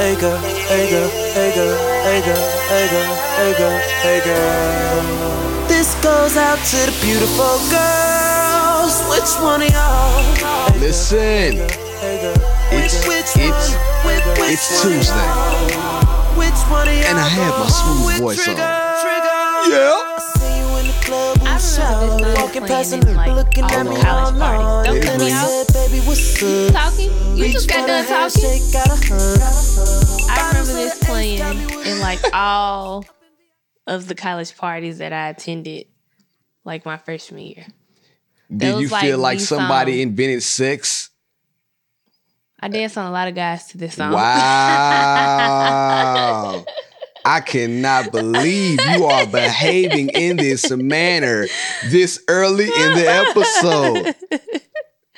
hey 0.00 0.16
girl, 0.18 0.38
hey 0.40 0.88
girl, 0.88 1.08
hey 1.36 1.52
girl, 1.54 1.76
hey 2.08 2.20
girl, 2.24 2.40
hey 2.72 2.88
girl, 2.88 3.14
hey 3.36 3.52
girl, 3.58 3.78
hey 4.00 4.20
girl. 4.24 5.68
This 5.68 5.94
goes 6.02 6.38
out 6.38 6.56
to 6.72 6.76
the 6.88 6.96
beautiful 7.04 7.60
girls. 7.68 8.96
Which 9.12 9.28
one 9.44 9.60
of 9.60 9.68
y'all? 9.68 10.80
Listen, 10.80 11.60
it's 12.72 13.04
it's 13.06 13.36
it's 13.36 14.82
Tuesday, 14.82 15.28
Which 16.32 16.60
one 16.72 16.88
of 16.88 16.94
y'all? 16.96 17.04
and 17.04 17.18
I 17.20 17.28
have 17.28 17.60
my 17.60 17.68
smooth 17.68 18.20
voice 18.20 18.48
on. 18.48 18.56
Yeah. 18.56 19.92
I 21.12 21.12
remember 21.12 21.44
this 21.44 21.76
song 21.76 22.22
Walking 22.36 22.62
past 22.64 22.90
playing 22.90 23.02
and 23.02 23.10
in 23.10 23.16
like 23.16 23.32
looking 23.32 23.64
all 23.64 23.70
at 23.70 23.86
me 23.86 24.00
college 24.00 24.34
all 24.34 24.40
parties. 24.40 24.86
Don't 24.88 25.02
cut 25.02 25.20
me 25.20 25.26
is. 25.26 25.32
out. 25.34 25.66
Baby, 25.74 25.98
what's 26.06 26.42
up? 26.42 26.72
Talking? 26.72 27.36
You 27.36 27.52
just 27.52 27.68
got 27.68 27.86
done 27.86 28.06
talking? 28.06 29.69
This 30.90 31.04
playing 31.04 31.70
in 31.86 32.00
like 32.00 32.18
all 32.32 33.04
of 33.86 34.08
the 34.08 34.16
college 34.16 34.56
parties 34.56 34.98
that 34.98 35.12
I 35.12 35.28
attended, 35.28 35.86
like 36.64 36.84
my 36.84 36.96
freshman 36.96 37.42
year. 37.42 37.64
Did 38.54 38.80
you 38.80 38.88
like 38.88 39.02
feel 39.02 39.18
like 39.18 39.38
somebody 39.38 39.92
song. 39.92 40.08
invented 40.08 40.42
sex? 40.42 41.10
I 42.58 42.66
danced 42.66 42.98
on 42.98 43.06
a 43.06 43.12
lot 43.12 43.28
of 43.28 43.36
guys 43.36 43.68
to 43.68 43.78
this 43.78 43.94
song. 43.94 44.10
Wow. 44.12 44.24
I 47.24 47.40
cannot 47.40 48.10
believe 48.10 48.80
you 48.84 49.04
are 49.04 49.26
behaving 49.26 50.08
in 50.08 50.38
this 50.38 50.68
manner 50.72 51.46
this 51.86 52.20
early 52.26 52.64
in 52.64 52.94
the 52.96 53.06
episode. 53.06 54.16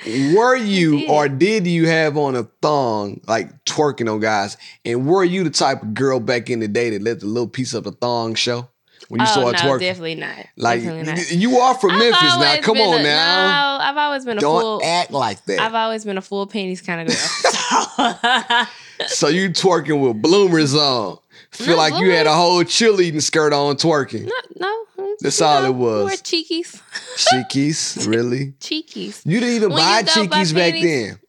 Were 0.05 0.55
you 0.55 0.99
did. 0.99 1.09
or 1.09 1.29
did 1.29 1.67
you 1.67 1.87
have 1.87 2.17
on 2.17 2.35
a 2.35 2.43
thong, 2.61 3.21
like 3.27 3.63
twerking 3.65 4.11
on 4.11 4.19
guys? 4.19 4.57
And 4.85 5.07
were 5.07 5.23
you 5.23 5.43
the 5.43 5.49
type 5.49 5.81
of 5.81 5.93
girl 5.93 6.19
back 6.19 6.49
in 6.49 6.59
the 6.59 6.67
day 6.67 6.89
that 6.91 7.01
let 7.01 7.21
the 7.21 7.25
little 7.25 7.47
piece 7.47 7.73
of 7.73 7.83
the 7.83 7.91
thong 7.91 8.35
show 8.35 8.67
when 9.09 9.21
you 9.21 9.27
oh, 9.29 9.33
saw 9.33 9.51
no, 9.51 9.57
twerking? 9.57 9.79
definitely 9.79 10.15
not. 10.15 10.45
Like 10.57 10.81
definitely 10.81 11.13
not. 11.13 11.31
you 11.31 11.57
are 11.57 11.75
from 11.75 11.91
I've 11.91 11.99
Memphis 11.99 12.37
now. 12.37 12.61
Come 12.61 12.77
on 12.77 12.99
a- 12.99 13.03
now. 13.03 13.77
No, 13.77 13.83
I've 13.85 13.97
always 13.97 14.25
been 14.25 14.37
a 14.37 14.41
Don't 14.41 14.61
full. 14.61 14.81
act 14.83 15.11
like 15.11 15.43
that. 15.45 15.59
I've 15.59 15.75
always 15.75 16.05
been 16.05 16.17
a 16.17 16.21
full 16.21 16.47
panties 16.47 16.81
kind 16.81 17.01
of 17.01 17.07
girl. 17.87 18.67
so 19.07 19.27
you 19.27 19.49
twerking 19.49 20.05
with 20.05 20.21
bloomers 20.21 20.75
on. 20.75 21.17
Feel 21.53 21.67
No, 21.67 21.75
like 21.75 21.99
you 21.99 22.11
had 22.11 22.25
a 22.27 22.33
whole 22.33 22.63
cheerleading 22.63 23.21
skirt 23.21 23.53
on 23.53 23.75
twerking. 23.75 24.25
no, 24.25 24.59
no. 24.97 25.15
That's 25.19 25.41
all 25.41 25.61
know, 25.63 25.69
it 25.69 25.75
was. 25.75 26.05
We're 26.05 26.11
cheekies. 26.17 26.81
Cheekies, 27.15 28.07
really? 28.07 28.53
Cheekies. 28.59 29.21
You 29.25 29.39
didn't 29.39 29.55
even 29.55 29.69
When 29.69 29.77
buy 29.77 30.01
cheekies 30.03 30.53
back 30.53 30.73
panties- 30.73 30.83
then. 30.83 31.19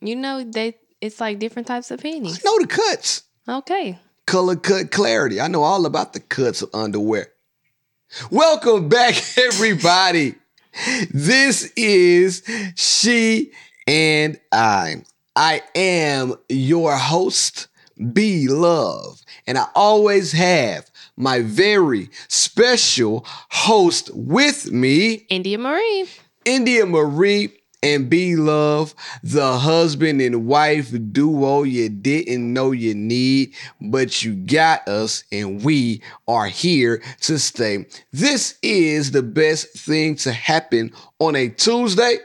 You 0.00 0.16
know 0.16 0.44
they. 0.44 0.76
It's 1.00 1.20
like 1.20 1.38
different 1.38 1.68
types 1.68 1.90
of 1.90 2.00
panties. 2.00 2.42
Know 2.44 2.58
the 2.58 2.66
cuts. 2.66 3.22
Okay. 3.48 3.98
Color 4.26 4.56
cut 4.56 4.90
clarity. 4.90 5.40
I 5.40 5.46
know 5.48 5.62
all 5.62 5.86
about 5.86 6.12
the 6.12 6.20
cuts 6.20 6.62
of 6.62 6.70
underwear. 6.74 7.28
Welcome 8.30 8.88
back, 8.88 9.14
everybody. 9.38 10.34
This 11.10 11.72
is 11.76 12.42
She 12.74 13.52
and 13.86 14.38
I. 14.52 15.02
I 15.34 15.62
am 15.74 16.34
your 16.48 16.96
host, 16.96 17.68
B 18.12 18.48
Love, 18.48 19.22
and 19.46 19.58
I 19.58 19.66
always 19.74 20.32
have 20.32 20.90
my 21.16 21.40
very 21.40 22.10
special 22.28 23.24
host 23.26 24.10
with 24.14 24.70
me, 24.70 25.26
India 25.28 25.58
Marie. 25.58 26.06
India 26.44 26.86
Marie 26.86 27.52
and 27.82 28.08
B 28.10 28.36
Love, 28.36 28.94
the 29.22 29.58
husband 29.58 30.20
and 30.20 30.46
wife 30.46 30.92
duo 31.12 31.62
you 31.62 31.88
didn't 31.88 32.52
know 32.52 32.72
you 32.72 32.94
need, 32.94 33.54
but 33.80 34.24
you 34.24 34.34
got 34.34 34.86
us 34.88 35.24
and 35.30 35.62
we 35.62 36.02
are 36.26 36.46
here 36.46 37.02
to 37.22 37.38
stay. 37.38 37.86
This 38.12 38.58
is 38.62 39.10
the 39.10 39.22
best 39.22 39.68
thing 39.78 40.16
to 40.16 40.32
happen 40.32 40.92
on 41.18 41.36
a 41.36 41.48
Tuesday. 41.48 42.16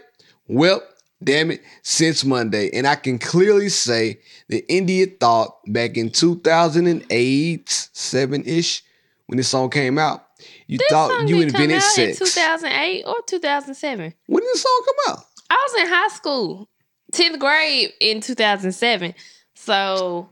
Well, 0.48 0.82
damn 1.24 1.52
it, 1.52 1.62
since 1.84 2.26
Monday. 2.26 2.70
And 2.74 2.88
I 2.88 2.96
can 2.96 3.20
clearly 3.20 3.70
say 3.70 4.20
that 4.52 4.72
India 4.72 5.08
thought 5.20 5.58
back 5.68 5.98
in 5.98 6.12
2008, 6.12 7.70
7 7.94 8.44
ish, 8.46 8.84
when 9.28 9.38
this 9.38 9.48
song 9.48 9.70
came 9.70 9.98
out, 9.98 10.28
you 10.68 10.78
This 10.78 10.88
thought 10.90 11.28
you 11.28 11.42
invented 11.42 11.78
out 11.78 11.82
sex. 11.84 12.20
in 12.20 12.28
2008 12.28 13.04
or 13.06 13.16
2007. 13.26 14.14
When 14.28 14.44
did 14.44 14.54
the 14.54 14.58
song 14.60 14.82
come 14.86 15.14
out? 15.16 15.26
I 15.50 15.68
was 15.70 15.82
in 15.82 15.88
high 15.88 16.08
school, 16.10 16.70
10th 17.14 17.40
grade 17.40 17.94
in 18.00 18.20
2007. 18.22 19.14
So 19.56 20.30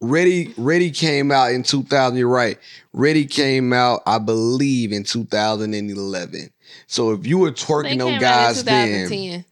Ready, 0.00 0.52
Ready 0.56 0.90
came 0.90 1.30
out 1.30 1.52
in 1.52 1.62
2000. 1.62 2.16
You're 2.18 2.28
right. 2.28 2.58
Ready 2.92 3.24
came 3.26 3.72
out, 3.72 4.02
I 4.06 4.18
believe, 4.18 4.92
in 4.92 5.04
2011. 5.04 6.50
So 6.86 7.12
if 7.12 7.26
you 7.26 7.38
were 7.38 7.52
twerking 7.52 8.04
on 8.04 8.18
guys 8.18 8.64
then, 8.64 9.08
2010. 9.08 9.44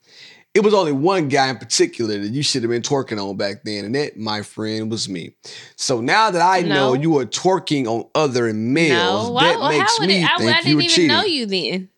It 0.53 0.65
was 0.65 0.75
only 0.75 0.93
one 0.93 1.29
guy 1.29 1.49
in 1.49 1.57
particular 1.59 2.19
that 2.19 2.29
you 2.29 2.43
should 2.43 2.63
have 2.63 2.71
been 2.71 2.83
twerking 2.83 3.23
on 3.25 3.37
back 3.37 3.63
then, 3.65 3.85
and 3.85 3.95
that, 3.95 4.17
my 4.17 4.43
friend, 4.43 4.91
was 4.91 5.09
me. 5.09 5.35
So 5.77 6.01
now 6.01 6.31
that 6.31 6.43
I 6.43 6.63
know 6.63 6.95
you 6.95 7.19
are 7.19 7.25
twerking 7.25 7.87
on 7.87 8.09
other 8.15 8.53
males, 8.53 9.29
no, 9.29 9.39
that 9.41 9.59
how 9.61 9.69
makes 9.69 10.01
me 10.01 10.23
it? 10.23 10.31
I, 10.31 10.37
think 10.39 10.57
I 10.57 10.59
you 10.59 10.65
didn't 10.65 10.75
were 10.75 10.81
even 10.83 10.91
cheating. 10.91 11.09
know 11.09 11.23
you 11.23 11.47
then. 11.47 11.89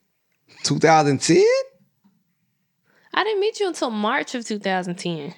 2010. 0.64 1.42
I 3.14 3.24
didn't 3.24 3.40
meet 3.40 3.60
you 3.60 3.68
until 3.68 3.90
March 3.90 4.34
of 4.34 4.46
2010. 4.46 5.34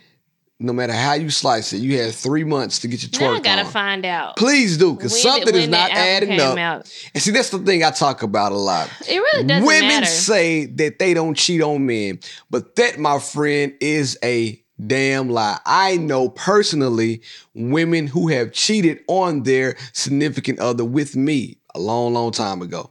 No 0.61 0.73
matter 0.73 0.93
how 0.93 1.15
you 1.15 1.31
slice 1.31 1.73
it, 1.73 1.79
you 1.79 1.99
had 1.99 2.15
three 2.15 2.45
months 2.45 2.79
to 2.81 2.89
get 2.89 3.03
your 3.03 3.11
Now 3.21 3.35
I 3.35 3.39
twerk 3.41 3.45
gotta 3.45 3.65
on. 3.65 3.71
find 3.73 4.07
out. 4.07 4.37
Please 4.37 4.79
do, 4.79 4.95
because 4.95 5.21
something 5.21 5.55
is 5.55 5.69
not 5.69 5.91
adding 5.91 6.41
up. 6.41 6.57
out. 6.57 7.09
And 7.13 7.23
see, 7.23 7.33
that's 7.33 7.51
the 7.51 7.59
thing 7.59 7.83
I 7.83 7.91
talk 7.91 8.23
about 8.23 8.53
a 8.53 8.57
lot. 8.57 8.89
It 9.09 9.19
really 9.19 9.45
doesn't 9.45 9.67
Women 9.67 9.89
matter. 9.89 10.07
say 10.07 10.67
that 10.67 10.99
they 11.01 11.13
don't 11.13 11.37
cheat 11.37 11.61
on 11.61 11.85
men, 11.87 12.21
but 12.51 12.77
that, 12.77 12.99
my 12.99 13.19
friend, 13.19 13.75
is 13.81 14.17
a 14.23 14.63
damn 14.87 15.29
lie. 15.29 15.59
I 15.67 15.97
know 15.97 16.29
personally 16.29 17.23
women 17.55 18.07
who 18.07 18.29
have 18.29 18.53
cheated 18.53 19.01
on 19.09 19.43
their 19.43 19.77
significant 19.93 20.61
other 20.61 20.85
with 20.85 21.17
me 21.17 21.59
a 21.75 21.81
long, 21.81 22.15
long 22.15 22.31
time 22.31 22.63
ago. 22.63 22.91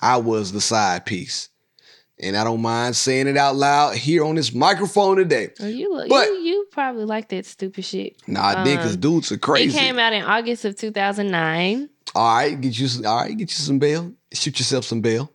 I 0.00 0.16
was 0.16 0.52
the 0.52 0.60
side 0.62 1.04
piece. 1.06 1.50
And 2.22 2.36
I 2.36 2.44
don't 2.44 2.62
mind 2.62 2.94
saying 2.94 3.26
it 3.26 3.36
out 3.36 3.56
loud 3.56 3.96
here 3.96 4.24
on 4.24 4.36
this 4.36 4.54
microphone 4.54 5.16
today. 5.16 5.50
Oh, 5.60 5.66
you 5.66 5.92
look, 5.92 6.08
But- 6.08 6.28
you 6.28 6.34
you 6.34 6.66
probably 6.70 7.04
like 7.04 7.28
that 7.30 7.44
stupid 7.46 7.84
shit. 7.84 8.16
Nah, 8.28 8.44
I 8.60 8.64
did 8.64 8.76
because 8.76 8.94
Um, 8.94 9.00
dudes 9.00 9.32
are 9.32 9.38
crazy. 9.38 9.76
It 9.76 9.80
came 9.80 9.98
out 9.98 10.12
in 10.12 10.22
August 10.22 10.64
of 10.64 10.76
2009. 10.76 11.88
all 12.14 12.34
right, 12.36 12.60
get 12.60 12.78
you 12.78 12.86
some, 12.88 13.04
all 13.06 13.16
right, 13.22 13.36
get 13.36 13.50
you 13.50 13.56
some 13.56 13.78
bail. 13.78 14.12
Shoot 14.32 14.58
yourself 14.58 14.84
some 14.84 15.00
bail. 15.00 15.32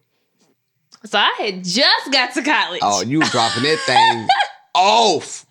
So 1.05 1.17
I 1.19 1.33
had 1.37 1.63
just 1.63 2.11
got 2.11 2.33
to 2.35 2.41
college. 2.41 2.79
Oh, 2.83 3.01
you 3.01 3.19
were 3.19 3.25
dropping 3.25 3.63
that 3.63 3.79
thing 3.85 4.27
off. 4.73 5.45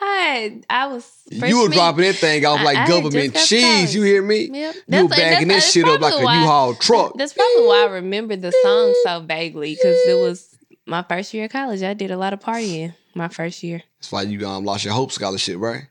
I 0.00 0.06
had, 0.16 0.66
I 0.68 0.86
was 0.88 1.08
You 1.30 1.62
were 1.62 1.68
dropping 1.68 2.02
that 2.04 2.16
thing 2.16 2.44
off 2.44 2.60
like 2.62 2.76
I 2.76 2.80
had 2.80 2.88
government 2.88 3.34
cheese. 3.36 3.94
You 3.94 4.02
hear 4.02 4.22
me? 4.22 4.50
Yep. 4.52 4.74
You 4.88 5.02
were 5.04 5.08
bagging 5.08 5.48
that 5.48 5.62
shit 5.62 5.86
up 5.86 6.00
like 6.00 6.14
a 6.14 6.24
why- 6.24 6.40
U-Haul 6.40 6.74
truck. 6.74 7.14
That's 7.16 7.32
probably 7.32 7.66
why 7.66 7.82
I 7.82 7.86
remember 7.90 8.34
the 8.36 8.52
song 8.62 8.94
so 9.04 9.20
vaguely 9.20 9.74
because 9.74 9.96
it 10.08 10.14
was 10.20 10.53
my 10.86 11.02
first 11.02 11.32
year 11.34 11.44
of 11.46 11.52
college. 11.52 11.82
I 11.82 11.94
did 11.94 12.10
a 12.10 12.16
lot 12.16 12.32
of 12.32 12.40
partying 12.40 12.94
my 13.14 13.28
first 13.28 13.62
year. 13.62 13.82
That's 14.00 14.12
why 14.12 14.22
you 14.22 14.46
um, 14.46 14.64
lost 14.64 14.84
your 14.84 14.94
Hope 14.94 15.12
Scholarship, 15.12 15.56
right? 15.58 15.84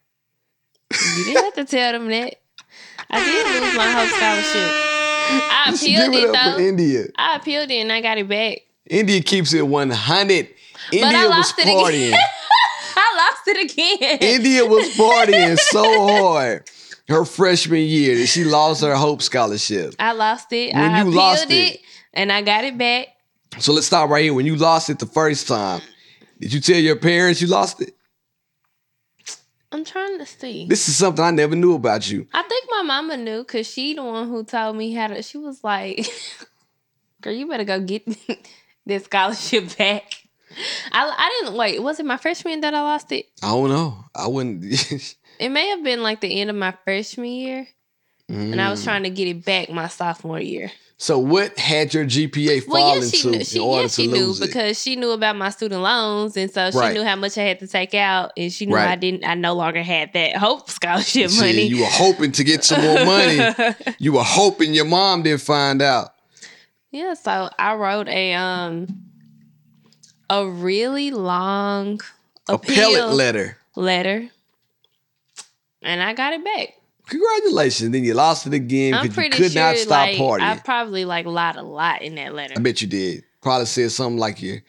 You 0.92 1.26
didn't 1.26 1.44
have 1.44 1.54
to 1.56 1.66
tell 1.66 1.92
them 1.94 2.08
that. 2.10 2.36
I 3.10 3.24
did 3.24 3.62
lose 3.64 3.76
my 3.76 3.92
Hope 3.92 4.10
Scholarship. 4.10 4.90
I 5.26 5.72
appealed 5.74 6.12
give 6.12 6.22
it 6.22 6.30
it 6.30 6.36
up 6.36 6.54
for 6.56 6.60
though. 6.62 6.68
India. 6.68 7.06
I 7.18 7.36
appealed 7.38 7.72
it 7.72 7.76
and 7.76 7.92
I 7.92 8.02
got 8.02 8.18
it 8.18 8.28
back. 8.28 8.60
India 8.90 9.22
keeps 9.22 9.54
it 9.54 9.66
100. 9.66 10.48
India 10.92 11.06
I 11.08 11.24
was 11.28 11.30
lost 11.30 11.60
it 11.60 11.62
again. 11.64 11.78
partying. 11.78 12.18
I 12.96 13.30
lost 13.32 13.48
it 13.48 13.72
again. 13.72 14.18
India 14.22 14.66
was 14.66 14.90
partying 14.96 15.58
so 15.58 15.84
hard 16.08 16.70
her 17.08 17.26
freshman 17.26 17.82
year 17.82 18.18
that 18.18 18.28
she 18.28 18.44
lost 18.44 18.82
her 18.84 18.96
Hope 18.96 19.22
Scholarship. 19.22 19.96
I 20.00 20.12
lost 20.12 20.52
it. 20.52 20.74
When 20.74 20.84
I 20.84 20.98
you 20.98 21.02
appealed 21.04 21.16
lost 21.16 21.46
it, 21.52 21.76
it. 21.76 21.80
and 22.14 22.32
I 22.32 22.42
got 22.42 22.64
it 22.66 22.78
back. 22.78 23.08
So 23.60 23.72
let's 23.74 23.88
stop 23.88 24.10
right 24.10 24.24
here. 24.24 24.34
When 24.34 24.46
you 24.46 24.56
lost 24.56 24.90
it 24.90 25.00
the 25.00 25.06
first 25.06 25.48
time, 25.48 25.82
did 26.40 26.52
you 26.54 26.60
tell 26.60 26.78
your 26.78 26.96
parents 26.96 27.42
you 27.42 27.48
lost 27.48 27.82
it? 27.82 27.96
I'm 29.72 29.84
trying 29.84 30.20
to 30.20 30.26
see. 30.26 30.68
This 30.68 30.88
is 30.88 30.96
something 30.98 31.24
I 31.24 31.32
never 31.32 31.56
knew 31.56 31.74
about 31.74 32.10
you. 32.10 32.28
I 32.34 32.44
think 32.44 32.66
my 32.70 32.84
mama 32.84 33.18
knew 33.18 33.40
because 33.40 33.68
she 33.68 33.94
the 33.96 34.04
one 34.04 34.28
who 34.30 34.44
told 34.44 34.76
me 34.76 34.94
how 34.94 35.08
to. 35.08 35.22
She 35.24 35.38
was 35.40 35.64
like, 35.64 36.06
"Girl, 37.22 37.34
you 37.34 37.48
better 37.48 37.64
go 37.64 37.80
get 37.80 38.06
this 38.86 39.06
scholarship 39.06 39.76
back." 39.78 40.04
I 40.92 41.12
I 41.18 41.42
didn't 41.42 41.58
wait. 41.58 41.82
Was 41.82 42.00
it 42.00 42.06
my 42.06 42.18
freshman 42.18 42.62
that 42.62 42.76
I 42.76 42.82
lost 42.82 43.12
it? 43.12 43.26
I 43.42 43.50
don't 43.50 43.70
know. 43.70 44.06
I 44.16 44.28
wouldn't. 44.28 44.64
It 45.40 45.50
may 45.50 45.70
have 45.70 45.84
been 45.84 46.04
like 46.04 46.22
the 46.22 46.40
end 46.40 46.52
of 46.52 46.56
my 46.56 46.74
freshman 46.86 47.26
year. 47.26 47.68
and 48.30 48.62
I 48.62 48.70
was 48.70 48.82
Mm. 48.82 48.84
trying 48.84 49.04
to 49.04 49.10
get 49.10 49.28
it 49.28 49.44
back 49.44 49.68
my 49.72 49.88
sophomore 49.88 50.40
year. 50.40 50.72
So 50.98 51.20
what 51.20 51.58
had 51.60 51.94
your 51.94 52.06
GPA 52.06 52.64
fall 52.64 52.74
Well, 52.76 52.96
yeah, 53.04 53.10
she 53.10 53.18
into 53.28 53.38
knew. 53.40 53.44
She, 53.44 53.58
in 53.58 53.62
order 53.64 53.82
yeah, 53.82 53.88
to 53.88 53.94
she 53.94 54.08
knew 54.08 54.26
lose 54.28 54.40
it? 54.42 54.48
because 54.48 54.82
she 54.82 54.96
knew 54.96 55.12
about 55.12 55.36
my 55.36 55.50
student 55.50 55.82
loans, 55.82 56.38
and 56.38 56.50
so 56.50 56.72
she 56.72 56.78
Right. 56.78 56.94
knew 56.94 57.04
how 57.04 57.16
much 57.18 57.38
I 57.38 57.42
had 57.44 57.60
to 57.60 57.68
take 57.68 57.94
out, 57.94 58.32
and 58.38 58.54
she 58.54 58.66
knew 58.68 58.76
Right. 58.76 58.88
I 58.88 58.96
didn't. 58.96 59.26
I 59.26 59.34
no 59.34 59.54
longer 59.54 59.84
had 59.84 60.14
that 60.14 60.38
Hope 60.38 60.70
scholarship 60.70 61.30
Shit, 61.32 61.40
money. 61.40 61.64
you 61.64 61.80
were 61.82 61.88
hoping 61.90 62.32
to 62.34 62.44
get 62.44 62.64
some 62.64 62.82
more 62.82 63.04
money. 63.06 63.40
you 64.00 64.14
were 64.14 64.24
hoping 64.24 64.74
your 64.74 64.86
mom 64.86 65.24
didn't 65.24 65.42
find 65.42 65.82
out. 65.82 66.14
yeah, 66.92 67.16
so 67.16 67.50
I 67.60 67.74
wrote 67.76 68.08
a 68.08 68.34
um 68.36 68.88
a 70.30 70.48
really 70.48 71.12
long 71.12 72.00
appeal 72.48 72.96
Appellate 72.96 73.14
letter. 73.16 73.58
letter, 73.76 74.30
and 75.82 76.02
I 76.02 76.14
got 76.14 76.34
it 76.34 76.46
back. 76.46 76.76
Congratulations. 77.08 77.92
Then 77.92 78.04
you 78.04 78.14
lost 78.14 78.48
it 78.48 78.54
again 78.54 79.02
because 79.02 79.18
you 79.18 79.30
could 79.30 79.52
sure 79.52 79.62
not 79.62 79.78
stop 79.78 80.08
like 80.08 80.18
partying. 80.18 80.42
I 80.42 80.58
probably 80.60 81.06
like 81.06 81.26
lied 81.26 81.56
a 81.56 81.64
lot 81.64 82.02
in 82.02 82.16
that 82.16 82.34
letter. 82.34 82.54
I 82.58 82.60
bet 82.60 82.82
you 82.82 82.88
did. 82.88 83.24
Probably 83.42 83.66
said 83.66 83.92
something 83.92 84.18
like 84.20 84.42
your 84.42 84.60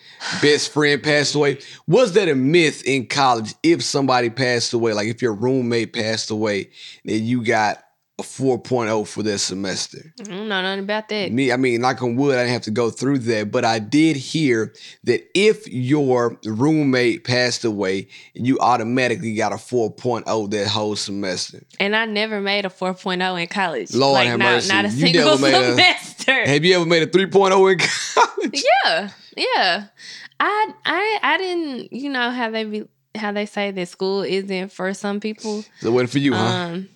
best 0.43 0.73
friend 0.73 1.01
passed 1.01 1.37
away. 1.37 1.59
Was 1.87 2.15
that 2.15 2.29
a 2.29 2.35
myth 2.35 2.83
in 2.85 3.07
college? 3.07 3.55
If 3.63 3.85
somebody 3.85 4.31
passed 4.31 4.73
away, 4.73 4.93
like 4.95 5.07
if 5.07 5.23
your 5.23 5.33
roommate 5.33 5.93
passed 5.93 6.33
away, 6.33 6.71
then 7.05 7.25
you 7.25 7.45
got 7.45 7.84
a 8.19 8.22
4.0 8.22 9.08
for 9.08 9.25
that 9.25 9.38
semester. 9.38 9.99
Mm-hmm, 10.20 10.32
I 10.32 10.37
don't 10.37 10.49
know 10.49 10.62
nothing 10.62 10.84
about 10.84 11.08
that. 11.08 11.32
Me, 11.32 11.50
I 11.50 11.56
mean, 11.56 11.81
knock 11.81 12.00
on 12.00 12.14
wood, 12.14 12.37
I 12.37 12.43
didn't 12.43 12.52
have 12.52 12.62
to 12.62 12.70
go 12.70 12.88
through 12.90 13.19
that, 13.20 13.50
but 13.50 13.64
I 13.64 13.81
did 13.81 14.16
hear 14.16 14.72
that 15.02 15.22
if 15.34 15.66
your 15.66 16.38
roommate 16.44 17.25
passed 17.25 17.64
away, 17.64 18.06
you 18.34 18.56
automatically 18.61 19.34
got 19.34 19.52
a 19.52 19.56
4.0 19.56 20.50
that 20.52 20.69
whole 20.69 20.94
semester. 20.94 21.64
And 21.81 21.96
I 21.96 22.05
never 22.06 22.40
made 22.40 22.64
a 22.64 22.69
4.0 22.69 23.40
in 23.43 23.49
college. 23.49 23.93
Lord 23.93 24.14
like, 24.14 24.28
have 24.28 24.38
not, 24.38 24.44
mercy. 24.55 24.69
Not 24.72 24.84
a 24.84 24.88
You 24.88 25.06
single 25.06 25.38
made 25.40 25.55
a- 25.55 25.70
semester. 25.72 26.46
Have 26.46 26.64
you 26.64 26.76
ever 26.76 26.87
made 26.87 27.02
a 27.02 27.06
3.0 27.08 27.72
in 27.72 27.78
college? 28.14 28.62
yeah, 28.84 29.11
yeah. 29.37 29.87
I, 30.38 30.72
I, 30.84 31.19
I 31.20 31.38
didn't. 31.38 31.93
You 31.93 32.11
know 32.11 32.31
how 32.31 32.50
they 32.50 32.64
be, 32.64 32.84
how 33.16 33.32
they 33.32 33.46
say 33.46 33.72
that 33.72 33.88
school 33.88 34.22
isn't 34.22 34.70
for 34.72 34.94
some 34.94 35.19
people. 35.20 35.64
So 35.81 35.88
it 35.88 35.90
wasn't 35.93 36.11
for 36.11 36.19
you, 36.19 36.34
huh? 36.34 36.44
Um, 36.44 36.88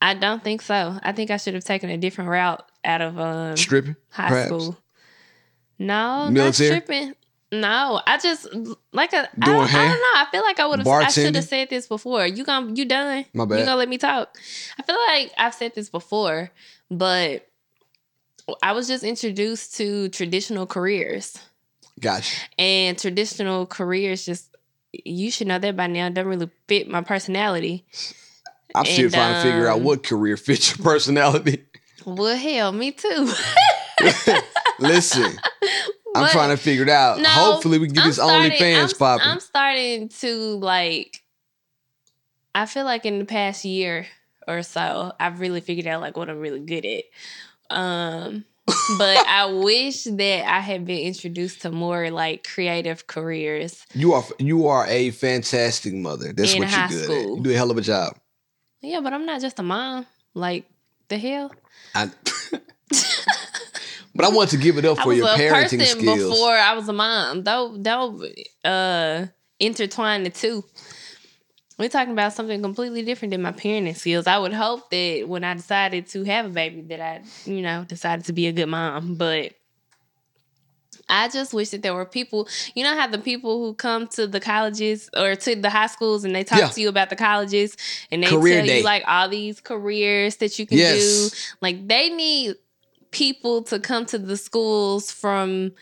I 0.00 0.14
don't 0.14 0.42
think 0.44 0.62
so. 0.62 0.98
I 1.02 1.12
think 1.12 1.30
I 1.30 1.36
should 1.38 1.54
have 1.54 1.64
taken 1.64 1.90
a 1.90 1.96
different 1.96 2.30
route 2.30 2.64
out 2.84 3.00
of 3.02 3.18
um 3.18 3.56
Stripping? 3.56 3.96
high 4.10 4.28
perhaps? 4.28 4.46
school. 4.48 4.76
No, 5.78 6.28
Military? 6.30 6.70
not 6.70 6.84
stripping. 6.84 7.14
No, 7.52 8.00
I 8.06 8.18
just 8.18 8.48
like 8.92 9.12
a. 9.12 9.28
I 9.40 9.44
Doing 9.44 9.56
don't, 9.58 9.62
I 9.62 9.66
hair? 9.66 9.88
don't 9.88 9.98
know. 9.98 10.20
I 10.20 10.26
feel 10.32 10.42
like 10.42 10.58
I 10.58 10.66
would 10.66 10.78
have. 10.80 10.86
I 10.88 11.08
should 11.08 11.34
have 11.34 11.44
said 11.44 11.70
this 11.70 11.86
before. 11.86 12.26
You 12.26 12.44
gonna 12.44 12.72
you 12.74 12.84
done? 12.84 13.24
My 13.34 13.44
bad. 13.44 13.60
You 13.60 13.64
gonna 13.64 13.76
let 13.76 13.88
me 13.88 13.98
talk? 13.98 14.36
I 14.78 14.82
feel 14.82 14.96
like 15.08 15.32
I've 15.38 15.54
said 15.54 15.74
this 15.74 15.88
before, 15.88 16.50
but 16.90 17.46
I 18.62 18.72
was 18.72 18.88
just 18.88 19.04
introduced 19.04 19.76
to 19.76 20.08
traditional 20.08 20.66
careers, 20.66 21.38
Gotcha. 22.00 22.36
and 22.58 22.98
traditional 22.98 23.64
careers 23.66 24.26
just 24.26 24.54
you 24.92 25.30
should 25.30 25.46
know 25.46 25.58
that 25.58 25.76
by 25.76 25.86
now 25.86 26.08
don't 26.08 26.26
really 26.26 26.50
fit 26.68 26.88
my 26.88 27.02
personality. 27.02 27.84
I'm 28.74 28.84
still 28.84 29.04
And, 29.06 29.14
trying 29.14 29.34
to 29.34 29.42
figure 29.50 29.68
out 29.68 29.78
um, 29.78 29.84
what 29.84 30.02
career 30.02 30.36
fits 30.36 30.76
your 30.76 30.84
personality. 30.84 31.64
Well, 32.04 32.36
hell, 32.36 32.72
me 32.72 32.92
too. 32.92 33.32
Listen, 34.78 35.38
I'm 36.14 36.28
trying 36.30 36.50
to 36.50 36.56
figure 36.56 36.82
it 36.82 36.88
out. 36.88 37.18
No, 37.20 37.28
Hopefully, 37.28 37.78
we 37.78 37.86
can 37.86 37.94
get 37.94 38.02
I'm 38.04 38.08
this 38.10 38.16
starting- 38.16 38.52
OnlyFans 38.52 38.92
I'm, 38.92 38.98
popping. 38.98 39.26
I'm 39.26 39.40
starting 39.40 40.08
to 40.20 40.34
like. 40.58 41.22
I 42.54 42.66
feel 42.66 42.84
like 42.84 43.04
in 43.06 43.18
the 43.18 43.24
past 43.24 43.64
year 43.64 44.06
or 44.48 44.62
so, 44.62 45.12
I've 45.20 45.40
really 45.40 45.60
figured 45.60 45.86
out 45.86 46.00
like 46.00 46.16
what 46.16 46.30
I'm 46.30 46.40
really 46.40 46.60
good 46.60 46.84
at. 46.86 47.04
Um, 47.68 48.44
but 48.98 49.16
I 49.26 49.46
wish 49.52 50.04
that 50.04 50.44
I 50.48 50.60
had 50.60 50.86
been 50.86 51.00
introduced 51.00 51.62
to 51.62 51.70
more 51.70 52.10
like 52.10 52.44
creative 52.44 53.06
careers. 53.06 53.84
You 53.94 54.12
are 54.14 54.24
you 54.38 54.66
are 54.68 54.86
a 54.88 55.10
fantastic 55.10 55.92
mother. 55.94 56.32
That's 56.32 56.54
In 56.54 56.60
what 56.60 56.70
you're 56.70 56.88
good 56.88 57.10
at. 57.10 57.26
You 57.36 57.40
do 57.42 57.50
a 57.50 57.54
hell 57.54 57.70
of 57.70 57.78
a 57.78 57.82
job. 57.82 58.16
Yeah, 58.86 59.00
but 59.00 59.12
I'm 59.12 59.26
not 59.26 59.40
just 59.40 59.58
a 59.58 59.62
mom. 59.64 60.06
Like 60.32 60.64
the 61.08 61.18
hell. 61.18 61.50
I, 61.94 62.06
but 64.14 64.24
I 64.24 64.28
want 64.28 64.50
to 64.50 64.56
give 64.56 64.78
it 64.78 64.84
up 64.84 64.98
for 64.98 65.12
your 65.12 65.26
parenting 65.26 65.84
skills. 65.84 66.30
before 66.30 66.52
I 66.52 66.74
was 66.74 66.88
a 66.88 66.92
mom. 66.92 67.42
Don't 67.42 67.82
don't 67.82 68.24
uh 68.64 69.26
intertwine 69.58 70.22
the 70.22 70.30
two. 70.30 70.64
We're 71.78 71.88
talking 71.88 72.12
about 72.12 72.32
something 72.32 72.62
completely 72.62 73.02
different 73.02 73.32
than 73.32 73.42
my 73.42 73.52
parenting 73.52 73.96
skills. 73.96 74.26
I 74.26 74.38
would 74.38 74.54
hope 74.54 74.88
that 74.90 75.24
when 75.26 75.42
I 75.42 75.54
decided 75.54 76.06
to 76.08 76.24
have 76.24 76.46
a 76.46 76.50
baby 76.50 76.82
that 76.82 77.00
I, 77.00 77.22
you 77.44 77.60
know, 77.60 77.84
decided 77.84 78.24
to 78.26 78.32
be 78.32 78.46
a 78.46 78.52
good 78.52 78.66
mom. 78.66 79.16
But 79.16 79.52
I 81.08 81.28
just 81.28 81.54
wish 81.54 81.70
that 81.70 81.82
there 81.82 81.94
were 81.94 82.04
people, 82.04 82.48
you 82.74 82.82
know 82.82 82.96
how 82.96 83.06
the 83.06 83.18
people 83.18 83.58
who 83.64 83.74
come 83.74 84.08
to 84.08 84.26
the 84.26 84.40
colleges 84.40 85.08
or 85.16 85.36
to 85.36 85.54
the 85.54 85.70
high 85.70 85.86
schools 85.86 86.24
and 86.24 86.34
they 86.34 86.42
talk 86.44 86.58
Yeah. 86.58 86.68
to 86.68 86.80
you 86.80 86.88
about 86.88 87.10
the 87.10 87.16
colleges 87.16 87.76
and 88.10 88.22
they 88.22 88.28
Career 88.28 88.56
tell 88.58 88.66
day. 88.66 88.78
you 88.78 88.84
like 88.84 89.04
all 89.06 89.28
these 89.28 89.60
careers 89.60 90.36
that 90.36 90.58
you 90.58 90.66
can 90.66 90.78
Yes. 90.78 91.30
do. 91.30 91.36
Like 91.60 91.86
they 91.86 92.10
need 92.10 92.56
people 93.12 93.62
to 93.64 93.78
come 93.78 94.04
to 94.06 94.18
the 94.18 94.36
schools 94.36 95.10
from 95.10 95.72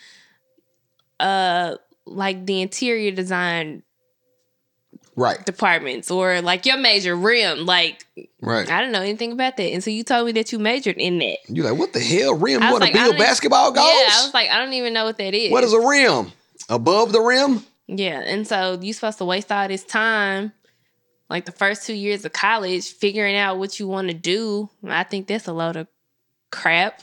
uh 1.20 1.76
like 2.06 2.44
the 2.46 2.60
interior 2.60 3.10
design 3.12 3.82
Right, 5.16 5.44
departments 5.46 6.10
or 6.10 6.40
like 6.40 6.66
your 6.66 6.76
major 6.76 7.14
rim 7.14 7.66
like 7.66 8.04
right. 8.40 8.68
i 8.68 8.80
don't 8.80 8.90
know 8.90 9.00
anything 9.00 9.30
about 9.30 9.56
that 9.56 9.62
and 9.72 9.82
so 9.82 9.90
you 9.90 10.02
told 10.02 10.26
me 10.26 10.32
that 10.32 10.50
you 10.50 10.58
majored 10.58 10.96
in 10.96 11.18
that 11.18 11.38
You're 11.48 11.70
like, 11.70 11.78
what 11.78 11.92
the 11.92 12.00
hell? 12.00 12.34
Rim? 12.34 12.62
I 12.62 12.66
You 12.66 12.72
want 12.72 12.84
to 12.84 12.90
like, 12.92 12.96
I 12.96 13.04
build 13.04 13.18
basketball 13.18 13.70
goals? 13.70 13.86
yeah 13.86 14.08
i 14.12 14.22
was 14.24 14.34
like 14.34 14.50
i 14.50 14.58
don't 14.58 14.72
even 14.72 14.92
know 14.92 15.04
what 15.04 15.16
that 15.18 15.32
is 15.34 15.52
what 15.52 15.62
is 15.62 15.72
a 15.72 15.78
rim? 15.80 16.32
Above 16.68 17.12
the 17.12 17.20
rim? 17.20 17.64
yeah 17.86 18.20
and 18.24 18.46
so 18.46 18.78
you're 18.82 18.94
supposed 18.94 19.18
to 19.18 19.24
waste 19.24 19.52
all 19.52 19.68
this 19.68 19.84
time 19.84 20.52
like 21.30 21.44
the 21.44 21.52
first 21.52 21.86
two 21.86 21.94
years 21.94 22.24
of 22.24 22.32
college 22.32 22.92
figuring 22.92 23.36
out 23.36 23.58
what 23.58 23.78
you 23.78 23.86
want 23.86 24.08
to 24.08 24.14
do 24.14 24.68
i 24.88 25.04
think 25.04 25.26
that's 25.28 25.46
a 25.46 25.52
load 25.52 25.76
of 25.76 25.86
crap 26.54 27.00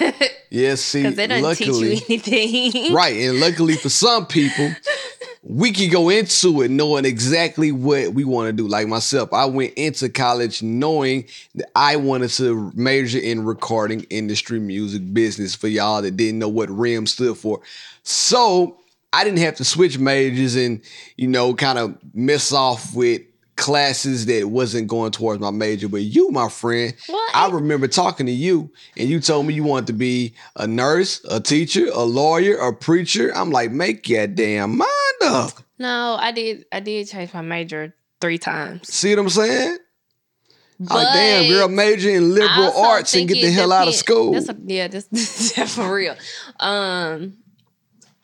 Yes, 0.50 0.80
see, 0.82 1.02
because 1.02 1.16
they 1.16 1.26
don't 1.26 1.42
luckily, 1.42 1.96
teach 1.96 2.08
you 2.08 2.30
anything 2.30 2.94
right, 2.94 3.16
and 3.16 3.40
luckily 3.40 3.74
for 3.74 3.88
some 3.88 4.24
people, 4.24 4.70
we 5.42 5.72
can 5.72 5.90
go 5.90 6.08
into 6.08 6.62
it 6.62 6.70
knowing 6.70 7.04
exactly 7.04 7.72
what 7.72 8.14
we 8.14 8.24
want 8.24 8.46
to 8.46 8.52
do. 8.52 8.68
Like 8.68 8.86
myself, 8.86 9.32
I 9.32 9.46
went 9.46 9.74
into 9.74 10.08
college 10.08 10.62
knowing 10.62 11.24
that 11.56 11.68
I 11.74 11.96
wanted 11.96 12.30
to 12.30 12.70
major 12.74 13.18
in 13.18 13.44
recording 13.44 14.06
industry 14.10 14.60
music 14.60 15.12
business 15.12 15.54
for 15.56 15.68
y'all 15.68 16.02
that 16.02 16.16
didn't 16.16 16.38
know 16.38 16.48
what 16.48 16.70
RIM 16.70 17.06
stood 17.06 17.36
for. 17.36 17.60
So 18.04 18.78
I 19.12 19.24
didn't 19.24 19.40
have 19.40 19.56
to 19.56 19.64
switch 19.64 19.98
majors 19.98 20.54
and, 20.56 20.80
you 21.16 21.28
know, 21.28 21.52
kind 21.54 21.78
of 21.78 21.98
mess 22.14 22.52
off 22.52 22.94
with 22.94 23.22
classes 23.56 24.26
that 24.26 24.46
wasn't 24.50 24.88
going 24.88 25.12
towards 25.12 25.40
my 25.40 25.50
major. 25.50 25.88
But 25.88 26.02
you, 26.02 26.30
my 26.30 26.48
friend, 26.48 26.94
Well, 27.08 27.26
I 27.34 27.48
remember 27.50 27.86
talking 27.88 28.26
to 28.26 28.32
you 28.32 28.70
and 28.96 29.08
you 29.08 29.20
told 29.20 29.46
me 29.46 29.54
you 29.54 29.64
wanted 29.64 29.86
to 29.88 29.92
be 29.92 30.34
a 30.56 30.66
nurse, 30.66 31.24
a 31.30 31.40
teacher, 31.40 31.86
a 31.92 32.02
lawyer, 32.02 32.56
a 32.56 32.72
preacher. 32.74 33.30
I'm 33.34 33.50
like, 33.50 33.70
make 33.70 34.08
your 34.08 34.26
damn 34.26 34.76
mind 34.78 34.90
up. 35.22 35.52
no 35.78 36.16
i 36.20 36.30
did 36.32 36.64
i 36.72 36.80
did 36.80 37.08
change 37.08 37.32
my 37.32 37.40
major 37.40 37.94
three 38.20 38.38
times 38.38 38.92
See 38.92 39.10
what 39.10 39.20
I'm 39.20 39.28
saying? 39.30 39.78
but 40.80 40.94
like, 40.94 41.14
damn, 41.14 41.48
girl, 41.50 41.68
major 41.68 42.10
in 42.10 42.34
liberal 42.34 42.72
arts 42.76 43.14
and 43.14 43.28
get 43.28 43.40
the 43.40 43.50
hell 43.50 43.72
out 43.72 43.86
of 43.88 43.94
school. 43.94 44.32
That's 44.32 44.48
a, 44.48 44.56
yeah, 44.66 44.88
that's, 44.88 45.06
that's 45.54 45.76
for 45.76 45.94
real. 45.94 46.16
Um, 46.58 47.36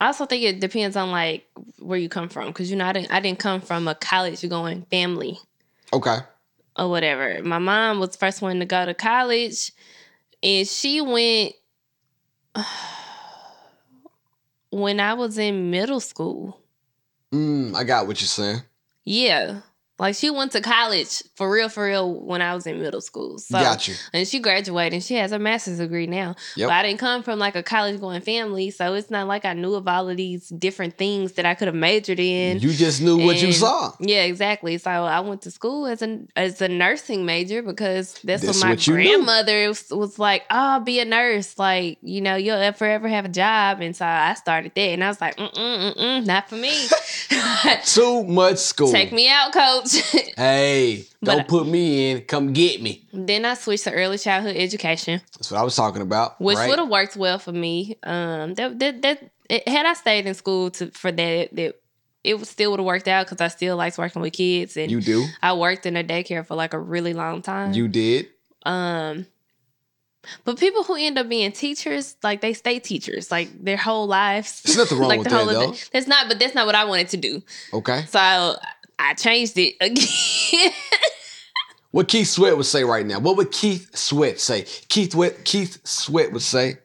I 0.01 0.07
also 0.07 0.25
think 0.25 0.43
it 0.43 0.61
depends 0.61 0.97
on 0.97 1.11
like 1.11 1.47
where 1.79 1.99
you 1.99 2.09
come 2.09 2.29
from 2.31 2.47
because 2.49 2.71
you 2.71 2.77
know 2.77 2.87
I 2.87 2.93
didn't 2.93 3.13
I 3.13 3.21
didn't 3.21 3.39
come 3.39 3.61
from 3.61 3.87
a 3.87 3.95
college 3.95 4.49
going 4.49 4.83
family 4.91 5.39
okay. 5.93 6.19
or 6.77 6.89
whatever. 6.89 7.43
My 7.43 7.59
mom 7.59 8.01
was 8.01 8.11
the 8.11 8.19
first 8.19 8.41
one 8.41 8.59
to 8.61 8.65
go 8.65 8.87
to 8.87 8.95
college, 8.95 9.73
and 10.43 10.67
she 10.67 11.03
went 11.03 11.53
when 14.71 15.01
I 15.01 15.15
was 15.15 15.37
in 15.37 15.71
middle 15.71 16.01
school. 16.01 16.59
Mm, 17.33 17.75
I 17.77 17.85
got 17.85 18.07
what 18.07 18.21
you're 18.21 18.29
saying. 18.29 18.63
Yeah. 19.05 19.61
Like 20.01 20.15
she 20.15 20.31
went 20.31 20.53
to 20.53 20.63
college 20.63 21.23
for 21.35 21.51
real, 21.51 21.69
for 21.69 21.85
real 21.85 22.13
when 22.15 22.41
I 22.41 22.55
was 22.55 22.67
in 22.67 22.81
middle 22.81 23.03
school. 23.03 23.39
So 23.39 23.59
got 23.59 23.87
you. 23.87 23.95
and 24.15 24.27
she 24.27 24.39
graduated 24.41 24.95
and 24.95 25.03
she 25.05 25.17
has 25.17 25.31
a 25.33 25.39
master's 25.39 25.77
degree 25.77 26.07
now. 26.07 26.37
Yep. 26.57 26.69
But 26.69 26.73
I 26.73 26.83
didn't 26.83 27.01
come 27.01 27.23
from 27.23 27.39
like 27.39 27.55
a 27.55 27.63
college 27.63 28.01
going 28.01 28.23
family, 28.23 28.71
so 28.71 28.95
it's 28.95 29.11
not 29.11 29.27
like 29.27 29.45
I 29.45 29.53
knew 29.53 29.75
of 29.75 29.87
all 29.87 30.09
of 30.09 30.17
these 30.17 30.49
different 30.49 30.97
things 30.97 31.33
that 31.33 31.45
I 31.45 31.55
could 31.55 31.69
have 31.69 31.75
majored 31.75 32.19
in. 32.19 32.61
You 32.61 32.73
just 32.73 33.03
knew 33.03 33.19
what 33.19 33.43
you 33.43 33.53
saw. 33.53 33.93
Yeah, 34.01 34.23
exactly. 34.23 34.79
So 34.79 34.91
I 34.91 35.21
went 35.21 35.43
to 35.43 35.51
school 35.51 35.87
as 35.87 36.01
a 36.01 36.21
as 36.35 36.63
a 36.63 36.69
nursing 36.69 37.27
major 37.27 37.63
because 37.63 38.15
that's, 38.25 38.43
That's 38.43 38.59
what 38.59 38.65
my 38.65 38.71
what 38.73 38.85
grandmother 38.85 39.69
was, 39.69 39.91
was 39.91 40.19
like. 40.19 40.45
Oh, 40.49 40.81
be 40.81 41.01
a 41.01 41.05
nurse. 41.05 41.59
Like 41.59 41.99
you 42.01 42.23
know, 42.23 42.37
you'll 42.37 42.73
forever 42.73 43.07
have 43.07 43.27
a 43.27 43.29
job. 43.29 43.83
And 43.83 43.95
so 43.95 44.07
I 44.07 44.33
started 44.33 44.73
that, 44.75 44.81
and 44.81 45.05
I 45.05 45.09
was 45.09 45.21
like, 45.21 45.37
mm 45.37 45.53
mm 45.53 45.95
mm, 45.95 45.97
mm 45.99 46.27
not 46.27 46.49
for 46.49 46.57
me. 46.57 46.73
Too 47.85 48.25
much 48.25 48.57
school. 48.71 48.91
Take 48.91 49.13
me 49.13 49.29
out, 49.29 49.53
coach. 49.53 49.90
Hey, 50.37 51.05
don't 51.23 51.47
put 51.47 51.67
me 51.67 52.11
in. 52.13 52.23
Come 52.23 52.53
get 52.53 52.81
me. 52.81 53.05
then 53.13 53.45
I 53.45 53.55
switched 53.55 53.85
to 53.85 53.93
early 53.93 54.17
childhood 54.19 54.57
education, 54.57 55.21
That's 55.37 55.51
what 55.51 55.61
I 55.61 55.63
was 55.65 55.77
talking 55.77 56.03
about. 56.03 56.41
which 56.41 56.57
right? 56.57 56.69
would 56.69 56.79
have 56.79 56.89
worked 56.89 57.17
well 57.17 57.39
for 57.39 57.53
me. 57.53 57.97
Um, 58.03 58.55
that 58.55 58.79
that, 58.79 59.03
that 59.03 59.31
it, 59.51 59.69
had 59.69 59.85
I 59.87 59.93
stayed 59.95 60.27
in 60.27 60.35
school 60.35 60.71
to 60.73 60.91
for 60.93 61.13
that 61.13 61.55
that 61.55 61.81
it 62.25 62.35
would- 62.39 62.47
still 62.47 62.71
would 62.71 62.81
have 62.81 62.87
worked 62.87 63.09
out 63.09 63.27
because 63.27 63.41
I 63.41 63.49
still 63.49 63.77
liked 63.77 63.99
working 63.99 64.23
with 64.23 64.33
kids 64.33 64.77
and 64.77 64.91
You 64.91 65.01
do. 65.01 65.27
I 65.43 65.53
worked 65.55 65.85
in 65.87 65.97
a 65.97 66.05
daycare 66.05 66.47
for 66.47 66.55
like 66.55 66.73
a 66.75 66.79
really 66.79 67.13
long 67.15 67.43
time. 67.43 67.73
You 67.75 67.89
did. 67.89 68.29
Um, 68.65 69.27
but 70.45 70.59
people 70.59 70.85
who 70.85 70.97
end 70.97 71.19
up 71.19 71.29
being 71.31 71.51
teachers, 71.51 72.17
like 72.23 72.43
they 72.43 72.53
stay 72.53 72.79
teachers, 72.79 73.31
like 73.31 73.49
their 73.65 73.79
whole 73.79 74.07
lives. 74.07 74.63
There's 74.63 74.77
nothing 74.77 74.99
wrong 74.99 75.09
like 75.15 75.19
with 75.21 75.29
their 75.29 75.45
that, 75.47 75.55
whole- 75.55 75.71
though. 75.73 75.79
That's 75.93 76.07
not, 76.07 76.29
but 76.29 76.39
that's 76.39 76.55
not 76.55 76.67
what 76.67 76.75
I 76.75 76.85
wanted 76.85 77.09
to 77.11 77.17
do. 77.17 77.43
Okay. 77.73 78.05
So 78.09 78.19
I, 78.19 78.55
I 79.01 79.15
changed 79.15 79.57
it 79.59 79.75
again. 79.81 80.73
What 81.93 82.07
Keith 82.07 82.29
Sweat 82.29 82.57
would 82.57 82.67
say 82.67 82.85
right 82.85 83.05
now? 83.05 83.19
What 83.19 83.37
would 83.37 83.51
Keith 83.51 83.91
Sweat 83.97 84.39
say? 84.39 84.63
Keith 84.89 85.11
Sweat, 85.11 85.45
Keith 85.45 85.77
Sweat 85.83 86.31
would 86.31 86.41
say, 86.41 86.77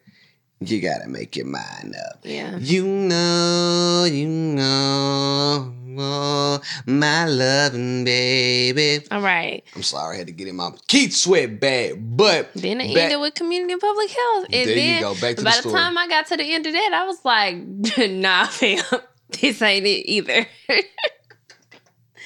"You 0.58 0.80
gotta 0.80 1.06
make 1.08 1.36
your 1.36 1.46
mind 1.46 1.94
up. 2.10 2.18
yeah. 2.24 2.56
You 2.58 2.84
know, 2.84 4.04
you 4.10 4.26
know, 4.26 5.72
oh, 6.00 6.60
my 6.86 7.26
loving 7.26 8.02
baby." 8.04 9.06
All 9.12 9.20
right. 9.20 9.62
I'm 9.76 9.84
sorry, 9.84 10.16
I 10.16 10.18
had 10.18 10.26
to 10.26 10.32
get 10.32 10.48
him 10.48 10.58
out. 10.58 10.84
Keith 10.88 11.14
Sweat 11.14 11.60
bad, 11.60 12.16
but 12.16 12.50
Then 12.54 12.80
it 12.80 12.92
back- 12.92 13.04
ended 13.04 13.20
with 13.20 13.34
community 13.34 13.74
and 13.74 13.80
public 13.80 14.10
health. 14.10 14.44
And 14.46 14.52
There 14.54 14.68
you 14.70 14.74
then 14.74 15.02
go, 15.02 15.14
back 15.14 15.36
to 15.36 15.42
the 15.42 15.44
by 15.44 15.50
the, 15.52 15.56
story. 15.58 15.74
time 15.76 15.96
I 15.96 16.08
got 16.08 16.26
to 16.26 16.36
the 16.36 16.52
end 16.52 16.66
of 16.66 16.72
that, 16.72 16.90
I 16.92 17.06
was 17.06 17.24
like, 17.24 17.56
nah, 18.10 18.46
fam, 18.46 18.82
this 19.40 19.62
ain't 19.62 19.86
it 19.86 20.10
either. 20.10 20.48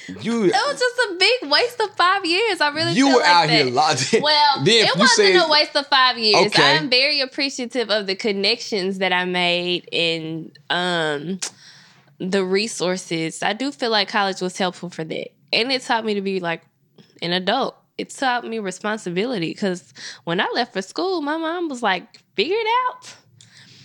It 0.07 0.15
was 0.25 0.79
just 0.79 1.11
a 1.11 1.15
big 1.17 1.51
waste 1.51 1.79
of 1.79 1.95
five 1.95 2.25
years. 2.25 2.61
I 2.61 2.69
really 2.69 2.93
you 2.93 3.07
were 3.07 3.19
like 3.21 3.25
out 3.25 3.47
that. 3.47 3.65
here 3.65 3.73
locked. 3.73 4.15
Well, 4.21 4.55
then 4.63 4.85
it 4.85 4.95
you 4.95 4.99
wasn't 4.99 5.33
said- 5.35 5.47
a 5.47 5.49
waste 5.49 5.75
of 5.75 5.87
five 5.87 6.17
years. 6.17 6.47
Okay. 6.47 6.63
I 6.63 6.69
am 6.71 6.89
very 6.89 7.21
appreciative 7.21 7.89
of 7.89 8.07
the 8.07 8.15
connections 8.15 8.97
that 8.99 9.13
I 9.13 9.25
made 9.25 9.87
and 9.93 10.57
um 10.69 11.39
the 12.17 12.43
resources. 12.45 13.41
I 13.41 13.53
do 13.53 13.71
feel 13.71 13.89
like 13.89 14.07
college 14.09 14.41
was 14.41 14.57
helpful 14.57 14.89
for 14.89 15.03
that. 15.03 15.29
And 15.53 15.71
it 15.71 15.81
taught 15.81 16.05
me 16.05 16.13
to 16.13 16.21
be 16.21 16.39
like 16.39 16.61
an 17.21 17.31
adult. 17.33 17.75
It 17.97 18.09
taught 18.09 18.45
me 18.47 18.59
responsibility 18.59 19.49
because 19.51 19.93
when 20.23 20.39
I 20.39 20.47
left 20.53 20.73
for 20.73 20.81
school, 20.81 21.21
my 21.21 21.37
mom 21.37 21.67
was 21.69 21.83
like, 21.83 22.21
figure 22.35 22.55
it 22.57 22.67
out. 22.89 23.15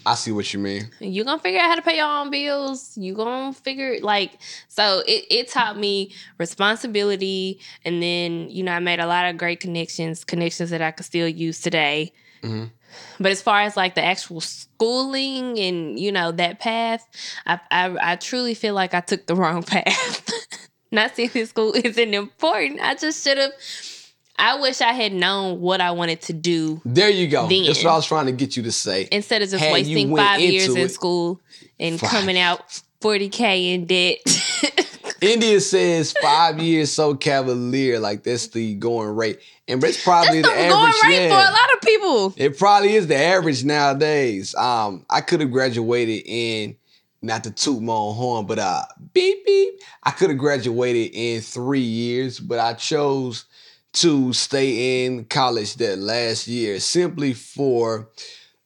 I 0.07 0.15
see 0.15 0.31
what 0.31 0.53
you 0.55 0.61
mean. 0.61 0.91
You're 1.01 1.25
gonna 1.25 1.43
figure 1.43 1.61
out 1.61 1.69
how 1.69 1.75
to 1.75 1.83
pay 1.83 1.97
your 1.97 2.07
own 2.07 2.31
bills 2.31 2.97
you 2.97 3.13
gonna 3.13 3.53
figure 3.53 3.97
like 4.03 4.39
so 4.69 5.03
it, 5.07 5.25
it 5.31 5.49
taught 5.49 5.77
me 5.79 6.13
responsibility 6.39 7.61
and 7.85 8.03
then 8.03 8.49
you 8.51 8.63
know 8.63 8.73
i 8.73 8.79
made 8.79 9.01
a 9.01 9.07
lot 9.07 9.29
of 9.29 9.37
great 9.37 9.61
connections 9.61 10.25
connections 10.25 10.71
that 10.71 10.81
i 10.83 10.91
could 10.91 11.05
still 11.07 11.29
use 11.29 11.61
today 11.61 12.13
Mhm. 12.43 12.71
but 13.19 13.33
as 13.33 13.43
far 13.43 13.63
as 13.63 13.77
like 13.77 13.95
the 13.95 14.05
actual 14.05 14.41
schooling 14.41 15.59
and 15.59 15.99
you 15.99 16.13
know 16.13 16.33
that 16.33 16.61
path 16.61 17.07
i 17.47 17.59
i, 17.71 18.13
I 18.13 18.17
truly 18.17 18.55
feel 18.55 18.75
like 18.75 18.95
i 18.95 19.01
took 19.01 19.27
the 19.27 19.35
wrong 19.35 19.63
path 19.75 20.31
not 20.93 21.17
saying 21.17 21.31
this 21.33 21.51
school 21.51 21.73
isn't 21.75 22.15
important 22.15 22.81
i 22.81 22.95
just 22.95 23.25
should 23.25 23.39
have 23.39 23.53
i 24.39 24.61
wish 24.61 24.81
i 24.81 24.93
had 24.93 25.13
known 25.13 25.61
what 25.61 25.81
i 25.81 25.91
wanted 25.91 26.21
to 26.21 26.33
do 26.33 26.81
There 26.85 27.11
you 27.11 27.29
go. 27.29 27.47
Then. 27.49 27.65
That's 27.65 27.83
what 27.85 27.93
I 27.93 27.97
was 27.97 28.07
trying 28.07 28.27
to 28.27 28.33
get 28.33 28.57
you 28.57 28.63
to 28.65 28.73
say. 28.73 29.09
instead 29.13 29.43
of 29.43 29.49
just 29.51 29.63
Had 29.63 29.73
wasting 29.73 30.15
five 30.17 30.41
years 30.41 30.69
into 30.69 30.81
in 30.83 30.89
school 30.89 31.41
and 31.79 31.99
Five. 32.01 32.11
coming 32.11 32.39
out 32.39 32.61
40k 33.01 33.75
in 33.75 33.87
debt. 33.87 34.19
India 35.21 35.61
says 35.61 36.13
five 36.21 36.59
years 36.59 36.93
so 36.93 37.15
cavalier, 37.15 37.99
like 37.99 38.23
that's 38.23 38.49
the 38.49 38.75
going 38.75 39.09
rate, 39.17 39.39
and 39.67 39.83
it's 39.83 40.03
probably 40.03 40.43
That's 40.43 40.55
the 40.55 40.63
the 40.65 40.69
going 40.69 40.93
rate 41.05 41.27
yeah. 41.27 41.29
for 41.29 41.49
a 41.49 41.53
lot 41.53 41.75
of 41.75 41.81
people. 41.81 42.35
It 42.37 42.59
probably 42.59 42.95
is 42.95 43.07
the 43.07 43.17
average 43.17 43.65
nowadays. 43.65 44.55
Um, 44.55 45.07
I 45.09 45.21
could 45.23 45.41
have 45.41 45.51
graduated 45.51 46.23
in 46.27 46.77
not 47.23 47.45
to 47.45 47.51
toot 47.51 47.83
my 47.83 47.93
own 47.95 48.15
horn, 48.15 48.47
but 48.47 48.59
uh, 48.59 48.83
beep 49.15 49.45
beep. 49.47 49.81
I 50.03 50.11
could 50.11 50.29
have 50.31 50.39
graduated 50.39 51.13
in 51.15 51.41
three 51.41 51.81
years, 51.81 52.39
but 52.39 52.59
I 52.59 52.75
chose 52.75 53.47
to 53.97 54.33
stay 54.35 55.07
in 55.07 55.25
college 55.25 55.75
that 55.77 55.99
last 55.99 56.47
year 56.47 56.79
simply 56.81 57.33
for 57.33 58.11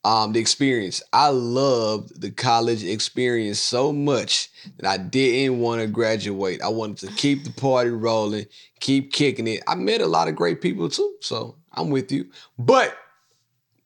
um, 0.02 0.32
the 0.32 0.40
experience. 0.40 1.02
I 1.12 1.28
loved 1.28 2.20
the 2.20 2.30
college 2.30 2.82
experience 2.82 3.60
so 3.60 3.92
much 3.92 4.50
that 4.78 4.86
I 4.88 4.96
didn't 4.96 5.60
want 5.60 5.82
to 5.82 5.86
graduate. 5.86 6.62
I 6.62 6.68
wanted 6.68 7.08
to 7.08 7.14
keep 7.14 7.44
the 7.44 7.52
party 7.52 7.90
rolling, 7.90 8.46
keep 8.80 9.12
kicking 9.12 9.46
it. 9.46 9.62
I 9.68 9.74
met 9.76 10.00
a 10.00 10.06
lot 10.06 10.28
of 10.28 10.34
great 10.34 10.60
people 10.60 10.88
too, 10.88 11.14
so 11.20 11.56
I'm 11.72 11.90
with 11.90 12.10
you. 12.10 12.30
But 12.58 12.96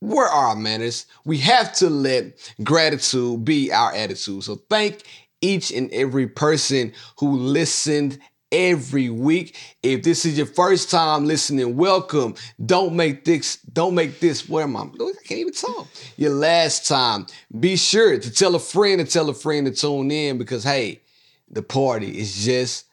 where 0.00 0.28
are 0.28 0.48
our 0.48 0.56
manners? 0.56 1.06
We 1.24 1.38
have 1.38 1.74
to 1.74 1.90
let 1.90 2.52
gratitude 2.62 3.44
be 3.44 3.72
our 3.72 3.92
attitude. 3.92 4.44
So 4.44 4.56
thank 4.70 5.02
each 5.40 5.70
and 5.72 5.90
every 5.92 6.26
person 6.26 6.92
who 7.18 7.36
listened 7.36 8.18
every 8.54 9.10
week. 9.10 9.56
If 9.82 10.02
this 10.04 10.24
is 10.24 10.36
your 10.38 10.46
first 10.46 10.90
time 10.90 11.26
listening, 11.26 11.76
welcome. 11.76 12.36
Don't 12.64 12.94
make 12.94 13.24
this, 13.24 13.56
don't 13.72 13.94
make 13.94 14.20
this, 14.20 14.48
where 14.48 14.62
am 14.64 14.76
I? 14.76 14.82
I 14.82 14.86
can't 15.24 15.40
even 15.40 15.52
talk. 15.52 15.88
Your 16.16 16.30
last 16.30 16.86
time. 16.86 17.26
Be 17.58 17.76
sure 17.76 18.18
to 18.18 18.30
tell 18.30 18.54
a 18.54 18.60
friend 18.60 19.00
to 19.00 19.04
tell 19.04 19.28
a 19.28 19.34
friend 19.34 19.66
to 19.66 19.72
tune 19.72 20.10
in 20.10 20.38
because 20.38 20.62
hey, 20.62 21.00
the 21.50 21.62
party 21.62 22.16
is 22.18 22.44
just 22.44 22.86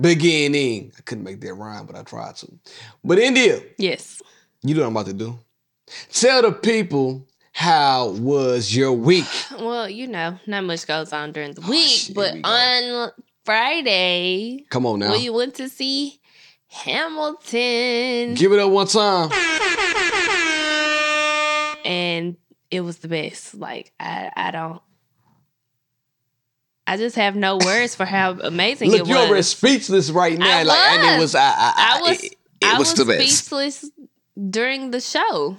beginning. 0.00 0.92
I 0.96 1.02
couldn't 1.02 1.24
make 1.24 1.40
that 1.40 1.54
rhyme, 1.54 1.86
but 1.86 1.96
I 1.96 2.02
tried 2.02 2.36
to. 2.36 2.52
But 3.02 3.18
India, 3.18 3.60
Yes. 3.76 4.22
you 4.62 4.74
know 4.74 4.82
what 4.82 4.86
I'm 4.88 4.96
about 4.96 5.06
to 5.06 5.12
do. 5.14 5.38
Tell 6.12 6.42
the 6.42 6.52
people 6.52 7.26
how 7.52 8.10
was 8.10 8.74
your 8.74 8.92
week. 8.92 9.26
Well, 9.58 9.88
you 9.90 10.06
know, 10.06 10.38
not 10.46 10.62
much 10.64 10.86
goes 10.86 11.12
on 11.12 11.32
during 11.32 11.54
the 11.54 11.62
Oh, 11.64 11.70
week, 11.70 11.88
shit, 11.88 12.14
but 12.14 12.34
we 12.34 12.42
on 12.44 13.10
Friday, 13.48 14.66
Come 14.68 14.84
on 14.84 14.98
now. 14.98 15.10
we 15.12 15.30
went 15.30 15.54
to 15.54 15.70
see 15.70 16.20
Hamilton, 16.66 18.34
Give 18.34 18.52
it 18.52 18.58
up 18.58 18.70
one 18.70 18.86
time. 18.86 19.30
and 21.82 22.36
it 22.70 22.82
was 22.82 22.98
the 22.98 23.08
best. 23.08 23.54
Like 23.54 23.90
I, 23.98 24.30
I 24.36 24.50
don't. 24.50 24.82
I 26.86 26.98
just 26.98 27.16
have 27.16 27.36
no 27.36 27.56
words 27.56 27.94
for 27.94 28.04
how 28.04 28.32
amazing 28.32 28.90
Look, 28.90 29.00
it 29.00 29.06
you're 29.06 29.16
already 29.16 29.40
speechless 29.40 30.10
right 30.10 30.36
now. 30.36 30.58
I 30.58 30.62
like, 30.64 30.78
and 30.78 31.02
it 31.02 31.12
was. 31.14 31.32
was, 31.32 31.34
I, 31.36 31.40
I, 31.40 31.72
I 31.76 32.00
was, 32.02 32.22
it, 32.22 32.32
it 32.32 32.36
I 32.66 32.78
was, 32.78 32.90
was 32.90 32.98
the 32.98 33.04
best. 33.06 33.34
speechless 33.46 33.90
during 34.50 34.90
the 34.90 35.00
show. 35.00 35.56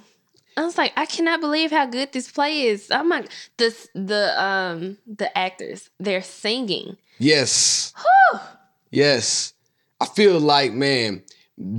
I 0.59 0.65
was 0.65 0.77
like, 0.77 0.91
I 0.97 1.05
cannot 1.05 1.39
believe 1.39 1.71
how 1.71 1.85
good 1.85 2.11
this 2.11 2.29
play 2.29 2.63
is. 2.63 2.91
I'm 2.91 3.07
like, 3.07 3.29
this 3.55 3.87
the 3.95 4.43
um 4.43 4.97
the 5.07 5.35
actors, 5.37 5.89
they're 6.01 6.21
singing. 6.21 6.97
Yes. 7.17 7.93
Yes. 8.91 9.53
I 10.01 10.05
feel 10.05 10.37
like, 10.37 10.73
man, 10.73 11.23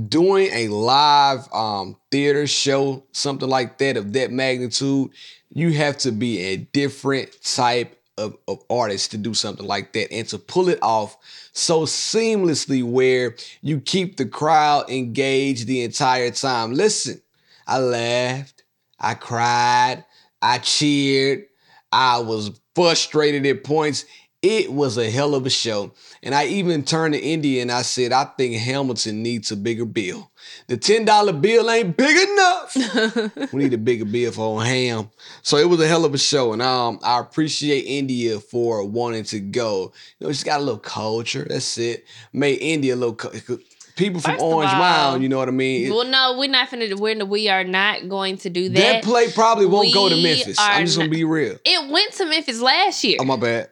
doing 0.07 0.49
a 0.51 0.67
live 0.69 1.47
um 1.53 1.95
theater 2.09 2.47
show, 2.47 3.03
something 3.11 3.47
like 3.47 3.77
that 3.77 3.97
of 3.97 4.13
that 4.13 4.31
magnitude, 4.31 5.11
you 5.53 5.73
have 5.73 5.99
to 5.99 6.11
be 6.11 6.39
a 6.39 6.57
different 6.57 7.39
type 7.43 8.01
of, 8.17 8.35
of 8.47 8.63
artist 8.67 9.11
to 9.11 9.17
do 9.17 9.35
something 9.35 9.67
like 9.67 9.93
that 9.93 10.11
and 10.11 10.27
to 10.29 10.39
pull 10.39 10.69
it 10.69 10.79
off 10.81 11.17
so 11.53 11.81
seamlessly 11.81 12.83
where 12.83 13.35
you 13.61 13.79
keep 13.79 14.17
the 14.17 14.25
crowd 14.25 14.89
engaged 14.89 15.67
the 15.67 15.83
entire 15.83 16.31
time. 16.31 16.73
Listen, 16.73 17.21
I 17.67 17.77
laughed, 17.77 18.60
I 19.01 19.15
cried, 19.15 20.05
I 20.41 20.59
cheered, 20.59 21.45
I 21.91 22.19
was 22.19 22.51
frustrated 22.75 23.45
at 23.45 23.63
points. 23.63 24.05
It 24.43 24.71
was 24.71 24.97
a 24.97 25.09
hell 25.09 25.35
of 25.35 25.45
a 25.45 25.51
show. 25.51 25.91
And 26.23 26.33
I 26.33 26.45
even 26.47 26.83
turned 26.83 27.13
to 27.13 27.19
India 27.19 27.61
and 27.61 27.71
I 27.71 27.83
said, 27.83 28.11
I 28.11 28.23
think 28.23 28.55
Hamilton 28.55 29.21
needs 29.21 29.51
a 29.51 29.57
bigger 29.57 29.85
bill. 29.85 30.31
The 30.67 30.77
$10 30.77 31.41
bill 31.41 31.69
ain't 31.69 31.95
big 31.95 32.29
enough. 32.29 33.51
we 33.53 33.63
need 33.63 33.73
a 33.73 33.77
bigger 33.77 34.05
bill 34.05 34.31
for 34.31 34.63
ham. 34.63 35.11
So 35.43 35.57
it 35.57 35.69
was 35.69 35.79
a 35.79 35.87
hell 35.87 36.05
of 36.05 36.15
a 36.15 36.17
show. 36.17 36.53
And 36.53 36.61
um, 36.61 36.99
I 37.03 37.19
appreciate 37.19 37.81
India 37.81 38.39
for 38.39 38.83
wanting 38.83 39.25
to 39.25 39.39
go. 39.39 39.93
You 40.19 40.27
know, 40.27 40.33
she's 40.33 40.43
got 40.43 40.59
a 40.59 40.63
little 40.63 40.79
culture. 40.79 41.45
That's 41.47 41.77
it. 41.77 42.05
Made 42.33 42.57
India 42.57 42.95
a 42.95 42.97
little. 42.97 43.15
cu- 43.15 43.59
People 43.95 44.21
from 44.21 44.31
First 44.33 44.43
Orange 44.43 44.71
all, 44.73 44.79
Mound, 44.79 45.23
you 45.23 45.29
know 45.29 45.37
what 45.37 45.47
I 45.47 45.51
mean? 45.51 45.91
well, 45.93 46.05
no, 46.05 46.37
we're 46.37 46.49
not 46.49 46.69
finna. 46.69 46.97
We're 46.97 47.23
we 47.25 47.49
are 47.49 47.63
not 47.63 48.07
going 48.09 48.37
to 48.37 48.49
do 48.49 48.69
that. 48.69 48.75
that 48.79 49.03
play 49.03 49.31
probably 49.31 49.65
won't 49.65 49.93
go 49.93 50.09
to 50.09 50.15
Memphis. 50.21 50.57
I'm 50.59 50.85
just 50.85 50.97
gonna 50.97 51.07
not- 51.09 51.15
be 51.15 51.23
real. 51.23 51.57
it 51.65 51.89
went 51.91 52.13
to 52.13 52.25
Memphis 52.25 52.61
last 52.61 53.03
year. 53.03 53.17
Oh 53.19 53.25
my 53.25 53.37
bad. 53.37 53.69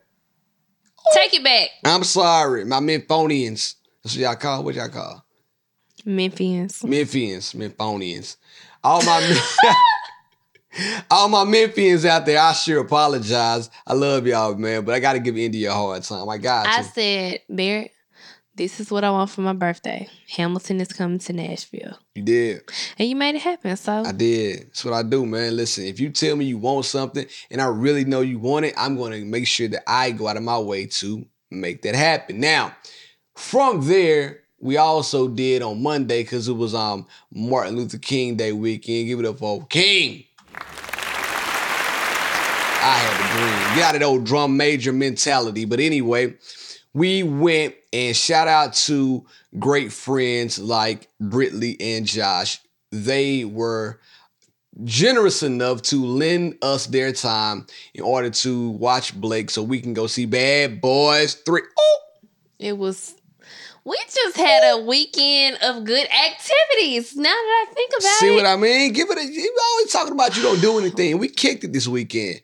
Take 1.13 1.33
it 1.33 1.43
back, 1.43 1.69
I'm 1.85 2.03
sorry, 2.03 2.65
my 2.65 2.79
Memphonians. 2.79 3.75
That's 4.03 4.15
what 4.15 4.21
y'all 4.21 4.35
call. 4.35 4.63
What 4.63 4.75
y'all 4.75 4.89
call? 4.89 5.25
Memphians. 6.05 6.83
Memphians, 6.83 7.55
Memphonians. 7.55 8.37
All 8.83 9.03
my 9.03 9.41
all 11.11 11.27
my 11.29 11.43
Memphians 11.45 12.05
out 12.05 12.25
there, 12.25 12.39
I 12.39 12.53
sure 12.53 12.81
apologize. 12.81 13.69
I 13.87 13.93
love 13.93 14.27
y'all, 14.27 14.55
man, 14.55 14.85
but 14.85 14.93
I 14.95 14.99
got 14.99 15.13
to 15.13 15.19
give 15.19 15.37
India 15.37 15.71
a 15.71 15.73
hard 15.73 16.03
time. 16.03 16.29
I 16.29 16.37
got 16.37 16.67
I 16.67 16.77
to. 16.77 16.83
said, 16.83 17.39
Barrett, 17.49 17.91
this 18.59 18.81
is 18.81 18.91
what 18.91 19.05
I 19.05 19.09
want 19.09 19.29
for 19.29 19.39
my 19.39 19.53
birthday. 19.53 20.09
Hamilton 20.35 20.81
is 20.81 20.89
coming 20.89 21.17
to 21.19 21.31
Nashville. 21.31 21.97
You 22.13 22.23
did. 22.23 22.61
And 22.97 23.07
you 23.07 23.15
made 23.15 23.35
it 23.35 23.41
happen. 23.41 23.77
So 23.77 24.03
I 24.05 24.11
did. 24.11 24.67
That's 24.67 24.83
what 24.83 24.93
I 24.93 25.01
do, 25.01 25.25
man. 25.25 25.55
Listen, 25.55 25.85
if 25.85 25.97
you 25.97 26.09
tell 26.09 26.35
me 26.35 26.43
you 26.43 26.57
want 26.57 26.83
something 26.83 27.25
and 27.49 27.61
I 27.61 27.67
really 27.67 28.03
know 28.03 28.19
you 28.19 28.37
want 28.37 28.65
it, 28.65 28.73
I'm 28.77 28.97
going 28.97 29.13
to 29.13 29.23
make 29.23 29.47
sure 29.47 29.69
that 29.69 29.89
I 29.89 30.11
go 30.11 30.27
out 30.27 30.35
of 30.35 30.43
my 30.43 30.59
way 30.59 30.87
to 30.87 31.25
make 31.49 31.83
that 31.83 31.95
happen. 31.95 32.41
Now, 32.41 32.75
from 33.33 33.87
there, 33.87 34.41
we 34.59 34.75
also 34.75 35.29
did 35.29 35.61
on 35.61 35.81
Monday 35.81 36.23
because 36.23 36.49
it 36.49 36.53
was 36.53 36.75
um 36.75 37.07
Martin 37.31 37.77
Luther 37.77 37.97
King 37.97 38.35
Day 38.35 38.51
weekend. 38.51 39.07
Give 39.07 39.21
it 39.21 39.25
up 39.25 39.39
for 39.39 39.65
King. 39.67 40.25
I 42.81 42.97
had 42.97 43.13
a 43.13 43.37
dream. 43.37 43.75
Get 43.77 43.85
out 43.85 43.95
of 43.95 44.01
the 44.01 44.05
old 44.05 44.25
drum 44.25 44.57
major 44.57 44.91
mentality. 44.91 45.63
But 45.63 45.79
anyway, 45.79 46.35
we 46.99 47.23
went 47.23 47.75
and 47.93 48.13
shout 48.13 48.49
out 48.49 48.73
to 48.73 49.25
great 49.57 49.93
friends 49.93 50.59
like 50.59 51.07
Britley 51.21 51.77
and 51.79 52.05
Josh. 52.05 52.59
They 52.91 53.45
were 53.45 54.01
generous 54.83 55.41
enough 55.41 55.81
to 55.83 56.05
lend 56.05 56.57
us 56.61 56.87
their 56.87 57.13
time 57.13 57.67
in 57.93 58.03
order 58.03 58.29
to 58.29 58.71
watch 58.71 59.15
Blake 59.15 59.49
so 59.49 59.63
we 59.63 59.79
can 59.79 59.93
go 59.93 60.07
see 60.07 60.25
Bad 60.25 60.81
Boys 60.81 61.35
3. 61.35 61.61
Oh! 61.79 61.99
it 62.59 62.77
was 62.77 63.15
we 63.85 63.95
just 64.13 64.35
had 64.35 64.73
a 64.73 64.81
weekend 64.81 65.57
of 65.63 65.85
good 65.85 66.05
activities. 66.05 67.15
Now 67.15 67.29
that 67.29 67.65
I 67.69 67.73
think 67.73 67.91
about 67.91 68.01
See 68.01 68.25
it. 68.25 68.29
See 68.29 68.35
what 68.35 68.45
I 68.45 68.57
mean? 68.57 68.91
Give 68.91 69.09
it 69.09 69.17
a 69.17 69.23
you 69.23 69.57
always 69.71 69.93
talking 69.93 70.11
about 70.11 70.35
you 70.35 70.43
don't 70.43 70.59
do 70.59 70.77
anything. 70.77 71.17
We 71.17 71.29
kicked 71.29 71.63
it 71.63 71.71
this 71.71 71.87
weekend. 71.87 72.41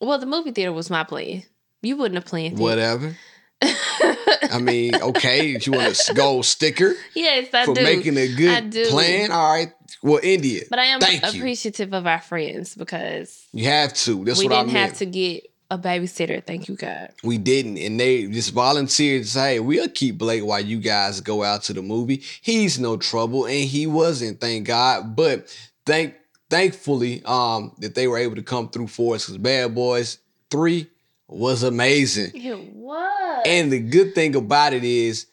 well, 0.00 0.18
the 0.18 0.26
movie 0.26 0.50
theater 0.50 0.72
was 0.72 0.90
my 0.90 1.04
plan. 1.04 1.44
You 1.82 1.96
wouldn't 1.96 2.16
have 2.16 2.24
planned 2.24 2.54
it. 2.54 2.60
Whatever. 2.60 3.16
I 3.62 4.58
mean, 4.60 4.94
okay, 4.94 5.52
if 5.54 5.66
you 5.66 5.72
want 5.72 6.08
a 6.08 6.14
gold 6.14 6.44
sticker 6.44 6.94
yes, 7.14 7.52
I 7.54 7.64
for 7.64 7.74
do. 7.74 7.82
making 7.82 8.16
a 8.16 8.22
I 8.24 8.60
good 8.60 8.90
plan, 8.90 9.30
all 9.32 9.52
right. 9.52 9.72
Well, 10.02 10.20
India. 10.22 10.62
But 10.68 10.78
I 10.78 10.84
am 10.86 11.00
Thank 11.00 11.22
you. 11.32 11.40
appreciative 11.40 11.92
of 11.94 12.06
our 12.06 12.20
friends 12.20 12.74
because 12.74 13.46
You 13.52 13.64
have 13.64 13.94
to. 13.94 14.24
That's 14.24 14.38
we 14.38 14.46
what 14.46 14.54
I 14.54 14.62
didn't 14.62 14.76
have 14.76 14.94
to 14.98 15.06
get 15.06 15.50
a 15.70 15.78
babysitter. 15.78 16.44
Thank 16.44 16.68
you, 16.68 16.76
God. 16.76 17.12
We 17.24 17.38
didn't, 17.38 17.78
and 17.78 17.98
they 17.98 18.26
just 18.26 18.52
volunteered 18.52 19.24
to 19.24 19.28
say, 19.28 19.54
hey, 19.54 19.60
"We'll 19.60 19.88
keep 19.88 20.18
Blake 20.18 20.44
while 20.44 20.60
you 20.60 20.78
guys 20.78 21.20
go 21.20 21.42
out 21.42 21.62
to 21.64 21.72
the 21.72 21.82
movie. 21.82 22.22
He's 22.42 22.78
no 22.78 22.96
trouble, 22.96 23.46
and 23.46 23.64
he 23.64 23.86
wasn't, 23.86 24.40
thank 24.40 24.66
God. 24.66 25.16
But 25.16 25.56
thank, 25.86 26.14
thankfully, 26.50 27.22
um, 27.24 27.72
that 27.78 27.94
they 27.94 28.06
were 28.06 28.18
able 28.18 28.36
to 28.36 28.42
come 28.42 28.68
through 28.68 28.88
for 28.88 29.14
us 29.16 29.24
because 29.26 29.38
Bad 29.38 29.74
Boys 29.74 30.18
Three 30.50 30.88
was 31.28 31.62
amazing. 31.62 32.32
It 32.34 32.74
was. 32.74 33.42
And 33.46 33.72
the 33.72 33.80
good 33.80 34.14
thing 34.14 34.34
about 34.34 34.72
it 34.72 34.84
is, 34.84 35.26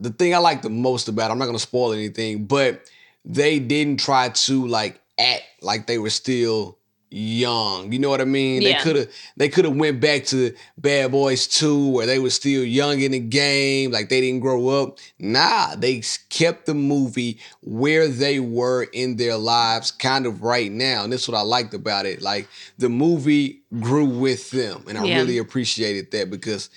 the 0.00 0.10
thing 0.10 0.34
I 0.34 0.38
like 0.38 0.62
the 0.62 0.70
most 0.70 1.08
about 1.08 1.30
it, 1.30 1.32
I'm 1.32 1.38
not 1.38 1.46
gonna 1.46 1.58
spoil 1.58 1.92
anything, 1.92 2.44
but 2.44 2.82
they 3.24 3.58
didn't 3.58 4.00
try 4.00 4.28
to 4.28 4.66
like 4.66 5.00
act 5.18 5.44
like 5.62 5.86
they 5.86 5.98
were 5.98 6.10
still 6.10 6.75
young. 7.10 7.92
You 7.92 7.98
know 7.98 8.08
what 8.10 8.20
I 8.20 8.24
mean? 8.24 8.62
They 8.62 8.74
could 8.74 8.96
have 8.96 9.08
they 9.36 9.48
could 9.48 9.64
have 9.64 9.76
went 9.76 10.00
back 10.00 10.24
to 10.26 10.54
Bad 10.78 11.10
Boys 11.12 11.46
2 11.46 11.90
where 11.90 12.06
they 12.06 12.18
were 12.18 12.30
still 12.30 12.64
young 12.64 13.00
in 13.00 13.12
the 13.12 13.20
game, 13.20 13.90
like 13.90 14.08
they 14.08 14.20
didn't 14.20 14.40
grow 14.40 14.68
up. 14.68 14.98
Nah, 15.18 15.74
they 15.76 16.02
kept 16.30 16.66
the 16.66 16.74
movie 16.74 17.38
where 17.62 18.08
they 18.08 18.40
were 18.40 18.84
in 18.92 19.16
their 19.16 19.36
lives 19.36 19.90
kind 19.90 20.26
of 20.26 20.42
right 20.42 20.70
now. 20.70 21.04
And 21.04 21.12
that's 21.12 21.28
what 21.28 21.36
I 21.36 21.42
liked 21.42 21.74
about 21.74 22.06
it. 22.06 22.22
Like 22.22 22.48
the 22.78 22.88
movie 22.88 23.62
grew 23.80 24.06
with 24.06 24.50
them. 24.50 24.84
And 24.88 24.98
I 24.98 25.04
Yeah. 25.04 25.18
really 25.18 25.38
appreciated 25.38 26.10
that 26.10 26.30
because 26.30 26.70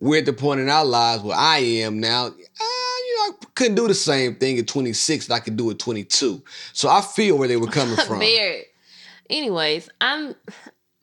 we're 0.00 0.18
at 0.18 0.26
the 0.26 0.32
point 0.32 0.60
in 0.60 0.68
our 0.68 0.84
lives 0.84 1.22
where 1.22 1.36
I 1.36 1.58
am 1.58 2.00
now. 2.00 2.26
Uh, 2.26 2.30
you 2.30 3.16
know, 3.16 3.36
I 3.42 3.46
couldn't 3.54 3.76
do 3.76 3.88
the 3.88 3.94
same 3.94 4.34
thing 4.36 4.58
at 4.58 4.66
26 4.66 5.28
that 5.28 5.34
I 5.34 5.40
could 5.40 5.56
do 5.56 5.70
at 5.70 5.78
22. 5.78 6.42
So 6.72 6.88
I 6.90 7.00
feel 7.00 7.38
where 7.38 7.48
they 7.48 7.56
were 7.56 7.68
coming 7.68 7.96
from. 8.06 8.18
Very. 8.18 8.64
Anyways, 9.30 9.88
I'm. 10.00 10.34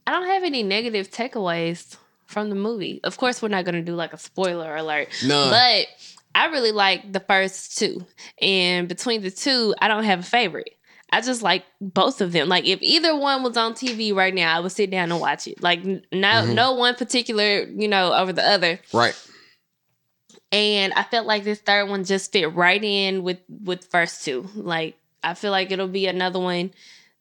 I 0.08 0.12
don't 0.12 0.28
have 0.28 0.44
any 0.44 0.64
negative 0.64 1.10
takeaways 1.12 1.96
from 2.26 2.50
the 2.50 2.56
movie. 2.56 3.00
Of 3.04 3.18
course, 3.18 3.42
we're 3.42 3.50
not 3.50 3.66
going 3.66 3.76
to 3.76 3.82
do 3.82 3.94
like 3.96 4.14
a 4.14 4.18
spoiler 4.18 4.76
alert. 4.76 5.10
None. 5.26 5.50
But 5.50 5.88
I 6.34 6.48
really 6.48 6.72
like 6.72 7.12
the 7.14 7.20
first 7.20 7.78
two, 7.78 8.06
and 8.42 8.88
between 8.88 9.22
the 9.22 9.32
two, 9.32 9.76
I 9.80 9.88
don't 9.88 10.04
have 10.06 10.20
a 10.20 10.24
favorite. 10.24 10.76
I 11.14 11.20
just 11.20 11.42
like 11.42 11.66
both 11.82 12.22
of 12.22 12.32
them. 12.32 12.48
Like 12.48 12.66
if 12.66 12.80
either 12.82 13.16
one 13.16 13.44
was 13.44 13.58
on 13.58 13.74
TV 13.74 14.16
right 14.16 14.34
now, 14.34 14.56
I 14.56 14.62
would 14.62 14.72
sit 14.72 14.90
down 14.92 15.12
and 15.12 15.20
watch 15.20 15.46
it. 15.46 15.62
Like 15.62 15.84
no, 15.84 16.00
Mhm. 16.12 16.54
no 16.54 16.72
one 16.74 16.96
particular, 16.96 17.64
you 17.64 17.90
know, 17.90 18.14
over 18.14 18.32
the 18.32 18.48
other. 18.48 18.80
Right. 18.94 19.14
And 20.54 20.94
I 20.94 21.04
felt 21.04 21.28
like 21.28 21.44
this 21.44 21.60
third 21.60 21.90
one 21.90 22.04
just 22.04 22.32
fit 22.32 22.54
right 22.54 22.82
in 22.84 23.24
with 23.24 23.40
with 23.50 23.86
first 23.92 24.24
two. 24.26 24.50
Like 24.56 24.96
I 25.24 25.34
feel 25.34 25.52
like 25.52 25.72
it'll 25.72 25.88
be 25.88 26.08
another 26.08 26.40
one 26.40 26.72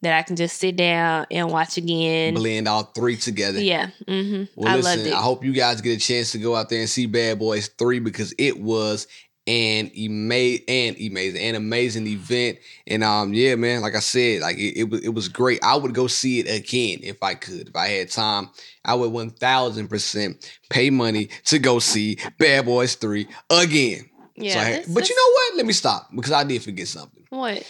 that 0.03 0.17
I 0.19 0.23
can 0.23 0.37
just 0.37 0.59
sit 0.59 0.77
down 0.77 1.27
and 1.31 1.51
watch 1.51 1.77
again. 1.77 2.35
Blend 2.35 2.67
all 2.69 2.85
three 2.85 3.17
together. 3.17 3.61
Yeah, 3.61 3.91
hmm 4.09 4.45
Well, 4.55 4.69
I 4.73 4.77
listen, 4.77 4.99
loved 4.99 5.07
it. 5.07 5.15
I 5.15 5.21
hope 5.23 5.45
you 5.45 5.53
guys 5.53 5.81
get 5.81 5.97
a 5.97 6.01
chance 6.01 6.33
to 6.33 6.39
go 6.39 6.57
out 6.57 6.69
there 6.69 6.81
and 6.81 6.89
see 6.89 7.07
Bad 7.07 7.39
Boys 7.39 7.69
3 7.79 7.99
because 8.01 8.33
it 8.39 8.59
was 8.61 9.07
an 9.47 9.91
ama- 9.99 10.59
and 10.69 10.97
amazing 11.01 11.43
an 11.43 11.55
amazing 11.55 12.07
event. 12.07 12.59
And 12.87 13.03
um, 13.03 13.35
yeah, 13.35 13.55
man, 13.57 13.81
like 13.81 13.97
I 13.97 14.01
said, 14.01 14.43
like 14.43 14.57
it, 14.59 14.79
it 14.81 14.91
was 14.91 15.01
it 15.03 15.09
was 15.09 15.29
great. 15.29 15.59
I 15.65 15.77
would 15.77 15.93
go 15.95 16.07
see 16.07 16.39
it 16.41 16.49
again 16.49 17.01
if 17.03 17.23
I 17.23 17.35
could. 17.35 17.69
If 17.69 17.77
I 17.77 17.89
had 17.89 18.11
time, 18.11 18.51
I 18.85 18.95
would 18.95 19.11
one 19.11 19.31
thousand 19.31 19.89
percent 19.89 20.51
pay 20.69 20.91
money 20.91 21.31
to 21.47 21.59
go 21.59 21.79
see 21.79 22.19
Bad 22.39 22.67
Boys 22.67 22.95
3 22.95 23.27
again. 23.51 24.09
yeah, 24.37 24.53
So 24.53 24.59
had- 24.61 24.85
this- 24.85 24.95
but 24.95 25.09
you 25.09 25.17
know 25.17 25.33
what? 25.33 25.57
Let 25.57 25.67
me 25.67 25.73
stop 25.73 26.09
because 26.15 26.33
I 26.33 26.45
did 26.45 26.63
forget 26.63 26.87
something. 26.89 27.25
what? 27.31 27.67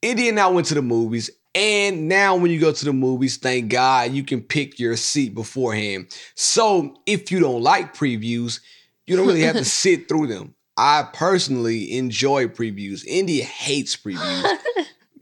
India 0.00 0.30
and 0.30 0.40
I 0.40 0.48
went 0.48 0.66
to 0.68 0.74
the 0.74 0.82
movies. 0.82 1.30
And 1.54 2.08
now, 2.08 2.36
when 2.36 2.50
you 2.50 2.58
go 2.58 2.72
to 2.72 2.84
the 2.84 2.94
movies, 2.94 3.36
thank 3.36 3.70
God 3.70 4.12
you 4.12 4.22
can 4.22 4.40
pick 4.40 4.78
your 4.78 4.96
seat 4.96 5.34
beforehand. 5.34 6.06
So, 6.34 6.96
if 7.04 7.30
you 7.30 7.40
don't 7.40 7.62
like 7.62 7.94
previews, 7.94 8.60
you 9.06 9.16
don't 9.16 9.26
really 9.26 9.42
have 9.42 9.56
to 9.56 9.64
sit 9.66 10.08
through 10.08 10.28
them. 10.28 10.54
I 10.76 11.06
personally 11.12 11.96
enjoy 11.96 12.46
previews. 12.46 13.04
India 13.06 13.44
hates 13.44 13.96
previews. 13.96 14.58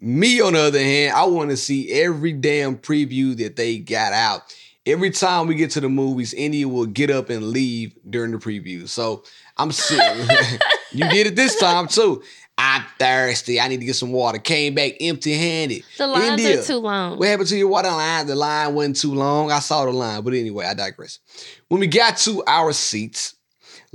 Me, 0.01 0.41
on 0.41 0.53
the 0.53 0.61
other 0.61 0.79
hand, 0.79 1.15
I 1.15 1.25
want 1.25 1.51
to 1.51 1.57
see 1.57 1.91
every 1.91 2.33
damn 2.33 2.79
preview 2.79 3.37
that 3.39 3.57
they 3.57 3.79
got 3.79 4.13
out. 4.13 4.43
Every 4.87 5.11
time 5.11 5.47
we 5.47 5.57
get 5.57 5.73
to 5.73 5.81
the 5.81 5.89
movies, 5.89 6.33
India 6.33 6.67
will 6.67 6.87
get 6.87 7.11
up 7.11 7.29
and 7.29 7.51
leave 7.51 7.95
during 8.09 8.31
the 8.31 8.39
preview. 8.39 8.89
So 8.89 9.25
I'm 9.59 9.73
sitting. 9.73 10.27
you 10.93 11.09
did 11.11 11.27
it 11.27 11.37
this 11.37 11.59
time 11.59 11.87
too. 11.87 12.23
I'm 12.63 12.85
thirsty. 12.99 13.59
I 13.59 13.69
need 13.69 13.81
to 13.81 13.87
get 13.87 13.97
some 13.97 14.13
water. 14.13 14.39
Came 14.39 14.75
back 14.75 14.93
empty 15.01 15.33
handed. 15.33 15.83
The 15.97 16.07
lines 16.07 16.43
India, 16.43 16.61
are 16.61 16.63
too 16.63 16.77
long. 16.77 17.19
What 17.19 17.27
happened 17.27 17.49
to 17.49 17.57
your 17.57 17.69
water 17.69 17.89
line? 17.89 18.27
The 18.27 18.35
line 18.35 18.75
wasn't 18.75 18.97
too 18.97 19.15
long. 19.15 19.51
I 19.51 19.61
saw 19.61 19.87
the 19.87 19.93
line, 19.93 20.23
but 20.23 20.35
anyway, 20.35 20.67
I 20.67 20.75
digress. 20.75 21.21
When 21.69 21.81
we 21.81 21.87
got 21.87 22.19
to 22.19 22.45
our 22.47 22.75
seats, 22.75 23.35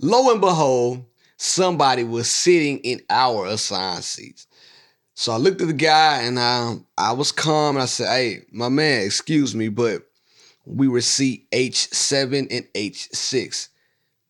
lo 0.01 0.31
and 0.31 0.41
behold, 0.41 1.05
somebody 1.37 2.03
was 2.03 2.27
sitting 2.27 2.79
in 2.79 3.01
our 3.07 3.45
assigned 3.45 4.03
seats. 4.03 4.47
So 5.13 5.31
I 5.31 5.37
looked 5.37 5.61
at 5.61 5.67
the 5.67 5.73
guy 5.73 6.23
and 6.23 6.39
um, 6.39 6.87
I 6.97 7.11
was 7.11 7.31
calm 7.31 7.75
and 7.75 7.83
I 7.83 7.85
said, 7.85 8.07
Hey, 8.07 8.45
my 8.51 8.69
man, 8.69 9.03
excuse 9.05 9.53
me, 9.53 9.69
but 9.69 10.01
we 10.65 10.87
were 10.87 11.01
seat 11.01 11.49
H7 11.51 12.47
and 12.49 12.65
H6. 12.73 13.69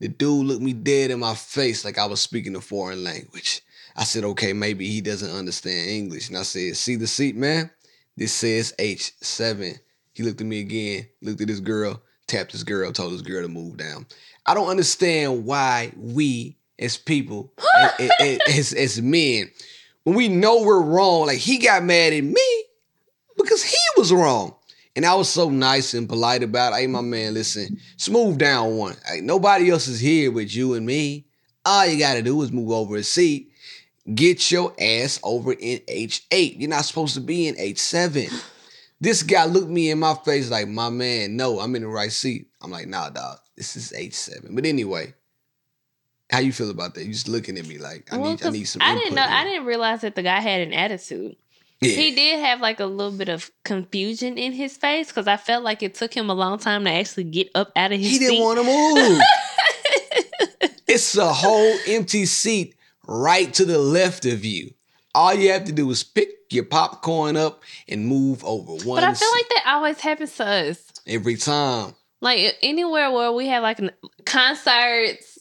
The 0.02 0.10
dude 0.10 0.45
looked 0.45 0.62
me 0.62 0.74
dead 0.74 1.10
in 1.10 1.21
my 1.21 1.36
face 1.36 1.86
like 1.86 1.98
I 1.98 2.06
was 2.06 2.19
speaking 2.19 2.58
a 2.58 2.62
foreign 2.62 3.02
language. 3.02 3.62
I 3.95 4.03
said, 4.03 4.23
okay, 4.23 4.53
maybe 4.53 4.88
he 4.88 5.01
doesn't 5.01 5.31
understand 5.31 5.89
English. 5.89 6.29
And 6.29 6.38
I 6.38 6.43
said, 6.43 6.75
see 6.75 6.95
the 6.95 7.08
seat, 7.08 7.36
man? 7.36 7.69
This 8.17 8.34
says 8.34 8.73
H7. 8.79 9.79
He 10.13 10.23
looked 10.23 10.41
at 10.41 10.47
me 10.47 10.60
again, 10.60 11.08
looked 11.21 11.41
at 11.41 11.47
this 11.47 11.60
girl, 11.60 12.01
tapped 12.27 12.51
this 12.51 12.63
girl, 12.63 12.91
told 12.91 13.13
this 13.13 13.21
girl 13.21 13.41
to 13.41 13.47
move 13.47 13.77
down. 13.77 14.05
I 14.45 14.53
don't 14.53 14.69
understand 14.69 15.45
why 15.45 15.91
we 15.97 16.58
as 16.79 16.97
people, 16.97 17.53
as, 17.99 18.12
as, 18.47 18.73
as 18.73 19.01
men, 19.01 19.49
when 20.03 20.15
we 20.15 20.27
know 20.27 20.62
we're 20.62 20.81
wrong, 20.81 21.27
like 21.27 21.39
he 21.39 21.58
got 21.58 21.84
mad 21.84 22.13
at 22.13 22.23
me 22.23 22.63
because 23.38 23.63
he 23.63 23.77
was 23.97 24.13
wrong. 24.13 24.55
And 24.95 25.05
I 25.05 25.15
was 25.15 25.27
so 25.27 25.49
nice 25.49 25.93
and 25.93 26.08
polite 26.08 26.41
about 26.41 26.71
it. 26.71 26.77
Hey, 26.77 26.88
my 26.88 27.01
man, 27.01 27.34
listen, 27.34 27.77
smooth 27.97 28.38
down 28.38 28.77
one. 28.77 28.95
Hey, 29.05 29.19
nobody 29.19 29.69
else 29.69 29.88
is 29.88 29.99
here 29.99 30.31
with 30.31 30.55
you 30.55 30.73
and 30.75 30.86
me. 30.86 31.25
All 31.65 31.86
you 31.86 31.99
gotta 31.99 32.21
do 32.21 32.41
is 32.43 32.51
move 32.51 32.71
over 32.71 32.95
a 32.95 33.03
seat. 33.03 33.51
Get 34.13 34.52
your 34.52 34.74
ass 34.80 35.20
over 35.24 35.52
in 35.54 35.80
H8. 35.80 36.60
You're 36.60 36.70
not 36.70 36.86
supposed 36.86 37.15
to 37.15 37.22
be 37.22 37.48
in 37.48 37.56
H7. 37.56 38.32
This 39.02 39.24
guy 39.24 39.46
looked 39.46 39.68
me 39.70 39.89
in 39.89 40.00
my 40.00 40.13
face 40.13 40.50
like, 40.52 40.68
my 40.68 40.89
man, 40.89 41.36
no, 41.36 41.60
I'm 41.60 41.76
in 41.76 41.82
the 41.82 41.88
right 41.88 42.12
seat. 42.12 42.48
I'm 42.62 42.72
like, 42.72 42.88
nah, 42.88 43.10
dog, 43.10 43.39
this 43.58 43.76
is 43.76 43.91
H7. 43.91 44.54
But 44.56 44.65
anyway, 44.65 45.13
how 46.32 46.39
you 46.39 46.54
feel 46.54 46.70
about 46.70 46.94
that? 46.96 47.04
You 47.06 47.12
just 47.13 47.28
looking 47.28 47.58
at 47.58 47.68
me 47.68 47.78
like, 47.78 48.12
I 48.13 48.18
Well, 48.18 48.32
need, 48.32 48.46
I 48.46 48.50
need 48.52 48.65
some. 48.65 48.82
I 48.82 48.94
didn't 48.96 49.15
know. 49.15 49.24
here. 49.24 49.32
I 49.32 49.44
didn't 49.44 49.65
realize 49.65 50.02
that 50.02 50.15
the 50.15 50.24
guy 50.24 50.39
had 50.39 50.62
an 50.62 50.74
attitude. 50.74 51.36
Yeah. 51.82 51.91
He 51.91 52.15
did 52.15 52.39
have 52.39 52.62
like 52.62 52.80
a 52.80 52.86
little 52.86 53.12
bit 53.12 53.28
of 53.30 53.52
confusion 53.63 54.38
in 54.38 54.54
his 54.54 54.78
face 54.78 55.08
because 55.08 55.28
I 55.28 55.38
felt 55.38 55.63
like 55.63 55.84
it 55.84 55.94
took 55.94 56.13
him 56.13 56.30
a 56.30 56.34
long 56.34 56.58
time 56.58 56.86
to 56.86 56.91
actually 56.91 57.26
get 57.26 57.50
up 57.54 57.72
out 57.76 57.91
of 57.91 58.00
his 58.00 58.12
seat. 58.12 58.22
He 58.22 58.28
didn't 58.28 58.44
want 58.44 58.60
to 58.60 58.63
move. 58.65 59.22
It's 60.88 61.18
a 61.18 61.34
whole 61.34 61.78
empty 61.88 62.26
seat 62.26 62.76
right 63.08 63.54
to 63.56 63.65
the 63.65 63.78
left 63.78 64.26
of 64.26 64.44
you. 64.46 64.72
All 65.13 65.34
you 65.34 65.52
have 65.52 65.65
to 65.65 65.72
do 65.72 65.89
is 65.91 66.04
pick 66.04 66.30
your 66.50 66.65
popcorn 66.65 67.38
up 67.38 67.62
and 67.88 68.06
move 68.08 68.44
over 68.44 68.74
one. 68.86 68.98
But 69.02 69.04
I 69.04 69.13
feel 69.13 69.30
like 69.32 69.50
that 69.50 69.63
always 69.68 70.00
happens 70.00 70.36
to 70.38 70.46
us. 70.46 70.91
every 71.08 71.36
time. 71.38 71.94
Like 72.22 72.58
anywhere 72.62 73.12
where 73.12 73.32
we 73.32 73.48
have 73.48 73.63
like 73.63 73.80
concerts, 74.26 75.39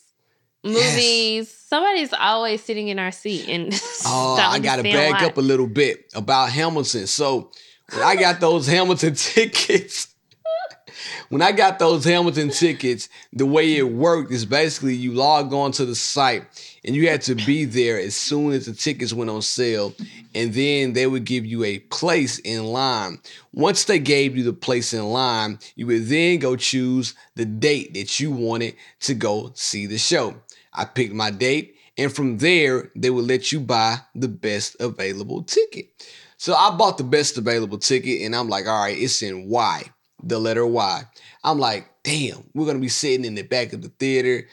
movies, 0.62 1.50
somebody's 1.68 2.12
always 2.12 2.62
sitting 2.62 2.88
in 2.88 2.98
our 2.98 3.12
seat. 3.12 3.48
And 3.48 3.72
Oh, 4.06 4.36
I 4.38 4.58
got 4.58 4.76
to 4.76 4.82
back 4.82 5.20
why. 5.20 5.26
up 5.26 5.36
a 5.36 5.40
little 5.42 5.66
bit 5.66 6.06
about 6.14 6.50
Hamilton. 6.50 7.06
So 7.06 7.50
when 7.92 8.02
I 8.02 8.16
got 8.16 8.40
those 8.40 8.66
Hamilton 8.66 9.14
tickets, 9.16 10.08
when 11.28 11.42
I 11.42 11.52
got 11.52 11.78
those 11.78 12.04
Hamilton 12.04 12.50
tickets, 12.50 13.08
the 13.32 13.46
way 13.46 13.76
it 13.76 13.82
worked 13.90 14.30
is 14.32 14.44
basically 14.44 14.94
you 14.94 15.12
log 15.12 15.52
on 15.52 15.72
to 15.72 15.84
the 15.84 15.94
site 15.94 16.44
and 16.84 16.94
you 16.94 17.08
had 17.08 17.22
to 17.22 17.34
be 17.34 17.64
there 17.64 17.98
as 17.98 18.14
soon 18.14 18.52
as 18.52 18.66
the 18.66 18.74
tickets 18.74 19.12
went 19.12 19.30
on 19.30 19.42
sale. 19.42 19.94
And 20.34 20.52
then 20.52 20.92
they 20.92 21.06
would 21.06 21.24
give 21.24 21.46
you 21.46 21.64
a 21.64 21.78
place 21.78 22.38
in 22.40 22.64
line. 22.64 23.20
Once 23.52 23.84
they 23.84 23.98
gave 23.98 24.36
you 24.36 24.44
the 24.44 24.52
place 24.52 24.92
in 24.92 25.04
line, 25.04 25.58
you 25.76 25.86
would 25.86 26.06
then 26.06 26.40
go 26.40 26.56
choose 26.56 27.14
the 27.36 27.44
date 27.44 27.94
that 27.94 28.20
you 28.20 28.30
wanted 28.32 28.74
to 29.00 29.14
go 29.14 29.52
see 29.54 29.86
the 29.86 29.98
show. 29.98 30.34
I 30.72 30.84
picked 30.84 31.14
my 31.14 31.30
date, 31.30 31.76
and 31.96 32.12
from 32.12 32.38
there, 32.38 32.90
they 32.96 33.10
would 33.10 33.26
let 33.26 33.52
you 33.52 33.60
buy 33.60 33.98
the 34.14 34.28
best 34.28 34.76
available 34.80 35.44
ticket. 35.44 35.86
So 36.36 36.54
I 36.54 36.76
bought 36.76 36.98
the 36.98 37.04
best 37.04 37.38
available 37.38 37.78
ticket, 37.78 38.22
and 38.22 38.34
I'm 38.34 38.48
like, 38.48 38.66
all 38.66 38.82
right, 38.82 38.98
it's 38.98 39.22
in 39.22 39.48
Y, 39.48 39.84
the 40.22 40.38
letter 40.38 40.66
Y. 40.66 41.02
I'm 41.44 41.58
like, 41.58 41.88
damn, 42.02 42.44
we're 42.52 42.66
gonna 42.66 42.80
be 42.80 42.88
sitting 42.88 43.24
in 43.24 43.36
the 43.36 43.42
back 43.42 43.72
of 43.72 43.82
the 43.82 43.88
theater, 43.88 44.48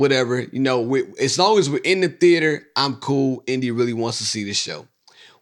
whatever. 0.00 0.40
You 0.40 0.60
know, 0.60 0.80
we, 0.80 1.04
as 1.20 1.38
long 1.38 1.58
as 1.58 1.68
we're 1.68 1.82
in 1.84 2.00
the 2.00 2.08
theater, 2.08 2.66
I'm 2.74 2.96
cool. 2.96 3.44
Indy 3.46 3.70
really 3.70 3.92
wants 3.92 4.16
to 4.18 4.24
see 4.24 4.44
the 4.44 4.54
show. 4.54 4.88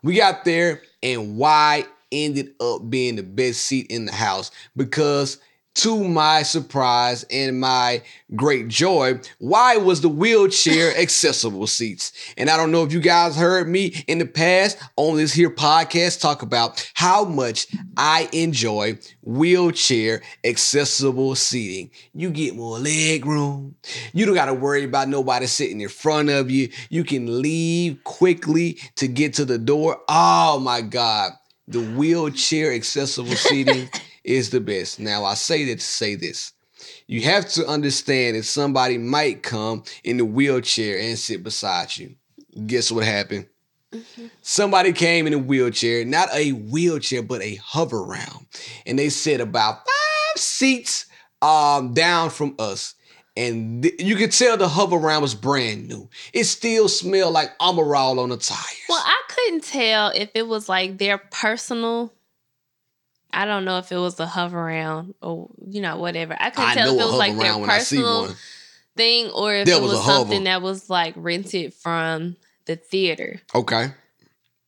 We 0.02 0.16
got 0.16 0.44
there, 0.44 0.82
and 1.00 1.36
Y 1.36 1.86
ended 2.10 2.54
up 2.60 2.90
being 2.90 3.16
the 3.16 3.22
best 3.22 3.60
seat 3.60 3.86
in 3.88 4.04
the 4.04 4.12
house 4.12 4.50
because, 4.76 5.38
to 5.78 6.02
my 6.02 6.42
surprise 6.42 7.24
and 7.30 7.60
my 7.60 8.02
great 8.34 8.66
joy, 8.66 9.20
why 9.38 9.76
was 9.76 10.00
the 10.00 10.08
wheelchair 10.08 10.96
accessible 10.98 11.68
seats. 11.68 12.12
And 12.36 12.50
I 12.50 12.56
don't 12.56 12.72
know 12.72 12.82
if 12.82 12.92
you 12.92 13.00
guys 13.00 13.36
heard 13.36 13.68
me 13.68 14.04
in 14.08 14.18
the 14.18 14.26
past 14.26 14.76
on 14.96 15.16
this 15.16 15.32
here 15.32 15.50
podcast 15.50 16.20
talk 16.20 16.42
about 16.42 16.90
how 16.94 17.24
much 17.24 17.68
I 17.96 18.28
enjoy 18.32 18.98
wheelchair 19.22 20.22
accessible 20.44 21.36
seating. 21.36 21.90
You 22.12 22.30
get 22.30 22.56
more 22.56 22.78
leg 22.78 23.24
room. 23.24 23.76
You 24.12 24.26
don't 24.26 24.34
got 24.34 24.46
to 24.46 24.54
worry 24.54 24.82
about 24.82 25.08
nobody 25.08 25.46
sitting 25.46 25.80
in 25.80 25.88
front 25.88 26.28
of 26.28 26.50
you. 26.50 26.70
You 26.90 27.04
can 27.04 27.40
leave 27.40 28.02
quickly 28.02 28.80
to 28.96 29.06
get 29.06 29.34
to 29.34 29.44
the 29.44 29.58
door. 29.58 30.00
Oh 30.08 30.58
my 30.58 30.80
God. 30.80 31.32
The 31.68 31.80
wheelchair 31.80 32.72
accessible 32.72 33.36
seating 33.36 33.88
is 34.28 34.50
the 34.50 34.60
best. 34.60 35.00
Now, 35.00 35.24
I 35.24 35.34
say 35.34 35.64
that 35.66 35.80
to 35.80 35.84
say 35.84 36.14
this. 36.14 36.52
You 37.06 37.22
have 37.22 37.48
to 37.50 37.66
understand 37.66 38.36
that 38.36 38.44
somebody 38.44 38.98
might 38.98 39.42
come 39.42 39.82
in 40.04 40.18
the 40.18 40.24
wheelchair 40.24 40.98
and 40.98 41.18
sit 41.18 41.42
beside 41.42 41.96
you. 41.96 42.14
Guess 42.66 42.92
what 42.92 43.04
happened? 43.04 43.46
Somebody 44.42 44.92
came 44.92 45.26
in 45.26 45.32
a 45.32 45.38
wheelchair, 45.38 46.04
not 46.04 46.28
a 46.34 46.50
wheelchair, 46.52 47.22
but 47.22 47.40
a 47.40 47.56
Hoveround. 47.56 48.46
And 48.86 48.98
they 48.98 49.08
sat 49.08 49.40
about 49.40 49.78
five 49.78 50.40
seats 50.40 51.06
um, 51.40 51.94
down 51.94 52.28
from 52.28 52.54
us. 52.58 52.94
And 53.34 53.82
th- 53.82 54.02
you 54.02 54.16
could 54.16 54.32
tell 54.32 54.56
the 54.56 54.66
Hoveround 54.66 55.22
was 55.22 55.34
brand 55.34 55.88
new. 55.88 56.10
It 56.34 56.44
still 56.44 56.88
smelled 56.88 57.32
like 57.32 57.52
Armor 57.60 57.96
All 57.96 58.20
on 58.20 58.28
the 58.28 58.36
tires. 58.36 58.60
Well, 58.88 59.02
I 59.02 59.22
couldn't 59.28 59.64
tell 59.64 60.10
if 60.10 60.30
it 60.34 60.46
was 60.46 60.68
like 60.68 60.98
their 60.98 61.18
personal. 61.18 62.12
I 63.32 63.44
don't 63.44 63.64
know 63.64 63.78
if 63.78 63.92
it 63.92 63.96
was 63.98 64.18
a 64.20 64.26
Hoveround 64.26 65.14
or 65.22 65.50
you 65.66 65.80
know 65.80 65.96
whatever. 65.98 66.36
I 66.38 66.50
couldn't 66.50 66.70
I 66.70 66.74
tell 66.74 66.94
if 66.94 67.00
it 67.00 67.04
was 67.04 67.14
like 67.14 67.36
their 67.36 67.50
round 67.52 67.60
when 67.62 67.70
I 67.70 67.78
see 67.80 67.96
personal 67.96 68.34
thing 68.96 69.30
or 69.30 69.54
if 69.54 69.66
There 69.66 69.76
it 69.76 69.82
was 69.82 69.92
was, 69.92 70.04
something 70.06 70.44
that 70.44 70.62
was 70.62 70.88
like 70.90 71.14
rented 71.16 71.74
from 71.74 72.36
the 72.66 72.76
theater. 72.76 73.40
Okay. 73.54 73.88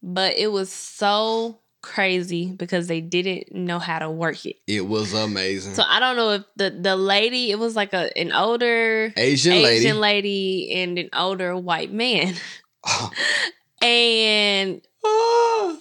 But 0.03 0.37
it 0.39 0.49
was 0.49 0.71
so 0.73 1.59
crazy 1.83 2.51
because 2.53 2.87
they 2.89 3.01
didn't 3.01 3.53
know 3.53 3.79
how 3.79 3.99
to 3.99 4.11
work 4.11 4.45
it. 4.45 4.57
It 4.67 4.87
was 4.87 5.15
amazing. 5.15 5.75
So 5.75 5.83
I 5.87 5.99
don't 5.99 6.17
know 6.17 6.31
if 6.33 6.45
the 6.57 6.71
the 6.71 6.97
lady 6.97 7.51
it 7.51 7.59
was 7.59 7.75
like 7.75 7.93
a 7.95 8.17
an 8.19 8.33
older 8.33 9.13
Asian, 9.17 9.53
Asian 9.55 9.63
lady. 9.63 9.93
lady 9.93 10.73
and 10.75 10.99
an 10.99 11.09
older 11.15 11.57
white 11.57 11.93
man. 11.93 12.35
and 13.83 14.81
Ah. 15.05 15.77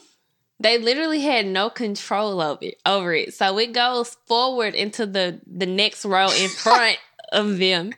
They 0.60 0.78
literally 0.78 1.22
had 1.22 1.45
no 1.45 1.69
control 1.69 2.41
of 2.41 2.60
it 2.62 2.76
over 2.86 3.13
it. 3.13 3.34
So 3.34 3.58
it 3.60 3.72
goes 3.74 4.17
forward 4.28 4.76
into 4.76 5.06
the 5.06 5.39
the 5.48 5.65
next 5.65 6.06
row 6.06 6.30
in 6.32 6.50
front 6.63 6.98
of 7.32 7.58
them. 7.58 7.93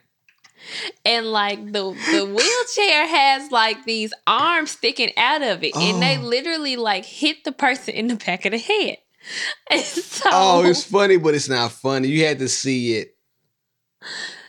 And 1.04 1.26
like 1.26 1.58
the 1.72 1.82
the 2.12 2.24
wheelchair 2.24 3.06
has 3.08 3.50
like 3.50 3.84
these 3.84 4.12
arms 4.28 4.70
sticking 4.70 5.10
out 5.16 5.42
of 5.42 5.64
it, 5.64 5.74
and 5.74 6.00
they 6.00 6.16
Oh. 6.18 6.20
literally 6.22 6.76
like 6.76 7.04
hit 7.04 7.42
the 7.44 7.50
person 7.52 7.94
in 7.94 8.06
the 8.06 8.14
back 8.14 8.44
of 8.44 8.52
the 8.52 8.58
head. 8.58 8.98
So 9.82 10.28
oh, 10.32 10.64
it's 10.64 10.84
funny, 10.84 11.16
but 11.16 11.34
it's 11.34 11.48
not 11.48 11.70
funny. 11.72 12.08
You 12.08 12.24
had 12.26 12.38
to 12.40 12.48
see 12.48 12.94
it. 12.96 13.16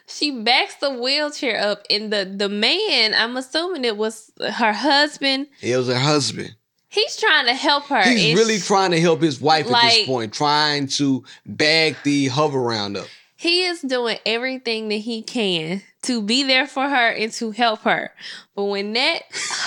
she 0.08 0.32
backs 0.44 0.76
the 0.76 0.90
wheelchair 0.92 1.60
up, 1.60 1.84
and 1.90 2.12
the 2.12 2.26
the 2.26 2.50
man, 2.50 3.14
I'm 3.16 3.38
assuming 3.38 3.86
it 3.86 3.98
was 3.98 4.32
her 4.40 4.74
husband. 4.74 5.48
It 5.62 5.78
was 5.78 5.88
her 5.88 5.98
husband. 6.00 6.56
He's 6.94 7.18
trying 7.18 7.48
to 7.48 7.56
help 7.56 7.86
her. 7.86 8.04
He's 8.04 8.30
and 8.30 8.38
really 8.38 8.60
trying 8.60 8.92
to 8.92 9.02
help 9.02 9.20
his 9.22 9.42
wife 9.42 9.66
at 9.66 9.82
this 9.82 10.06
point, 10.06 10.32
trying 10.32 10.86
to 11.00 11.24
bag 11.46 11.96
the 12.04 12.28
Hoveround 12.30 12.98
up. 12.98 13.08
he 13.36 13.64
is 13.64 13.82
doing 13.82 14.20
everything 14.28 14.90
that 14.90 14.98
he 14.98 15.24
can 15.24 15.82
to 16.04 16.22
be 16.22 16.44
there 16.44 16.68
for 16.68 16.88
her 16.88 17.10
and 17.10 17.32
to 17.34 17.50
help 17.52 17.82
her. 17.82 18.12
But 18.56 18.66
when 18.66 18.94
that 18.94 19.22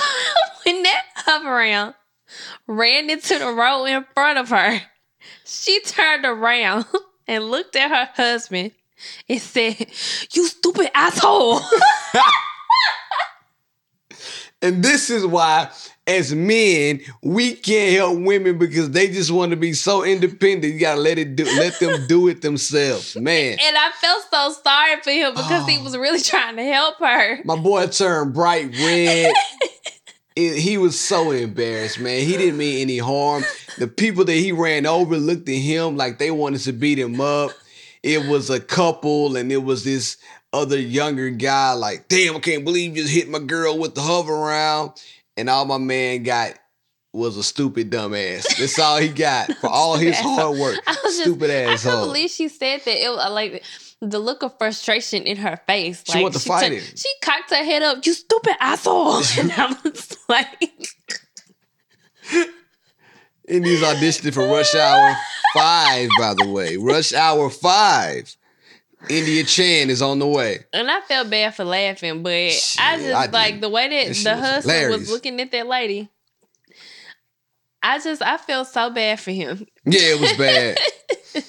when 0.64 0.82
that 0.84 1.02
Hoveround 1.26 1.94
ran 2.68 3.10
into 3.10 3.38
the 3.40 3.50
road 3.52 3.86
in 3.86 4.04
front 4.14 4.38
of 4.38 4.50
her, 4.50 4.80
she 5.44 5.80
turned 5.80 6.24
around 6.24 6.84
and 7.26 7.50
looked 7.50 7.74
at 7.74 7.90
her 7.90 8.08
husband 8.14 8.70
and 9.28 9.40
said, 9.40 9.86
"You 10.32 10.46
stupid 10.46 10.90
asshole." 10.94 11.60
And 14.62 14.83
this 14.83 15.11
is 15.11 15.25
why, 15.27 15.71
as 16.07 16.35
men, 16.35 17.01
we 17.23 17.55
can't 17.55 17.95
help 17.97 18.19
women 18.19 18.59
because 18.59 18.90
they 18.90 19.09
just 19.09 19.31
want 19.31 19.51
to 19.51 19.57
be 19.57 19.75
so 19.75 20.03
independent. 20.03 20.73
You 20.75 20.81
gotta 20.81 21.01
let 21.01 21.19
it 21.19 21.37
do, 21.37 21.45
let 21.45 21.79
them 21.79 22.07
do 22.09 22.29
it 22.29 22.40
themselves, 22.42 23.16
man. 23.16 23.59
and 23.62 23.77
I 23.77 23.90
felt 24.01 24.25
so 24.31 24.61
sorry 24.64 25.01
for 25.03 25.11
him 25.11 25.35
because 25.35 25.66
he 25.69 25.79
Oh. 25.79 25.83
was 25.85 25.97
really 25.97 26.21
trying 26.21 26.57
to 26.57 26.64
help 26.64 26.97
her. 27.01 27.40
My 27.45 27.57
boy 27.57 27.87
turned 27.88 28.35
bright 28.35 28.75
red. 28.79 29.33
It- 30.38 30.59
he 30.59 30.77
was 30.77 31.01
so 31.01 31.31
embarrassed, 31.31 31.99
man. 31.99 32.21
He 32.23 32.37
didn't 32.37 32.59
mean 32.59 32.83
any 32.83 32.99
harm. 32.99 33.42
The 33.79 33.87
people 33.88 34.23
that 34.27 34.35
he 34.35 34.53
ran 34.53 34.85
over 34.85 35.16
looked 35.16 35.49
at 35.49 35.55
him 35.55 35.97
like 35.97 36.19
they 36.19 36.31
wanted 36.31 36.61
to 36.62 36.73
beat 36.75 36.99
him 36.99 37.23
up. 37.23 37.53
It 38.03 38.27
was 38.29 38.51
a 38.51 38.61
couple, 38.61 39.35
and 39.37 39.51
it 39.51 39.62
was 39.64 39.83
this 39.83 40.19
other 40.57 40.79
younger 40.81 41.31
guy. 41.31 41.73
Like, 41.75 42.09
damn, 42.09 42.37
I 42.37 42.40
can't 42.40 42.64
believe 42.64 42.97
you 42.97 43.03
just 43.03 43.14
hit 43.14 43.29
my 43.29 43.38
girl 43.38 43.79
with 43.79 43.95
the 43.95 44.01
Hoveround. 44.01 45.01
And 45.37 45.51
all 45.51 45.64
my 45.66 45.79
man 45.79 46.23
got 46.23 46.55
was 47.12 47.37
a 47.37 47.42
stupid 47.42 47.90
dumbass. 47.90 48.57
That's 48.59 48.79
all 48.79 48.99
he 48.99 49.09
got 49.09 49.53
for 49.61 49.69
all 49.69 49.97
his 49.97 50.19
hard 50.19 50.59
work. 50.59 50.77
Was 50.87 50.97
just- 50.97 51.21
Stupid 51.23 51.51
I 51.51 51.73
asshole. 51.73 51.92
couldn't 51.92 52.09
believe 52.09 52.31
she 52.31 52.49
said 52.49 52.81
that. 52.85 53.05
It 53.05 53.09
was 53.11 53.25
uh, 53.27 53.31
like 53.33 53.62
the 54.03 54.19
look 54.19 54.42
of 54.42 54.57
frustration 54.59 55.23
in 55.23 55.37
her 55.38 55.59
face. 55.66 56.03
She 56.07 56.14
like, 56.14 56.23
wanted 56.25 56.38
to 56.40 56.45
fight 56.49 56.69
took- 56.69 56.79
him. 56.79 56.97
She 56.97 57.09
cocked 57.23 57.51
her 57.51 57.64
head 57.64 57.83
up. 57.83 58.05
You 58.05 58.12
stupid 58.12 58.55
asshole! 58.61 59.16
and 59.38 59.53
I 59.53 59.75
was 59.85 60.16
like, 60.29 60.49
Indy's 63.49 63.83
auditioning 63.83 64.35
for 64.35 64.47
Rush 64.47 64.75
Hour 64.75 65.14
5, 65.55 66.09
by 66.19 66.35
the 66.35 66.49
way. 66.49 66.77
Rush 66.77 67.12
Hour 67.12 67.49
5. 67.49 68.37
India 69.09 69.44
Chan 69.44 69.90
is 69.90 70.02
on 70.02 70.18
the 70.18 70.26
way. 70.26 70.64
and 70.72 70.90
I 70.90 71.00
felt 71.02 71.30
bad 71.30 71.54
for 71.54 71.64
laughing, 71.64 72.22
but 72.22 72.30
I 72.32 72.96
just 72.98 73.14
I 73.14 73.26
like 73.26 73.61
the 73.61 73.68
way 73.68 73.88
that 73.88 74.14
That 74.14 74.24
the 74.24 74.30
was 74.30 74.40
husband 74.40 74.72
hilarious. 74.76 74.98
was 75.00 75.11
looking 75.11 75.40
at 75.40 75.52
that 75.52 75.66
lady. 75.66 76.09
I 77.82 77.98
just 78.00 78.20
I 78.22 78.37
felt 78.37 78.68
so 78.68 78.90
bad 78.90 79.20
for 79.20 79.30
him. 79.30 79.66
Yeah, 79.85 80.00
it 80.14 80.20
was 80.20 80.32
bad. 80.32 80.78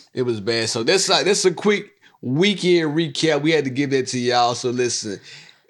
it 0.14 0.22
was 0.22 0.40
bad. 0.40 0.70
So 0.70 0.84
that's 0.84 1.10
like 1.10 1.22
uh, 1.22 1.24
that's 1.26 1.46
a 1.46 1.52
quick 1.54 1.90
weekend 2.22 2.96
recap. 2.96 3.42
We 3.42 3.52
had 3.52 3.64
to 3.64 3.72
give 3.72 3.90
that 3.92 4.08
to 4.08 4.20
y'all. 4.20 4.54
So 4.54 4.70
listen, 4.70 5.20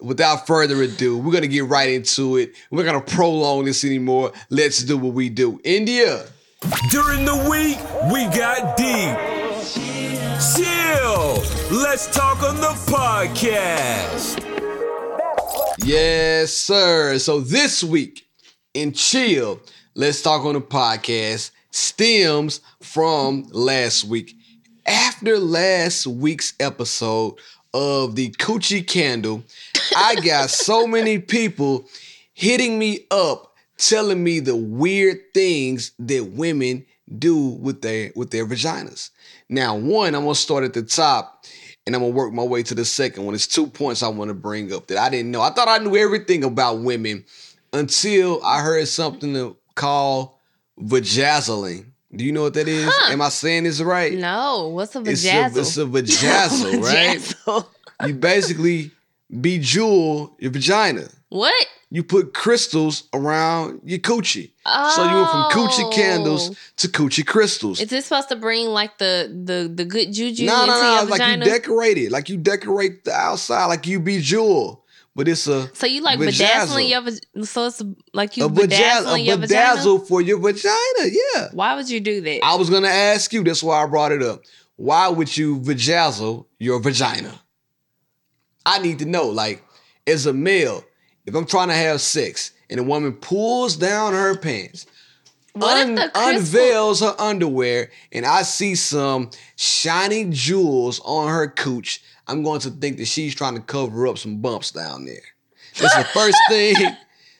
without 0.01 0.45
further 0.45 0.81
ado, 0.81 1.17
we're 1.19 1.31
gonna 1.31 1.47
get 1.47 1.65
right 1.65 1.89
into 1.89 2.35
it. 2.37 2.53
We're 2.69 2.83
not 2.83 2.91
gonna 2.91 3.05
prolong 3.05 3.63
this 3.65 3.85
anymore. 3.85 4.33
Let's 4.49 4.83
do 4.83 4.97
what 4.97 5.13
we 5.13 5.29
do. 5.29 5.61
India. 5.63 6.25
During 6.89 7.23
the 7.23 7.47
week, 7.49 7.77
we 8.11 8.25
got 8.37 8.75
deep. 8.75 9.15
Chill. 10.55 11.56
Let's 11.69 12.07
talk 12.07 12.43
on 12.43 12.55
the 12.55 12.73
podcast. 12.87 14.41
Yes, 15.83 16.53
sir. 16.53 17.19
So 17.19 17.41
this 17.41 17.83
week 17.83 18.25
in 18.73 18.93
Chill, 18.93 19.59
let's 19.93 20.21
talk 20.21 20.45
on 20.45 20.53
the 20.53 20.61
podcast 20.61 21.51
stems 21.71 22.61
from 22.81 23.49
last 23.51 24.05
week. 24.05 24.33
After 24.85 25.37
last 25.37 26.07
week's 26.07 26.53
episode 26.61 27.35
of 27.73 28.15
the 28.15 28.29
Coochie 28.31 28.87
Candle, 28.87 29.43
I 29.93 30.15
got 30.15 30.49
so 30.49 30.87
many 30.87 31.19
people 31.19 31.89
hitting 32.33 32.79
me 32.79 33.07
up 33.11 33.55
telling 33.77 34.23
me 34.23 34.39
the 34.39 34.55
weird 34.55 35.33
things 35.33 35.91
that 35.99 36.31
women 36.31 36.85
do 37.19 37.37
with 37.37 37.81
their 37.81 38.11
with 38.15 38.31
their 38.31 38.45
vaginas. 38.45 39.09
Now, 39.49 39.75
one, 39.75 40.15
I'm 40.15 40.23
gonna 40.23 40.35
start 40.35 40.63
at 40.63 40.73
the 40.73 40.83
top 40.83 41.45
and 41.87 41.95
I'm 41.95 42.01
gonna 42.01 42.13
work 42.13 42.33
my 42.33 42.43
way 42.43 42.61
to 42.63 42.75
the 42.75 42.83
second 42.83 43.25
one. 43.25 43.33
It's 43.33 43.47
two 43.47 43.65
points 43.65 44.03
I 44.03 44.09
want 44.09 44.27
to 44.27 44.33
bring 44.33 44.73
up 44.73 44.87
that 44.87 44.97
I 44.97 45.09
didn't 45.09 45.31
know. 45.31 45.41
I 45.41 45.51
thought 45.51 45.69
I 45.69 45.77
knew 45.77 45.95
everything 45.95 46.43
about 46.43 46.79
women 46.81 47.23
until 47.71 48.43
I 48.43 48.59
heard 48.61 48.89
something 48.89 49.33
to 49.33 49.55
call 49.73 50.37
vajazzling. 50.77 51.85
Do 52.13 52.25
you 52.25 52.33
know 52.33 52.43
what 52.43 52.55
that 52.55 52.67
is? 52.67 52.89
Huh. 52.91 53.13
Am 53.13 53.21
I 53.21 53.29
saying 53.29 53.63
this 53.63 53.79
right? 53.79 54.13
No, 54.13 54.67
what's 54.67 54.97
a 54.97 54.99
It's 55.05 55.23
a, 55.25 55.29
vajazzle? 55.29 55.57
it's 55.57 55.77
a 55.77 55.85
vajazzle, 55.85 56.81
right? 58.01 58.07
You 58.07 58.15
basically 58.15 58.91
bejewel 59.33 60.33
your 60.39 60.51
vagina. 60.51 61.07
What? 61.29 61.67
You 61.89 62.03
put 62.03 62.33
crystals 62.33 63.03
around 63.13 63.79
your 63.85 63.99
coochie. 63.99 64.51
So 64.65 65.03
you 65.05 65.15
went 65.15 65.29
from 65.31 65.43
coochie 65.51 65.85
Oh. 65.85 65.89
candles 65.95 66.55
to 66.77 66.89
coochie 66.89 67.25
crystals. 67.25 67.79
Is 67.79 67.87
this 67.87 68.05
supposed 68.07 68.27
to 68.29 68.35
bring 68.35 68.67
like 68.67 68.97
the 68.97 69.31
the 69.45 69.71
the 69.73 69.85
good 69.85 70.11
juju 70.11 70.45
No, 70.47 70.63
into 70.63 70.73
no, 70.73 70.81
no. 70.81 71.01
Like 71.03 71.19
vagina? 71.21 71.45
you 71.45 71.51
decorate 71.51 71.97
it. 71.97 72.11
Like 72.11 72.27
you 72.27 72.35
decorate 72.37 73.05
the 73.05 73.13
outside. 73.13 73.67
Like 73.67 73.87
you 73.87 74.01
bejewel. 74.01 74.81
But 75.15 75.27
it's 75.29 75.47
a 75.47 75.73
so 75.73 75.87
you 75.87 76.01
like 76.01 76.19
Vajazzle. 76.19 76.25
bedazzling 76.25 76.89
your 76.89 77.45
so 77.45 77.65
it's 77.67 77.81
like 78.13 78.35
you 78.37 78.45
a 78.45 78.49
bedazzle, 78.49 78.67
bedazzling 78.67 79.21
a 79.21 79.23
your 79.23 79.37
vagina. 79.37 79.79
bedazzle 79.79 80.07
for 80.09 80.21
your 80.21 80.39
vagina. 80.39 81.09
Yeah. 81.35 81.47
Why 81.53 81.73
would 81.75 81.89
you 81.89 82.01
do 82.01 82.19
that? 82.21 82.41
I 82.43 82.55
was 82.55 82.69
gonna 82.69 82.89
ask 82.89 83.31
you. 83.31 83.43
That's 83.45 83.63
why 83.63 83.81
I 83.81 83.87
brought 83.87 84.11
it 84.11 84.21
up. 84.21 84.41
Why 84.75 85.07
would 85.07 85.35
you 85.37 85.59
vajazzle 85.61 86.45
your 86.59 86.79
vagina? 86.81 87.39
I 88.65 88.79
need 88.79 88.99
to 88.99 89.05
know. 89.05 89.27
Like, 89.29 89.63
as 90.05 90.25
a 90.25 90.33
male, 90.33 90.83
if 91.27 91.35
I'm 91.35 91.45
trying 91.45 91.67
to 91.67 91.75
have 91.75 92.01
sex 92.01 92.51
and 92.69 92.79
a 92.79 92.83
woman 92.83 93.13
pulls 93.13 93.75
down 93.75 94.13
her 94.13 94.35
pants, 94.37 94.87
un- 95.61 95.99
unveils 96.15 97.01
her 97.01 97.13
underwear, 97.19 97.91
and 98.11 98.25
I 98.25 98.41
see 98.43 98.75
some 98.75 99.29
shiny 99.57 100.25
jewels 100.29 100.99
on 101.03 101.29
her 101.29 101.47
cooch, 101.47 102.01
I'm 102.27 102.43
going 102.43 102.61
to 102.61 102.71
think 102.71 102.97
that 102.97 103.05
she's 103.05 103.35
trying 103.35 103.55
to 103.55 103.61
cover 103.61 104.07
up 104.07 104.17
some 104.17 104.37
bumps 104.37 104.71
down 104.71 105.05
there. 105.05 105.21
That's 105.79 105.95
the 105.95 106.03
first 106.05 106.37
thing. 106.49 106.75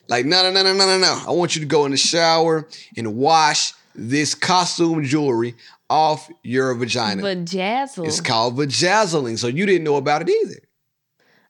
Like, 0.08 0.26
no, 0.26 0.42
no, 0.42 0.50
no, 0.52 0.62
no, 0.62 0.72
no, 0.74 0.86
no, 0.86 0.98
no. 0.98 1.22
I 1.26 1.30
want 1.32 1.54
you 1.56 1.60
to 1.60 1.66
go 1.66 1.84
in 1.84 1.90
the 1.90 1.96
shower 1.96 2.68
and 2.96 3.16
wash 3.16 3.72
this 3.94 4.34
costume 4.34 5.02
jewelry 5.04 5.54
off 5.90 6.30
your 6.42 6.74
vagina. 6.74 7.22
Vajazzle. 7.22 8.06
it's 8.06 8.20
called 8.20 8.56
vajazzling. 8.56 9.38
So 9.38 9.46
you 9.46 9.64
didn't 9.66 9.84
know 9.84 9.96
about 9.96 10.22
it 10.22 10.30
either. 10.30 10.60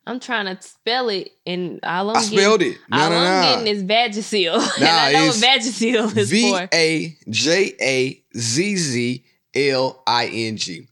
I'm 0.09 0.19
trying 0.19 0.45
to 0.45 0.59
spell 0.61 1.09
it, 1.09 1.31
and 1.45 1.79
all 1.83 2.09
I'm 2.09 2.17
I 2.17 2.21
spelled 2.21 2.63
it. 2.63 2.77
No, 2.89 2.97
all 2.97 3.09
no, 3.11 3.15
I'm 3.17 3.41
no. 3.41 3.63
getting 3.63 3.75
is 3.75 3.83
Vagisil. 3.83 4.55
and 4.75 4.81
Nah, 4.81 4.87
I 4.89 5.11
know 5.13 5.27
what 5.27 5.35
Vagisil 5.35 6.17
is 6.17 6.31
V 6.31 6.51
for. 6.51 6.69
A 6.73 7.17
J 7.29 7.73
A 7.79 8.23
Z 8.35 8.75
Z 8.75 9.25
L 9.53 10.01
I 10.07 10.25
N 10.27 10.57
G. 10.57 10.87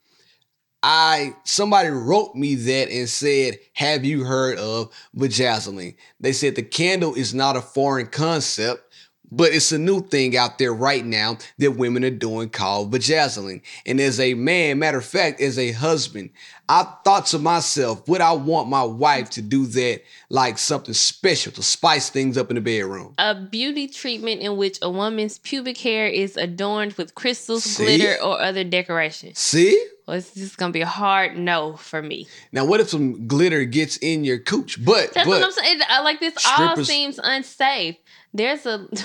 I 0.84 1.36
somebody 1.43 1.89
wrote 1.89 2.36
me 2.36 2.53
that 2.53 2.91
and 2.91 3.10
said, 3.10 3.58
"Have 3.73 4.06
you 4.06 4.23
heard 4.23 4.60
of 4.60 4.93
vajazzling?" 5.15 5.95
They 6.19 6.32
said 6.32 6.56
the 6.56 6.62
candle 6.62 7.15
is 7.15 7.34
not 7.34 7.56
a 7.58 7.62
foreign 7.62 8.08
concept, 8.08 8.84
but 9.32 9.51
it's 9.51 9.71
a 9.71 9.80
new 9.80 10.01
thing 10.01 10.38
out 10.38 10.58
there 10.58 10.73
right 10.73 11.06
now 11.06 11.38
that 11.58 11.71
women 11.71 12.06
are 12.06 12.10
doing 12.12 12.49
called 12.49 12.93
vajazzling. 12.93 13.62
And 13.86 13.99
as 13.99 14.19
a 14.19 14.36
man, 14.36 14.80
matter 14.80 14.99
of 14.99 15.06
fact, 15.06 15.41
as 15.41 15.58
a 15.58 15.71
husband, 15.71 16.30
I 16.69 16.84
thought 17.06 17.27
to 17.27 17.39
myself, 17.39 18.08
would 18.10 18.19
I 18.19 18.34
want 18.34 18.67
my 18.67 18.84
wife 18.84 19.30
to 19.32 19.41
do 19.41 19.65
that 19.67 20.01
like 20.30 20.58
something 20.58 20.93
special 20.93 21.53
to 21.53 21.63
spice 21.63 22.10
things 22.10 22.38
up 22.38 22.49
in 22.49 22.56
the 22.56 22.62
bedroom? 22.62 23.13
A 23.17 23.36
beauty 23.36 23.88
treatment 23.88 24.41
in 24.41 24.58
which 24.58 24.77
a 24.82 24.89
woman's 24.89 25.38
pubic 25.38 25.77
hair 25.77 26.08
is 26.08 26.36
adorned 26.36 26.93
with 26.93 27.15
crystals, 27.15 27.63
See? 27.63 27.97
glitter, 27.97 28.21
or 28.21 28.41
other 28.41 28.65
decoration. 28.65 29.34
See? 29.34 29.82
Well, 30.08 30.17
it's 30.17 30.34
just 30.34 30.58
gonna 30.58 30.73
be 30.73 30.82
a 30.82 30.86
hard 30.86 31.38
no 31.38 31.77
for 31.77 32.01
me. 32.01 32.27
Now, 32.51 32.65
what 32.65 32.80
if 32.80 32.89
some 32.89 33.27
glitter 33.27 33.63
gets 33.65 33.97
in 33.97 34.23
your 34.23 34.39
cooch? 34.39 34.84
But 34.84 35.13
That's 35.13 35.27
what 35.27 35.38
I'm 35.38 35.49
but 35.49 35.53
saying. 35.53 35.80
I 35.88 36.01
like 36.01 36.19
this. 36.19 36.34
All 36.58 36.84
seems 36.84 37.19
unsafe. 37.21 37.95
There's 38.34 38.65
a. 38.65 38.88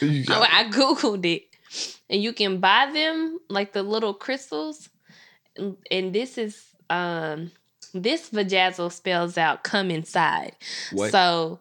I 0.02 0.66
googled 0.70 1.26
it, 1.26 1.44
and 2.08 2.22
you 2.22 2.32
can 2.32 2.60
buy 2.60 2.90
them 2.92 3.38
like 3.48 3.72
the 3.72 3.82
little 3.82 4.14
crystals, 4.14 4.88
and, 5.56 6.12
this 6.12 6.38
is 6.38 6.64
um 6.88 7.50
this 7.94 8.30
vajazzle 8.30 8.92
spells 8.92 9.36
out 9.38 9.62
come 9.64 9.90
inside. 9.90 10.54
What? 10.92 11.10
So 11.10 11.60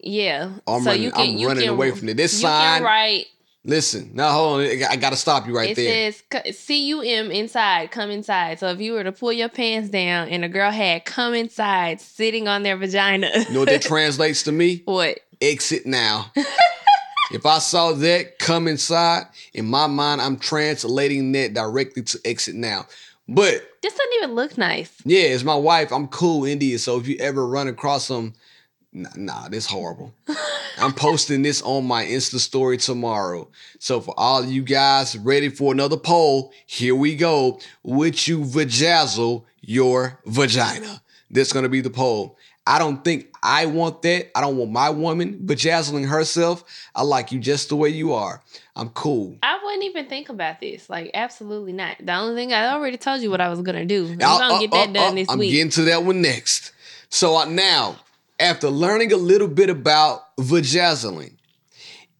yeah, 0.00 0.52
I'm 0.66 0.82
so 0.82 0.90
running- 0.90 1.02
you 1.02 1.10
can 1.12 1.20
I'm 1.20 1.36
you 1.36 1.48
running 1.48 1.64
can, 1.64 1.72
away 1.72 1.90
from 1.90 2.08
it. 2.08 2.16
This 2.16 2.34
you 2.34 2.48
sign 2.48 2.82
write. 2.82 3.26
listen. 3.64 4.12
Now 4.14 4.32
hold 4.32 4.60
on, 4.60 4.66
I 4.88 4.96
got 4.96 5.10
to 5.10 5.16
stop 5.16 5.46
you 5.46 5.56
right 5.56 5.70
it 5.70 5.76
there. 5.76 6.08
It 6.08 6.14
says 6.46 6.56
C 6.56 6.88
U 6.88 7.00
M 7.02 7.30
inside, 7.30 7.90
come 7.90 8.10
inside. 8.10 8.58
So 8.60 8.68
if 8.68 8.80
you 8.80 8.92
were 8.92 9.04
to 9.04 9.12
pull 9.12 9.32
your 9.32 9.48
pants 9.48 9.88
down 9.90 10.28
and 10.28 10.44
a 10.44 10.48
girl 10.48 10.70
had 10.70 11.04
come 11.04 11.34
inside 11.34 12.00
sitting 12.00 12.46
on 12.48 12.62
their 12.62 12.76
vagina, 12.76 13.30
you 13.34 13.54
know 13.54 13.60
what 13.60 13.68
that 13.68 13.82
translates 13.82 14.44
to 14.44 14.52
me? 14.52 14.82
what? 14.84 15.20
Exit 15.40 15.86
now. 15.86 16.32
if 17.32 17.44
I 17.46 17.58
saw 17.58 17.92
that 17.92 18.38
come 18.38 18.68
inside, 18.68 19.24
in 19.52 19.66
my 19.66 19.86
mind, 19.86 20.20
I'm 20.20 20.36
translating 20.38 21.32
that 21.32 21.54
directly 21.54 22.02
to 22.02 22.20
exit 22.24 22.54
now. 22.54 22.86
But 23.28 23.68
This 23.82 23.92
doesn't 23.92 24.14
even 24.16 24.34
look 24.34 24.56
nice. 24.56 24.90
yeah, 25.04 25.20
it's 25.20 25.44
my 25.44 25.54
wife. 25.54 25.92
I'm 25.92 26.08
cool, 26.08 26.44
India. 26.44 26.78
So 26.78 26.98
if 26.98 27.06
you 27.06 27.16
ever 27.18 27.46
run 27.46 27.68
across 27.68 28.06
some, 28.06 28.32
nah, 28.92 29.10
nah 29.16 29.48
this 29.48 29.66
horrible. 29.66 30.14
I'm 30.78 30.92
posting 30.92 31.42
this 31.42 31.60
on 31.62 31.84
my 31.86 32.04
Insta 32.04 32.38
story 32.38 32.78
tomorrow. 32.78 33.48
So 33.80 34.00
for 34.00 34.14
all 34.16 34.44
you 34.44 34.62
guys 34.62 35.16
ready 35.18 35.48
for 35.48 35.72
another 35.72 35.96
poll, 35.96 36.52
here 36.66 36.94
we 36.94 37.16
go. 37.16 37.60
Would 37.82 38.26
you 38.26 38.38
vajazzle 38.40 39.44
your 39.60 40.20
vagina? 40.24 41.02
That's 41.30 41.52
gonna 41.52 41.68
be 41.68 41.80
the 41.82 41.90
poll. 41.90 42.38
I 42.68 42.78
don't 42.78 43.02
think 43.02 43.34
I 43.42 43.64
want 43.64 44.02
that. 44.02 44.30
I 44.36 44.42
don't 44.42 44.58
want 44.58 44.70
my 44.70 44.90
woman 44.90 45.38
vajazzling 45.46 46.06
herself. 46.06 46.62
I 46.94 47.02
like 47.02 47.32
you 47.32 47.40
just 47.40 47.70
the 47.70 47.76
way 47.76 47.88
you 47.88 48.12
are. 48.12 48.42
I'm 48.76 48.90
cool. 48.90 49.38
I 49.42 49.58
wouldn't 49.64 49.84
even 49.84 50.06
think 50.06 50.28
about 50.28 50.60
this. 50.60 50.90
Like, 50.90 51.10
absolutely 51.14 51.72
not. 51.72 51.96
The 51.98 52.14
only 52.14 52.34
thing 52.34 52.52
I 52.52 52.74
already 52.74 52.98
told 52.98 53.22
you 53.22 53.30
what 53.30 53.40
I 53.40 53.48
was 53.48 53.62
gonna 53.62 53.86
do. 53.86 54.08
I'm 54.08 54.18
gonna 54.18 54.54
uh, 54.56 54.60
get 54.60 54.70
that 54.72 54.90
uh, 54.90 54.92
done 54.92 55.12
uh, 55.12 55.14
this 55.14 55.30
I'm 55.30 55.38
week. 55.38 55.50
getting 55.50 55.70
to 55.70 55.82
that 55.84 56.04
one 56.04 56.20
next. 56.20 56.72
So 57.08 57.38
uh, 57.38 57.46
now, 57.46 57.96
after 58.38 58.68
learning 58.68 59.14
a 59.14 59.16
little 59.16 59.48
bit 59.48 59.70
about 59.70 60.36
vajazzling, 60.36 61.38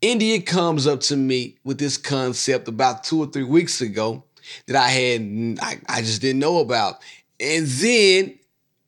India 0.00 0.40
comes 0.40 0.86
up 0.86 1.00
to 1.00 1.16
me 1.16 1.58
with 1.62 1.76
this 1.76 1.98
concept 1.98 2.68
about 2.68 3.04
two 3.04 3.22
or 3.22 3.26
three 3.26 3.44
weeks 3.44 3.82
ago 3.82 4.24
that 4.66 4.76
I 4.76 4.88
had 4.88 5.58
I, 5.60 5.78
I 5.86 6.00
just 6.00 6.22
didn't 6.22 6.40
know 6.40 6.60
about. 6.60 7.02
And 7.38 7.66
then 7.66 8.38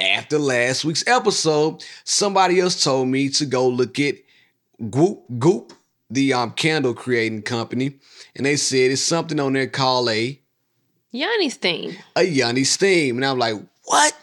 after 0.01 0.39
last 0.39 0.85
week's 0.85 1.07
episode, 1.07 1.85
somebody 2.05 2.61
else 2.61 2.83
told 2.83 3.09
me 3.09 3.29
to 3.31 3.47
go 3.47 3.69
look 3.69 3.99
at 3.99 4.17
Goop 4.91 5.23
Goop, 5.39 5.73
the 6.11 6.33
um, 6.33 6.53
candle 6.53 6.95
creating 6.95 7.43
company, 7.43 7.95
and 8.35 8.47
they 8.47 8.57
said 8.57 8.91
it's 8.91 9.03
something 9.03 9.39
on 9.39 9.53
there 9.53 9.67
called 9.67 10.09
a 10.09 10.41
Yanni's 11.13 11.55
steam. 11.55 11.97
a 12.17 12.23
Yoni 12.23 12.65
steam. 12.65 13.17
And 13.17 13.25
I'm 13.25 13.39
like, 13.39 13.57
what? 13.85 14.17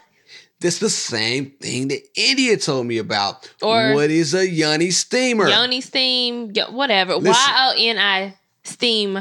That's 0.60 0.80
the 0.80 0.90
same 0.90 1.52
thing 1.62 1.90
that 1.90 2.02
India 2.16 2.58
told 2.58 2.88
me 2.88 2.98
about. 2.98 3.54
Or- 3.62 3.94
what 3.94 4.10
is 4.10 4.34
a 4.34 4.50
Yoni 4.50 4.90
steamer? 4.92 5.48
Yoni 5.48 5.82
steam, 5.82 6.52
whatever. 6.72 7.20
Y 7.20 7.34
O 7.36 7.74
N 7.78 7.98
I 8.00 8.36
steam. 8.64 9.20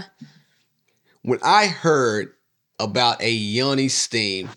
When 1.23 1.39
I 1.43 1.67
heard 1.67 2.33
about 2.79 3.21
a 3.21 3.31
Yoni 3.31 3.89
steam, 3.89 4.49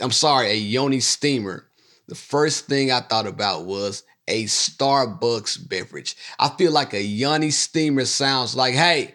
I'm 0.00 0.10
sorry, 0.12 0.50
a 0.50 0.54
Yoni 0.54 1.00
steamer, 1.00 1.66
the 2.08 2.14
first 2.14 2.66
thing 2.66 2.90
I 2.90 3.00
thought 3.00 3.26
about 3.26 3.66
was 3.66 4.02
a 4.28 4.44
Starbucks 4.44 5.68
beverage. 5.68 6.16
I 6.38 6.48
feel 6.50 6.72
like 6.72 6.92
a 6.94 7.02
Yoni 7.02 7.50
steamer 7.50 8.04
sounds 8.04 8.54
like, 8.54 8.74
hey, 8.74 9.14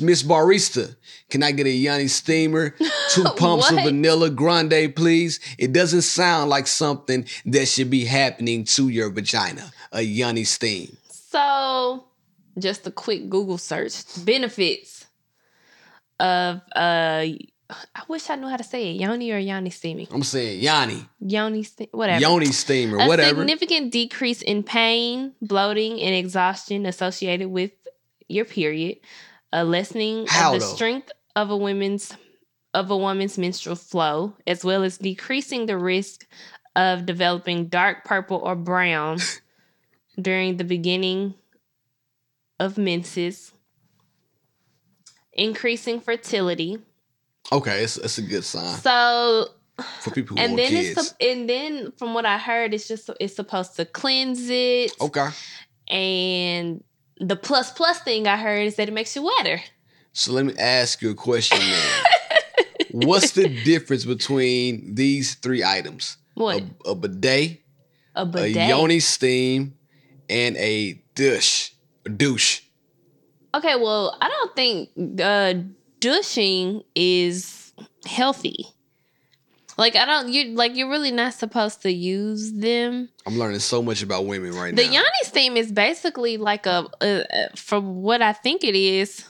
Miss 0.00 0.22
Barista. 0.22 0.96
Can 1.30 1.42
I 1.42 1.52
get 1.52 1.66
a 1.66 1.70
Yanni 1.70 2.08
steamer? 2.08 2.70
Two 3.10 3.24
pumps 3.36 3.70
of 3.70 3.76
vanilla 3.76 4.30
grande, 4.30 4.94
please. 4.94 5.38
It 5.58 5.72
doesn't 5.72 6.02
sound 6.02 6.50
like 6.50 6.66
something 6.66 7.26
that 7.46 7.68
should 7.68 7.88
be 7.90 8.04
happening 8.04 8.64
to 8.64 8.88
your 8.88 9.10
vagina. 9.10 9.70
A 9.92 10.02
Yanni 10.02 10.44
steam. 10.44 10.96
So, 11.08 12.04
just 12.58 12.86
a 12.86 12.90
quick 12.90 13.28
Google 13.28 13.58
search. 13.58 14.02
Benefits 14.24 15.06
of 16.18 16.62
uh 16.74 17.26
I 17.68 18.02
wish 18.06 18.30
I 18.30 18.36
knew 18.36 18.46
how 18.48 18.56
to 18.56 18.64
say 18.64 18.90
it. 18.90 19.00
Yoni 19.00 19.32
or 19.32 19.38
yoni 19.38 19.70
steaming. 19.70 20.06
I'm 20.12 20.22
saying 20.22 20.60
Yanni, 20.60 21.08
Yoni, 21.20 21.64
ste- 21.64 21.88
whatever. 21.92 22.20
Yoni 22.20 22.46
steamer, 22.46 22.98
a 22.98 23.06
whatever. 23.08 23.40
significant 23.40 23.90
decrease 23.92 24.40
in 24.40 24.62
pain, 24.62 25.32
bloating, 25.42 26.00
and 26.00 26.14
exhaustion 26.14 26.86
associated 26.86 27.48
with 27.48 27.72
your 28.28 28.44
period, 28.44 28.98
a 29.52 29.64
lessening 29.64 30.26
How, 30.28 30.54
of 30.54 30.60
the 30.60 30.66
though? 30.66 30.74
strength 30.74 31.10
of 31.34 31.50
a 31.50 31.56
woman's 31.56 32.14
of 32.72 32.90
a 32.90 32.96
woman's 32.96 33.36
menstrual 33.38 33.74
flow, 33.76 34.34
as 34.46 34.64
well 34.64 34.84
as 34.84 34.98
decreasing 34.98 35.66
the 35.66 35.78
risk 35.78 36.26
of 36.76 37.06
developing 37.06 37.66
dark 37.68 38.04
purple 38.04 38.36
or 38.36 38.54
brown 38.54 39.18
during 40.20 40.56
the 40.58 40.64
beginning 40.64 41.34
of 42.60 42.78
menses, 42.78 43.52
increasing 45.32 46.00
fertility. 46.00 46.78
Okay, 47.52 47.84
it's, 47.84 47.96
it's 47.96 48.18
a 48.18 48.22
good 48.22 48.44
sign 48.44 48.74
So 48.78 49.48
for 50.00 50.10
people 50.10 50.36
who 50.36 50.42
and 50.42 50.58
then 50.58 50.68
kids. 50.70 50.98
it's 50.98 51.14
and 51.20 51.48
then 51.48 51.92
from 51.98 52.14
what 52.14 52.26
I 52.26 52.38
heard, 52.38 52.74
it's 52.74 52.88
just 52.88 53.08
it's 53.20 53.36
supposed 53.36 53.76
to 53.76 53.84
cleanse 53.84 54.48
it. 54.50 54.92
okay, 55.00 55.28
And 55.88 56.82
the 57.20 57.36
plus 57.36 57.70
plus 57.72 58.00
thing 58.00 58.26
I 58.26 58.36
heard 58.36 58.66
is 58.66 58.76
that 58.76 58.88
it 58.88 58.92
makes 58.92 59.14
you 59.16 59.22
wetter. 59.24 59.60
so 60.12 60.32
let 60.32 60.44
me 60.44 60.54
ask 60.58 61.00
you 61.02 61.10
a 61.10 61.14
question. 61.14 61.58
What's 62.92 63.32
the 63.32 63.48
difference 63.64 64.04
between 64.04 64.94
these 64.94 65.34
three 65.34 65.62
items? 65.62 66.16
What? 66.34 66.62
A, 66.86 66.90
a 66.90 66.94
bidet, 66.94 67.60
A, 68.14 68.22
a 68.34 68.46
yoni 68.48 69.00
steam, 69.00 69.74
and 70.30 70.56
a 70.56 71.02
douche. 71.14 71.70
A 72.06 72.08
douche. 72.08 72.60
Okay, 73.54 73.76
well, 73.76 74.16
I 74.20 74.28
don't 74.28 74.56
think 74.56 74.90
uh 75.20 75.54
douching 76.00 76.82
is 76.94 77.72
healthy. 78.04 78.66
Like 79.78 79.94
I 79.94 80.06
don't 80.06 80.32
you 80.32 80.54
like 80.54 80.74
you're 80.74 80.88
really 80.88 81.10
not 81.10 81.34
supposed 81.34 81.82
to 81.82 81.92
use 81.92 82.52
them. 82.52 83.10
I'm 83.26 83.38
learning 83.38 83.58
so 83.60 83.82
much 83.82 84.02
about 84.02 84.24
women 84.24 84.54
right 84.54 84.72
now. 84.72 84.82
The 84.82 84.88
now. 84.88 84.94
yoni 84.94 85.06
steam 85.24 85.56
is 85.56 85.70
basically 85.70 86.38
like 86.38 86.64
a, 86.64 86.86
a, 87.02 87.24
a 87.30 87.56
from 87.56 88.02
what 88.02 88.22
I 88.22 88.32
think 88.32 88.64
it 88.64 88.74
is. 88.74 89.24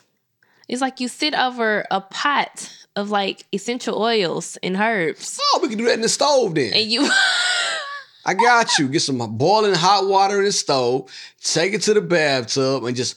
It's 0.68 0.81
like 0.81 1.00
you 1.00 1.09
sit 1.09 1.35
over 1.35 1.85
a 1.90 2.00
pot 2.00 2.87
of 2.96 3.11
like 3.11 3.44
essential 3.52 4.00
oils 4.00 4.57
and 4.62 4.76
herbs, 4.76 5.38
oh, 5.42 5.61
we 5.62 5.68
can 5.68 5.79
do 5.79 5.85
that 5.85 5.94
in 5.94 6.00
the 6.00 6.09
stove 6.09 6.55
then. 6.55 6.72
and 6.72 6.90
you. 6.90 7.09
I 8.29 8.35
got 8.35 8.76
you. 8.79 8.88
Get 8.88 9.02
some 9.02 9.18
boiling 9.37 9.74
hot 9.74 10.09
water 10.09 10.38
in 10.38 10.46
the 10.46 10.52
stove, 10.52 11.09
take 11.40 11.74
it 11.74 11.83
to 11.83 11.94
the 11.94 12.00
bathtub, 12.00 12.85
and 12.85 12.96
just 12.96 13.16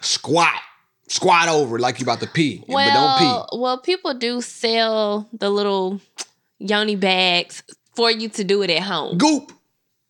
squat. 0.00 0.60
Squat 1.08 1.48
over 1.48 1.78
like 1.78 1.98
you 1.98 2.04
about 2.04 2.20
to 2.20 2.26
pee. 2.26 2.58
but 2.58 2.66
don't 2.66 2.74
Well, 2.76 3.48
pee. 3.50 3.58
well, 3.58 3.78
people 3.78 4.14
do 4.14 4.40
sell 4.40 5.28
the 5.32 5.50
little 5.50 6.00
yoni 6.58 6.96
bags 6.96 7.62
for 7.96 8.10
you 8.10 8.28
to 8.30 8.44
do 8.44 8.62
it 8.62 8.70
at 8.70 8.82
home. 8.82 9.18
Goop. 9.18 9.52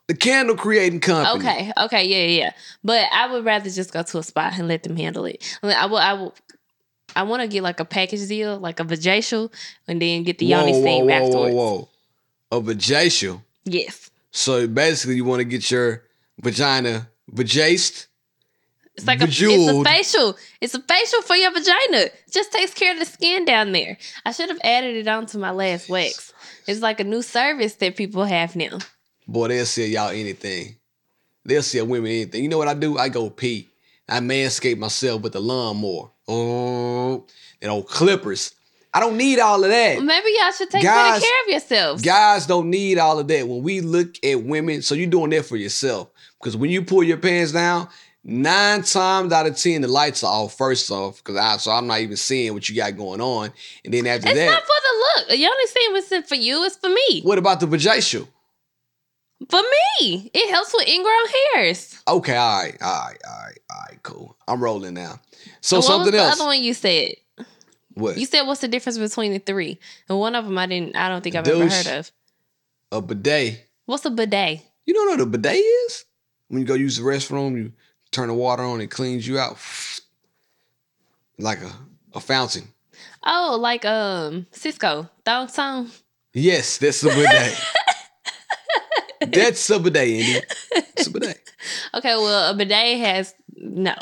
The 0.08 0.14
candle 0.14 0.56
creating 0.56 1.00
company. 1.00 1.38
Okay, 1.46 1.72
okay, 1.84 2.04
yeah, 2.06 2.16
yeah, 2.24 2.44
yeah. 2.44 2.50
But 2.82 3.04
I 3.12 3.30
would 3.30 3.44
rather 3.44 3.68
just 3.68 3.92
go 3.92 4.02
to 4.02 4.18
a 4.18 4.22
spot 4.22 4.54
and 4.58 4.66
let 4.66 4.82
them 4.82 4.96
handle 4.96 5.26
it. 5.26 5.44
I 5.62 5.66
mean, 5.66 5.76
I 5.76 5.84
will, 5.86 5.98
I 5.98 6.12
will, 6.14 6.34
I 7.14 7.22
want 7.24 7.42
to 7.42 7.48
get 7.48 7.62
like 7.62 7.78
a 7.78 7.84
package 7.84 8.26
deal, 8.26 8.58
like 8.58 8.80
a 8.80 8.84
vajacial, 8.84 9.52
and 9.86 10.00
then 10.00 10.22
get 10.22 10.38
the 10.38 10.46
yoni 10.46 10.72
whoa, 10.72 10.80
steam 10.80 11.04
whoa, 11.06 11.10
whoa, 11.20 11.26
afterwards. 11.26 11.54
whoa, 11.54 11.88
whoa. 12.50 12.58
A 12.58 12.60
vajacial. 12.62 13.42
Yes, 13.64 14.10
So 14.30 14.66
basically, 14.66 15.16
you 15.16 15.24
want 15.26 15.40
to 15.40 15.44
get 15.44 15.70
your 15.70 16.02
vagina 16.40 17.08
vajaced. 17.30 18.06
It's 18.98 19.06
like 19.06 19.20
a, 19.20 19.24
it's 19.28 19.40
a 19.40 19.84
facial. 19.84 20.36
It's 20.60 20.74
a 20.74 20.80
facial 20.82 21.22
for 21.22 21.36
your 21.36 21.52
vagina. 21.52 22.06
It 22.06 22.14
just 22.32 22.50
takes 22.50 22.74
care 22.74 22.92
of 22.92 22.98
the 22.98 23.04
skin 23.04 23.44
down 23.44 23.70
there. 23.70 23.96
I 24.26 24.32
should 24.32 24.48
have 24.48 24.58
added 24.64 24.96
it 24.96 25.06
onto 25.06 25.38
my 25.38 25.52
last 25.52 25.88
wax. 25.88 26.32
It's 26.66 26.80
like 26.80 26.98
a 26.98 27.04
new 27.04 27.22
service 27.22 27.74
that 27.76 27.96
people 27.96 28.24
have 28.24 28.56
now. 28.56 28.78
Boy, 29.28 29.48
they'll 29.48 29.66
sell 29.66 29.86
y'all 29.86 30.10
anything. 30.10 30.74
They'll 31.44 31.62
sell 31.62 31.86
women 31.86 32.10
anything. 32.10 32.42
You 32.42 32.48
know 32.48 32.58
what 32.58 32.66
I 32.66 32.74
do? 32.74 32.98
I 32.98 33.08
go 33.08 33.30
pee. 33.30 33.68
I 34.08 34.18
manscape 34.18 34.78
myself 34.78 35.22
with 35.22 35.34
the 35.34 35.40
lawnmower. 35.40 36.10
Oh, 36.26 37.24
and 37.62 37.70
old 37.70 37.86
clippers. 37.86 38.52
I 38.92 38.98
don't 39.00 39.16
need 39.16 39.38
all 39.38 39.62
of 39.62 39.70
that. 39.70 40.02
Maybe 40.02 40.28
y'all 40.40 40.50
should 40.50 40.70
take 40.70 40.82
Guys- 40.82 41.20
better 41.20 41.24
care 41.24 41.42
of 41.44 41.50
yourselves. 41.50 42.02
Guys 42.02 42.46
don't 42.46 42.68
need 42.68 42.98
all 42.98 43.18
of 43.20 43.28
that. 43.28 43.46
When 43.46 43.62
we 43.62 43.80
look 43.80 44.16
at 44.24 44.42
women, 44.42 44.82
so 44.82 44.96
you're 44.96 45.08
doing 45.08 45.30
that 45.30 45.44
for 45.44 45.56
yourself. 45.56 46.08
Because 46.40 46.56
when 46.56 46.70
you 46.70 46.82
pull 46.82 47.02
your 47.02 47.18
pants 47.18 47.52
down, 47.52 47.88
nine 48.28 48.82
times 48.82 49.32
out 49.32 49.46
of 49.46 49.56
ten, 49.56 49.80
the 49.80 49.88
lights 49.88 50.22
are 50.22 50.32
off 50.32 50.56
first 50.56 50.90
off. 50.90 51.18
Because 51.18 51.36
I 51.36 51.56
so 51.56 51.72
I'm 51.72 51.86
not 51.86 52.00
even 52.00 52.16
seeing 52.16 52.52
what 52.54 52.68
you 52.68 52.76
got 52.76 52.96
going 52.96 53.20
on. 53.20 53.50
And 53.84 53.94
then 53.94 54.06
after 54.06 54.28
it's 54.28 54.38
that, 54.38 54.46
not 54.46 54.62
for 54.62 54.66
the 54.66 55.32
look. 55.32 55.38
You 55.38 55.48
only 55.48 55.66
see 55.66 55.88
what's 55.90 56.28
for 56.28 56.34
you. 56.34 56.64
It's 56.64 56.76
for 56.76 56.90
me. 56.90 57.22
what 57.22 57.38
about 57.38 57.60
the 57.60 57.66
vajacial? 57.66 58.28
For 59.48 59.60
me, 59.60 60.30
it 60.34 60.50
helps 60.50 60.74
with 60.74 60.88
ingrown 60.88 61.14
hairs. 61.54 62.02
Okay, 62.08 62.36
all 62.36 62.60
right, 62.60 62.76
all 62.82 63.04
right, 63.06 63.18
all 63.24 63.44
right, 63.44 63.58
all 63.70 63.84
right, 63.88 64.02
cool. 64.02 64.36
I'm 64.48 64.62
rolling 64.62 64.94
now. 64.94 65.20
So 65.60 65.76
what 65.76 65.84
something 65.84 66.06
was 66.06 66.12
the 66.12 66.18
else. 66.18 66.40
other 66.40 66.46
one 66.46 66.62
you 66.62 66.74
said? 66.74 67.12
What? 67.94 68.18
You 68.18 68.26
said 68.26 68.42
what's 68.42 68.60
the 68.60 68.68
difference 68.68 68.98
between 68.98 69.32
the 69.32 69.38
three? 69.38 69.78
And 70.08 70.18
one 70.18 70.34
of 70.34 70.44
them 70.44 70.58
I 70.58 70.66
didn't. 70.66 70.96
I 70.96 71.08
don't 71.08 71.22
think 71.22 71.36
I've 71.36 71.46
ever 71.46 71.68
heard 71.68 71.86
of. 71.86 72.10
a 72.92 73.00
bidet. 73.00 73.64
What's 73.86 74.04
a 74.04 74.10
bidet? 74.10 74.60
You 74.86 74.94
don't 74.94 75.06
know 75.06 75.12
what 75.12 75.20
a 75.20 75.38
bidet 75.38 75.56
is? 75.56 76.04
When 76.48 76.60
you 76.60 76.66
go 76.66 76.74
use 76.74 76.96
the 76.96 77.02
restroom, 77.02 77.56
you 77.56 77.72
turn 78.10 78.28
the 78.28 78.34
water 78.34 78.62
on, 78.62 78.80
it 78.80 78.90
cleans 78.90 79.26
you 79.26 79.38
out. 79.38 79.56
Like 81.40 81.60
a, 81.62 81.70
a 82.14 82.20
fountain. 82.20 82.66
Oh, 83.24 83.56
like 83.60 83.84
um 83.84 84.46
Sisqo 84.52 85.08
thong 85.24 85.46
song. 85.46 85.88
Yes, 86.34 86.78
that's 86.78 87.04
a 87.04 87.10
bidet. 87.10 87.56
that's 89.32 89.70
a 89.70 89.78
bidet, 89.78 90.08
Indy. 90.08 90.40
It's 90.96 91.06
a 91.06 91.10
bidet. 91.12 91.38
Okay, 91.94 92.14
well 92.16 92.50
a 92.50 92.54
bidet 92.56 92.98
has 92.98 93.36
no, 93.56 93.94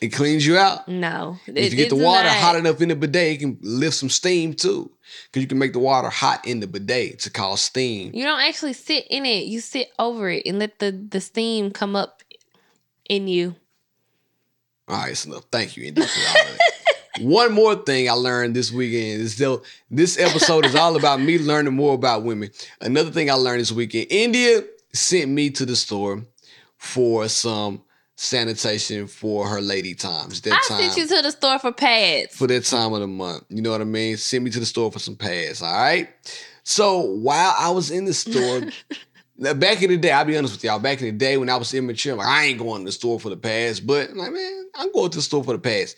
It 0.00 0.08
cleans 0.08 0.44
you 0.44 0.58
out. 0.58 0.88
no. 0.88 1.38
If 1.46 1.72
you 1.72 1.76
get 1.76 1.90
the 1.90 1.96
water 1.96 2.28
hot 2.28 2.56
enough 2.56 2.80
in 2.80 2.88
the 2.88 2.96
bidet, 2.96 3.34
it 3.34 3.38
can 3.38 3.58
lift 3.62 3.94
some 3.94 4.10
steam 4.10 4.54
too. 4.54 4.90
Because 5.30 5.42
you 5.42 5.46
can 5.48 5.58
make 5.58 5.72
the 5.74 5.78
water 5.78 6.08
hot 6.08 6.44
in 6.44 6.58
the 6.58 6.66
bidet 6.66 7.20
to 7.20 7.30
cause 7.30 7.60
steam. 7.60 8.10
You 8.12 8.24
don't 8.24 8.40
actually 8.40 8.72
sit 8.72 9.06
in 9.10 9.24
it. 9.26 9.44
You 9.44 9.60
sit 9.60 9.90
over 10.00 10.28
it 10.28 10.42
and 10.44 10.58
let 10.58 10.80
the 10.80 10.90
the 10.90 11.20
steam 11.20 11.70
come 11.70 11.94
up 11.94 12.23
in 13.08 13.28
you. 13.28 13.54
All 14.88 14.96
right, 14.96 15.24
enough. 15.26 15.44
Thank 15.50 15.76
you, 15.76 15.84
Indy. 15.84 16.02
for 16.02 16.08
all 16.08 16.46
of 16.46 16.58
that. 16.58 16.60
One 17.20 17.52
more 17.52 17.76
thing 17.76 18.10
I 18.10 18.12
learned 18.14 18.56
this 18.56 18.72
weekend 18.72 19.22
is 19.22 19.38
though 19.38 19.62
this 19.90 20.18
episode 20.18 20.66
is 20.66 20.74
all 20.74 20.96
about 20.96 21.20
me 21.20 21.38
learning 21.38 21.74
more 21.74 21.94
about 21.94 22.24
women. 22.24 22.50
Another 22.80 23.10
thing 23.12 23.30
I 23.30 23.34
learned 23.34 23.60
this 23.60 23.70
weekend, 23.70 24.08
India 24.10 24.64
sent 24.92 25.30
me 25.30 25.50
to 25.50 25.64
the 25.64 25.76
store 25.76 26.24
for 26.76 27.28
some 27.28 27.82
sanitation 28.16 29.06
for 29.06 29.46
her 29.48 29.60
lady 29.60 29.94
times. 29.94 30.40
That 30.42 30.54
I 30.54 30.68
time 30.68 30.90
sent 30.90 30.96
you 30.96 31.16
to 31.16 31.22
the 31.22 31.30
store 31.30 31.58
for 31.60 31.72
pads. 31.72 32.36
for 32.36 32.46
that 32.48 32.64
time 32.64 32.92
of 32.92 33.00
the 33.00 33.06
month. 33.06 33.44
You 33.48 33.62
know 33.62 33.70
what 33.70 33.80
I 33.80 33.84
mean? 33.84 34.16
Send 34.16 34.44
me 34.44 34.50
to 34.50 34.60
the 34.60 34.66
store 34.66 34.90
for 34.90 34.98
some 34.98 35.16
pads. 35.16 35.62
All 35.62 35.72
right. 35.72 36.08
So 36.64 37.00
while 37.00 37.54
I 37.56 37.70
was 37.70 37.90
in 37.90 38.06
the 38.06 38.14
store, 38.14 38.62
back 39.38 39.82
in 39.82 39.90
the 39.90 39.96
day, 39.96 40.12
I'll 40.12 40.24
be 40.24 40.36
honest 40.36 40.54
with 40.54 40.64
y'all. 40.64 40.78
Back 40.78 41.00
in 41.00 41.06
the 41.06 41.12
day 41.12 41.36
when 41.36 41.50
I 41.50 41.56
was 41.56 41.72
immature, 41.74 42.12
I'm 42.12 42.18
like, 42.18 42.28
I 42.28 42.44
ain't 42.44 42.58
going 42.58 42.82
to 42.82 42.86
the 42.86 42.92
store 42.92 43.18
for 43.18 43.30
the 43.30 43.36
pads. 43.36 43.80
But 43.80 44.10
I'm 44.10 44.16
like, 44.16 44.32
man, 44.32 44.68
I'm 44.74 44.92
going 44.92 45.10
to 45.10 45.18
the 45.18 45.22
store 45.22 45.44
for 45.44 45.52
the 45.52 45.58
pads. 45.58 45.96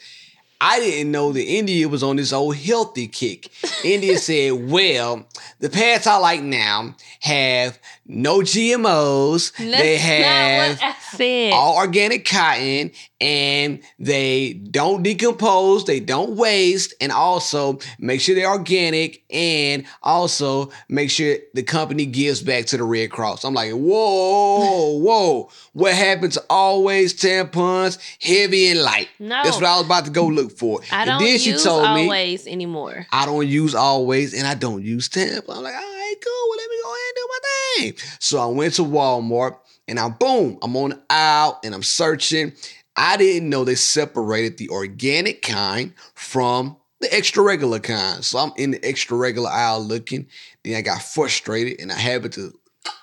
I 0.61 0.81
didn't 0.81 1.13
know 1.13 1.33
that 1.33 1.45
India 1.45 1.87
was 1.89 2.03
on 2.03 2.17
this 2.17 2.33
old 2.33 2.57
healthy 2.57 3.09
kick. 3.09 3.51
India 3.85 4.19
said, 4.19 4.53
well, 4.53 5.27
the 5.61 5.69
pads 5.69 6.07
I 6.07 6.17
like 6.17 6.43
now 6.43 6.95
have 7.21 7.79
no 8.09 8.41
GMOs. 8.41 9.53
they 9.57 9.97
have 9.99 10.77
not 10.79 10.83
what 10.83 10.95
I 10.95 11.17
said. 11.17 11.53
all 11.53 11.77
organic 11.77 12.25
cotton 12.25 12.91
and 13.21 13.81
they 13.99 14.53
don't 14.53 15.03
decompose, 15.03 15.85
they 15.87 16.01
don't 16.01 16.37
waste, 16.37 16.93
and 17.01 17.11
also 17.11 17.79
make 17.99 18.21
sure 18.21 18.35
they're 18.35 18.51
organic 18.51 19.23
and 19.31 19.87
also 20.03 20.71
make 20.89 21.11
sure 21.11 21.37
the 21.55 21.63
company 21.63 22.05
gives 22.05 22.43
back 22.43 22.67
to 22.67 22.77
the 22.77 22.85
Red 22.85 23.11
Cross. 23.11 23.45
I'm 23.45 23.55
like, 23.55 23.73
whoa, 23.73 24.99
whoa, 24.99 25.49
what 25.73 25.95
happened 25.95 26.33
to 26.35 26.45
always 26.51 27.15
tampons, 27.15 27.99
heavy 28.23 28.69
and 28.69 28.83
light? 28.83 29.09
No. 29.19 29.41
That's 29.43 29.57
what 29.57 29.65
I 29.65 29.77
was 29.77 29.87
about 29.87 30.05
to 30.05 30.11
go 30.11 30.27
look 30.27 30.53
for. 30.57 30.81
I 30.93 31.03
And 31.03 31.09
don't 31.11 31.23
then 31.23 31.39
she 31.39 31.51
use 31.53 31.65
told 31.65 31.83
me, 31.95 32.03
always 32.03 32.47
anymore. 32.47 33.07
I 33.11 33.25
don't 33.27 33.47
use 33.47 33.75
always 33.75 34.35
and 34.35 34.47
I 34.47 34.55
don't 34.55 34.83
use 34.85 35.09
tampons. 35.09 35.45
I'm 35.57 35.63
like, 35.63 35.75
all 35.75 35.81
right, 35.81 36.15
cool. 36.23 36.49
Well, 36.51 36.59
let 36.59 36.71
me 36.71 36.77
go 36.83 36.91
ahead 36.91 37.09
and 37.09 37.17
do 37.17 37.29
my 37.29 37.39
thing. 37.79 37.95
So 38.19 38.39
I 38.39 38.47
went 38.47 38.75
to 38.75 38.83
Walmart 38.83 39.59
and 39.89 39.99
I 39.99 40.09
boom, 40.09 40.59
I'm 40.63 40.77
on 40.77 40.91
the 40.91 41.03
aisle 41.11 41.61
and 41.65 41.75
I'm 41.75 41.83
searching. 41.83 42.53
I 42.97 43.17
didn't 43.17 43.51
know 43.51 43.65
they 43.65 43.75
separated 43.75 44.57
the 44.57 44.71
organic 44.71 45.43
kind 45.43 45.93
from 46.15 46.77
the 47.01 47.15
extra 47.15 47.43
regular 47.43 47.79
kind. 47.79 48.25
So 48.25 48.39
I'm 48.39 48.53
in 48.57 48.71
the 48.73 48.85
extra 48.85 49.17
regular 49.17 49.51
aisle 49.51 49.85
looking. 49.85 50.27
Then 50.65 50.77
I 50.77 50.81
got 50.81 51.03
frustrated 51.03 51.81
and 51.81 51.93
I 51.93 51.97
happened 51.99 52.33
to 52.35 52.59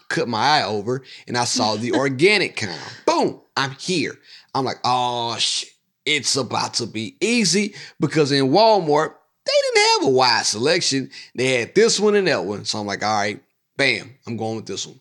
cut 0.10 0.28
my 0.28 0.39
eye 0.39 0.66
over 0.66 1.04
and 1.28 1.38
I 1.38 1.44
saw 1.46 1.76
the 1.76 1.91
organic 1.96 2.56
kind. 2.56 2.80
Boom, 3.06 3.41
I'm 3.56 3.72
here. 3.72 4.18
I'm 4.56 4.66
like, 4.66 4.78
oh 4.84 5.36
shit, 5.38 5.70
it's 6.06 6.36
about 6.36 6.76
to 6.76 6.86
be 6.86 7.16
easy 7.22 7.76
because 8.00 8.32
in 8.32 8.50
Walmart, 8.50 9.14
they 9.46 9.52
didn't 9.62 9.88
have 9.89 10.08
a 10.10 10.16
wide 10.16 10.46
selection. 10.46 11.10
They 11.36 11.60
had 11.60 11.76
this 11.76 12.00
one 12.00 12.16
and 12.16 12.28
that 12.28 12.46
one. 12.46 12.66
So 12.66 12.80
I'm 12.80 12.88
like, 12.88 13.04
all 13.04 13.14
right, 13.14 13.41
bam, 13.84 14.16
I'm 14.26 14.38
going 14.38 14.56
with 14.56 14.66
this 14.66 14.88
one. 14.88 15.00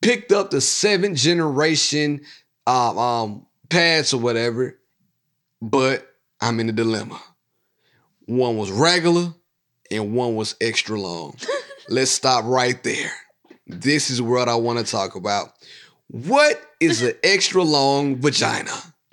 Picked 0.00 0.30
up 0.32 0.50
the 0.50 0.60
seventh 0.60 1.18
generation 1.18 2.20
um, 2.66 2.98
um, 2.98 3.46
pads 3.68 4.14
or 4.14 4.20
whatever, 4.20 4.78
but 5.60 6.06
I'm 6.40 6.60
in 6.60 6.68
a 6.68 6.72
dilemma. 6.72 7.20
One 8.26 8.56
was 8.56 8.70
regular 8.70 9.34
and 9.90 10.14
one 10.14 10.36
was 10.36 10.54
extra 10.60 11.00
long. 11.00 11.36
Let's 11.88 12.12
stop 12.12 12.44
right 12.44 12.80
there. 12.84 13.10
This 13.66 14.08
is 14.10 14.22
what 14.22 14.48
I 14.48 14.54
want 14.54 14.78
to 14.78 14.84
talk 14.84 15.16
about. 15.16 15.54
What 16.06 16.60
is 16.78 17.02
an 17.02 17.14
extra 17.24 17.62
long 17.64 18.20
vagina? 18.20 18.70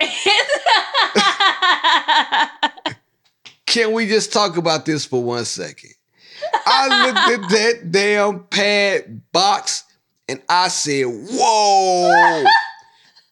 Can 3.66 3.92
we 3.92 4.06
just 4.06 4.32
talk 4.32 4.56
about 4.56 4.86
this 4.86 5.04
for 5.04 5.22
one 5.22 5.44
second? 5.44 5.94
I 6.66 7.06
looked 7.06 7.44
at 7.44 7.50
that 7.50 7.92
damn 7.92 8.44
pad 8.44 9.20
box 9.32 9.84
and 10.28 10.40
I 10.48 10.68
said, 10.68 11.04
Whoa. 11.04 12.44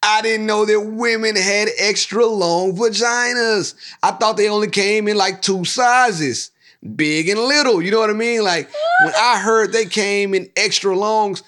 I 0.02 0.22
didn't 0.22 0.46
know 0.46 0.64
that 0.64 0.80
women 0.80 1.36
had 1.36 1.68
extra 1.78 2.24
long 2.24 2.76
vaginas. 2.76 3.74
I 4.02 4.12
thought 4.12 4.36
they 4.36 4.48
only 4.48 4.70
came 4.70 5.08
in 5.08 5.16
like 5.16 5.42
two 5.42 5.64
sizes 5.64 6.50
big 6.96 7.28
and 7.28 7.40
little. 7.40 7.82
You 7.82 7.90
know 7.90 7.98
what 7.98 8.10
I 8.10 8.14
mean? 8.14 8.42
Like 8.42 8.70
when 9.02 9.12
I 9.14 9.38
heard 9.38 9.72
they 9.72 9.86
came 9.86 10.34
in 10.34 10.50
extra 10.56 10.96
longs, 10.96 11.42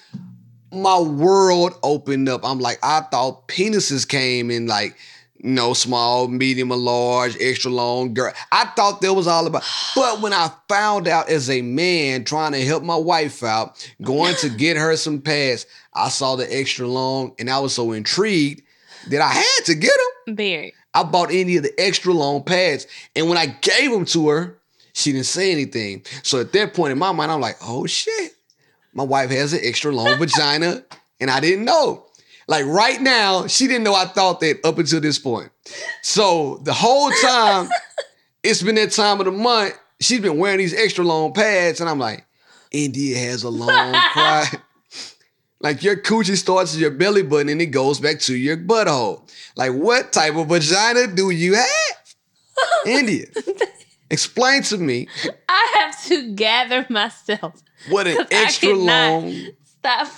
my 0.71 0.99
world 0.99 1.73
opened 1.83 2.29
up. 2.29 2.41
I'm 2.43 2.59
like, 2.59 2.79
I 2.83 3.01
thought 3.01 3.47
penises 3.47 4.07
came 4.07 4.51
in 4.51 4.67
like, 4.67 4.97
you 5.43 5.49
know, 5.49 5.73
small, 5.73 6.27
medium, 6.27 6.71
or 6.71 6.77
large, 6.77 7.35
extra 7.39 7.71
long, 7.71 8.13
girl. 8.13 8.31
I 8.51 8.65
thought 8.75 9.01
that 9.01 9.13
was 9.13 9.27
all 9.27 9.47
about. 9.47 9.63
But 9.95 10.21
when 10.21 10.33
I 10.33 10.51
found 10.69 11.07
out 11.07 11.29
as 11.29 11.49
a 11.49 11.61
man 11.61 12.23
trying 12.23 12.51
to 12.51 12.63
help 12.63 12.83
my 12.83 12.95
wife 12.95 13.43
out, 13.43 13.87
going 14.01 14.35
to 14.35 14.49
get 14.49 14.77
her 14.77 14.95
some 14.95 15.19
pads, 15.19 15.65
I 15.93 16.09
saw 16.09 16.35
the 16.35 16.55
extra 16.55 16.87
long 16.87 17.33
and 17.39 17.49
I 17.49 17.59
was 17.59 17.73
so 17.73 17.91
intrigued 17.91 18.61
that 19.09 19.21
I 19.21 19.29
had 19.29 19.65
to 19.65 19.73
get 19.73 19.93
them. 20.25 20.35
Barry. 20.35 20.73
I 20.93 21.03
bought 21.03 21.31
any 21.31 21.57
of 21.57 21.63
the 21.63 21.73
extra 21.79 22.13
long 22.13 22.43
pads. 22.43 22.85
And 23.15 23.27
when 23.27 23.37
I 23.37 23.47
gave 23.47 23.91
them 23.91 24.05
to 24.05 24.29
her, 24.29 24.57
she 24.93 25.11
didn't 25.11 25.25
say 25.25 25.51
anything. 25.51 26.03
So 26.21 26.39
at 26.39 26.51
that 26.53 26.73
point 26.73 26.91
in 26.91 26.99
my 26.99 27.11
mind, 27.11 27.31
I'm 27.31 27.41
like, 27.41 27.57
oh 27.63 27.87
shit. 27.87 28.33
My 28.93 29.03
wife 29.03 29.31
has 29.31 29.53
an 29.53 29.61
extra 29.63 29.91
long 29.91 30.19
vagina, 30.19 30.83
and 31.21 31.31
I 31.31 31.39
didn't 31.39 31.63
know. 31.63 32.05
Like 32.51 32.65
right 32.65 33.01
now, 33.01 33.47
she 33.47 33.65
didn't 33.65 33.85
know 33.85 33.95
I 33.95 34.03
thought 34.03 34.41
that 34.41 34.65
up 34.65 34.77
until 34.77 34.99
this 34.99 35.17
point. 35.17 35.49
So 36.01 36.59
the 36.63 36.73
whole 36.73 37.09
time, 37.09 37.69
it's 38.43 38.61
been 38.61 38.75
that 38.75 38.91
time 38.91 39.21
of 39.21 39.25
the 39.25 39.31
month, 39.31 39.73
she's 40.01 40.19
been 40.19 40.37
wearing 40.37 40.57
these 40.57 40.73
extra 40.73 41.05
long 41.05 41.31
pads, 41.31 41.79
and 41.79 41.89
I'm 41.89 41.97
like, 41.97 42.25
India 42.73 43.17
has 43.19 43.43
a 43.43 43.49
long 43.49 43.93
cry. 44.11 44.47
Like 45.61 45.81
your 45.81 45.95
coochie 45.95 46.35
starts 46.35 46.73
at 46.73 46.81
your 46.81 46.91
belly 46.91 47.23
button 47.23 47.47
and 47.47 47.61
it 47.61 47.67
goes 47.67 48.01
back 48.01 48.19
to 48.21 48.35
your 48.35 48.57
butthole. 48.57 49.31
Like 49.55 49.71
what 49.71 50.11
type 50.11 50.35
of 50.35 50.47
vagina 50.47 51.07
do 51.07 51.29
you 51.29 51.55
have? 51.55 52.15
India. 52.85 53.27
Explain 54.09 54.63
to 54.63 54.77
me 54.77 55.07
I 55.47 55.75
have 55.79 56.03
to 56.07 56.33
gather 56.33 56.85
myself. 56.89 57.61
what 57.87 58.07
an 58.07 58.25
extra 58.29 58.73
long 58.73 59.33
Stop. 59.63 60.09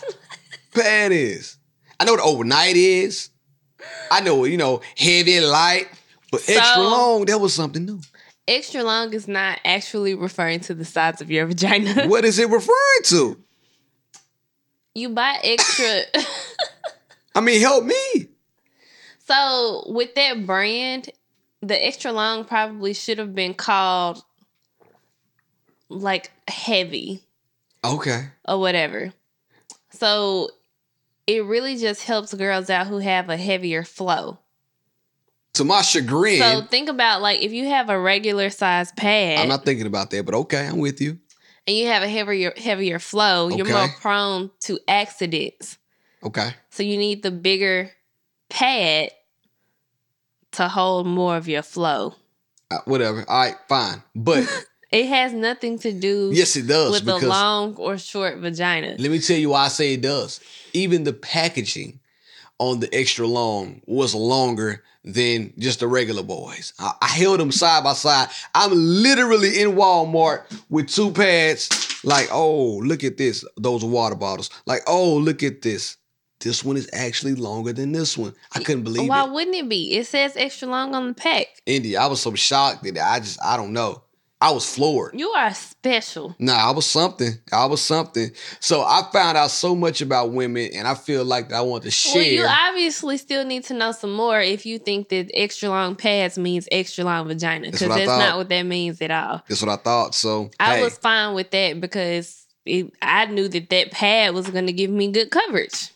pad 0.74 1.12
is. 1.12 1.58
I 2.04 2.06
know 2.06 2.12
what 2.16 2.22
overnight 2.22 2.76
is. 2.76 3.30
I 4.12 4.20
know, 4.20 4.44
you 4.44 4.58
know, 4.58 4.82
heavy, 4.98 5.40
light, 5.40 5.88
but 6.32 6.42
extra 6.50 6.82
long, 6.84 7.24
that 7.26 7.40
was 7.40 7.54
something 7.54 7.86
new. 7.86 8.02
Extra 8.46 8.84
long 8.84 9.14
is 9.14 9.26
not 9.26 9.60
actually 9.64 10.14
referring 10.14 10.60
to 10.62 10.74
the 10.74 10.84
size 10.84 11.22
of 11.22 11.32
your 11.32 11.46
vagina. 11.48 12.08
What 12.10 12.26
is 12.26 12.40
it 12.40 12.50
referring 12.50 13.04
to? 13.06 13.42
You 14.94 15.10
buy 15.10 15.38
extra. 15.44 16.02
I 17.36 17.40
mean, 17.40 17.62
help 17.62 17.86
me. 17.86 18.28
so 19.26 19.86
with 19.88 20.14
that 20.16 20.46
brand, 20.46 21.10
the 21.62 21.86
extra 21.86 22.12
long 22.12 22.44
probably 22.44 22.94
should 22.94 23.18
have 23.18 23.34
been 23.34 23.54
called 23.54 24.22
like 25.88 26.32
heavy 26.50 27.22
Okay. 27.86 28.26
or 28.46 28.60
whatever. 28.60 29.14
So 29.92 30.50
it 31.28 31.44
really 31.46 31.78
just 31.78 32.04
helps 32.04 32.34
girls 32.34 32.70
out 32.70 32.88
who 32.88 32.98
have 33.00 33.30
a 33.30 33.38
heavier 33.38 33.84
flow. 33.84 34.40
To 35.56 35.64
my 35.64 35.82
chagrin, 35.84 36.40
So 36.40 36.62
think 36.64 36.90
about 36.90 37.22
like 37.22 37.42
if 37.42 37.52
you 37.52 37.68
have 37.68 37.90
a 37.90 38.00
regular 38.00 38.50
size 38.50 38.92
pad 38.94 39.38
I'm 39.40 39.48
not 39.50 39.64
thinking 39.66 39.86
about 39.86 40.10
that, 40.10 40.26
but 40.26 40.34
okay, 40.34 40.66
I'm 40.68 40.80
with 40.80 41.00
you. 41.00 41.20
and 41.68 41.78
you 41.78 41.88
have 41.88 42.02
a 42.02 42.08
heavier 42.10 42.54
heavier 42.58 42.98
flow, 43.00 43.50
you're 43.50 43.66
more 43.68 43.88
prone 44.02 44.50
to 44.62 44.80
accidents. 44.88 45.78
Okay. 46.24 46.50
So 46.72 46.82
you 46.82 46.98
need 46.98 47.22
the 47.22 47.30
bigger 47.32 47.92
pad 48.50 49.12
to 50.54 50.68
hold 50.68 51.06
more 51.06 51.38
of 51.38 51.48
your 51.48 51.62
flow. 51.62 52.16
Uh, 52.72 52.80
whatever. 52.86 53.24
All 53.28 53.42
right, 53.42 53.56
fine. 53.70 54.02
But 54.16 54.48
It 54.94 55.08
has 55.08 55.34
nothing 55.34 55.80
to 55.80 55.92
do 55.92 56.30
yes, 56.32 56.56
it 56.56 56.68
does. 56.68 57.04
with 57.04 57.24
a 57.24 57.28
long 57.28 57.76
or 57.78 57.98
short 57.98 58.38
vagina. 58.38 58.96
let 59.00 59.10
me 59.10 59.18
tell 59.18 59.38
you 59.38 59.50
why 59.50 59.66
I 59.66 59.68
say 59.70 59.96
it 59.96 60.02
does. 60.02 60.40
Even 60.74 61.04
the 61.04 61.14
packaging 61.14 62.00
on 62.60 62.80
the 62.80 62.94
extra 62.94 63.26
long 63.26 63.82
was 63.88 64.14
longer 64.14 64.84
than 65.04 65.52
just 65.58 65.80
the 65.80 65.88
regular 65.88 66.22
boys. 66.22 66.74
I, 66.78 66.94
I 67.02 67.08
held 67.08 67.40
them 67.40 67.52
side 67.52 67.84
by 67.84 67.94
side. 67.94 68.30
I'm 68.54 68.72
literally 68.72 69.60
in 69.62 69.72
Walmart 69.72 70.44
with 70.70 70.90
two 70.90 71.12
pads. 71.12 71.70
Like, 72.04 72.28
oh, 72.32 72.78
look 72.78 73.04
at 73.04 73.18
this. 73.18 73.44
Those 73.58 73.84
are 73.84 73.90
water 73.90 74.16
bottles. 74.16 74.52
Like, 74.68 74.82
oh, 74.86 75.16
look 75.18 75.42
at 75.42 75.64
this. 75.64 75.98
This 76.40 76.64
one 76.64 76.78
is 76.78 76.88
actually 76.94 77.34
longer 77.34 77.74
than 77.74 77.94
this 77.94 78.16
one. 78.16 78.36
I 78.54 78.60
couldn't 78.60 78.84
believe 78.84 79.10
Why 79.10 79.24
it. 79.24 79.28
Why 79.28 79.34
wouldn't 79.34 79.56
it 79.56 79.70
be? 79.70 79.96
It 79.96 80.06
says 80.06 80.34
extra 80.36 80.68
long 80.68 80.94
on 80.94 81.08
the 81.08 81.14
pack. 81.16 81.48
India, 81.66 82.00
I 82.00 82.06
was 82.06 82.22
so 82.22 82.36
shocked 82.36 82.84
that 82.84 82.98
I 83.00 83.20
just, 83.20 83.44
I 83.44 83.58
don't 83.58 83.74
know. 83.74 84.04
I 84.44 84.52
was 84.52 84.76
floored. 84.76 85.18
You 85.18 85.30
are 85.30 85.54
special. 85.54 86.36
Nah, 86.38 86.68
I 86.68 86.72
was 86.72 86.86
something. 86.86 87.32
I 87.54 87.66
was 87.66 87.82
something. 87.82 88.30
So 88.60 88.82
I 88.82 89.08
found 89.14 89.38
out 89.38 89.52
so 89.52 89.74
much 89.74 90.02
about 90.02 90.34
women, 90.34 90.70
and 90.76 90.86
I 90.86 90.96
feel 90.96 91.24
like 91.24 91.54
I 91.54 91.62
want 91.62 91.84
to 91.84 91.92
share. 91.92 92.22
Well, 92.22 92.26
you 92.26 92.46
obviously 92.46 93.16
still 93.16 93.46
need 93.46 93.64
to 93.66 93.74
know 93.74 93.94
some 93.94 94.12
more 94.12 94.42
if 94.42 94.66
you 94.66 94.80
think 94.80 95.08
that 95.10 95.32
extra 95.34 95.70
long 95.70 95.96
pads 95.96 96.38
means 96.38 96.68
extra 96.74 97.06
long 97.06 97.26
vagina, 97.30 97.68
That's 97.68 97.78
because 97.78 97.88
what 97.88 97.96
that's 97.96 98.20
not 98.20 98.36
what 98.36 98.50
that 98.50 98.64
means 98.64 99.02
at 99.02 99.12
all. 99.12 99.42
That's 99.48 99.62
what 99.62 99.72
I 99.72 99.82
thought. 99.82 100.14
So 100.14 100.52
I 100.60 100.76
hey, 100.76 100.84
was 100.84 100.98
fine 100.98 101.36
with 101.36 101.52
that 101.52 101.80
because 101.80 102.46
it, 102.66 102.92
I 103.02 103.28
knew 103.28 103.48
that 103.48 103.70
that 103.70 103.92
pad 103.92 104.34
was 104.34 104.50
going 104.50 104.68
to 104.68 104.74
give 104.74 104.90
me 104.92 105.10
good 105.10 105.32
coverage, 105.32 105.90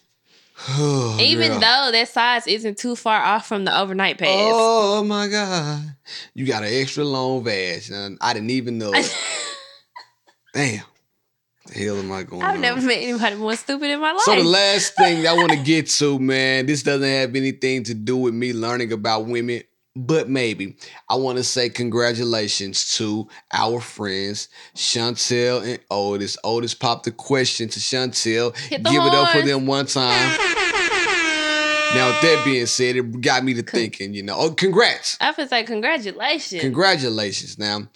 oh, 0.70 1.18
even 1.22 1.52
girl. 1.52 1.60
though 1.60 1.90
that 1.92 2.10
size 2.10 2.48
isn't 2.48 2.78
too 2.78 2.96
far 2.96 3.22
off 3.22 3.48
from 3.48 3.66
the 3.66 3.78
overnight 3.78 4.18
pads. 4.18 4.32
Oh 4.32 5.04
my 5.04 5.28
god, 5.28 5.96
you 6.34 6.46
got 6.46 6.64
an 6.64 6.70
extra 6.72 7.04
long 7.04 7.44
vag, 7.44 7.84
and 7.92 8.18
I 8.22 8.34
didn't 8.34 8.52
even 8.52 8.78
know. 8.78 8.92
it. 8.94 9.16
Damn, 10.54 10.84
the 11.68 11.74
hell 11.74 11.98
am 11.98 12.12
I 12.12 12.24
going? 12.24 12.42
I've 12.42 12.56
on? 12.56 12.62
never 12.62 12.82
met 12.82 12.98
anybody 13.00 13.36
more 13.36 13.56
stupid 13.56 13.92
in 13.92 14.00
my 14.00 14.12
life. 14.12 14.22
So 14.22 14.36
the 14.36 14.44
last 14.44 14.96
thing 14.96 15.28
I 15.28 15.34
want 15.34 15.52
to 15.52 15.58
get 15.64 15.88
to, 15.88 16.18
man, 16.18 16.66
this 16.66 16.84
doesn't 16.84 17.08
have 17.08 17.36
anything 17.36 17.84
to 17.84 17.94
do 17.94 18.18
with 18.18 18.34
me 18.34 18.54
learning 18.54 18.92
about 18.94 19.26
women, 19.26 19.62
but 20.06 20.30
maybe 20.30 20.78
I 21.10 21.16
want 21.16 21.38
to 21.38 21.44
say 21.44 21.70
congratulations 21.70 22.96
to 22.98 23.28
our 23.52 23.80
friends 23.80 24.50
Chantel 24.76 25.66
and 25.66 25.80
Otis. 25.90 26.38
Otis 26.44 26.74
popped 26.74 27.06
the 27.06 27.12
question 27.12 27.70
to 27.70 27.80
Chantel. 27.80 28.56
Give 28.70 28.82
it 28.82 29.14
up 29.14 29.30
for 29.30 29.42
them 29.42 29.66
one 29.66 29.86
time. 29.86 30.38
Now, 31.96 32.08
with 32.08 32.22
that 32.22 32.42
being 32.46 32.66
said, 32.66 32.98
it 32.98 33.22
got 33.22 33.44
me 33.44 33.54
to 33.56 33.64
thinking. 33.64 34.14
You 34.14 34.24
know, 34.24 34.36
oh, 34.38 34.52
congrats. 34.52 35.18
I 35.22 35.34
would 35.36 35.50
say 35.50 35.64
congratulations. 35.64 36.62
Congratulations. 36.62 37.58
Now, 37.58 37.88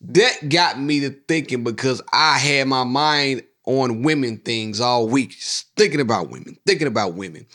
that 0.00 0.48
got 0.48 0.80
me 0.80 1.00
to 1.00 1.10
thinking 1.28 1.62
because 1.62 2.02
I 2.12 2.38
had 2.38 2.66
my 2.66 2.84
mind 2.84 3.42
on 3.66 4.02
women 4.02 4.38
things 4.38 4.80
all 4.80 5.08
week, 5.08 5.30
just 5.30 5.66
thinking 5.76 6.00
about 6.00 6.30
women, 6.30 6.56
thinking 6.66 6.86
about 6.86 7.14
women. 7.14 7.46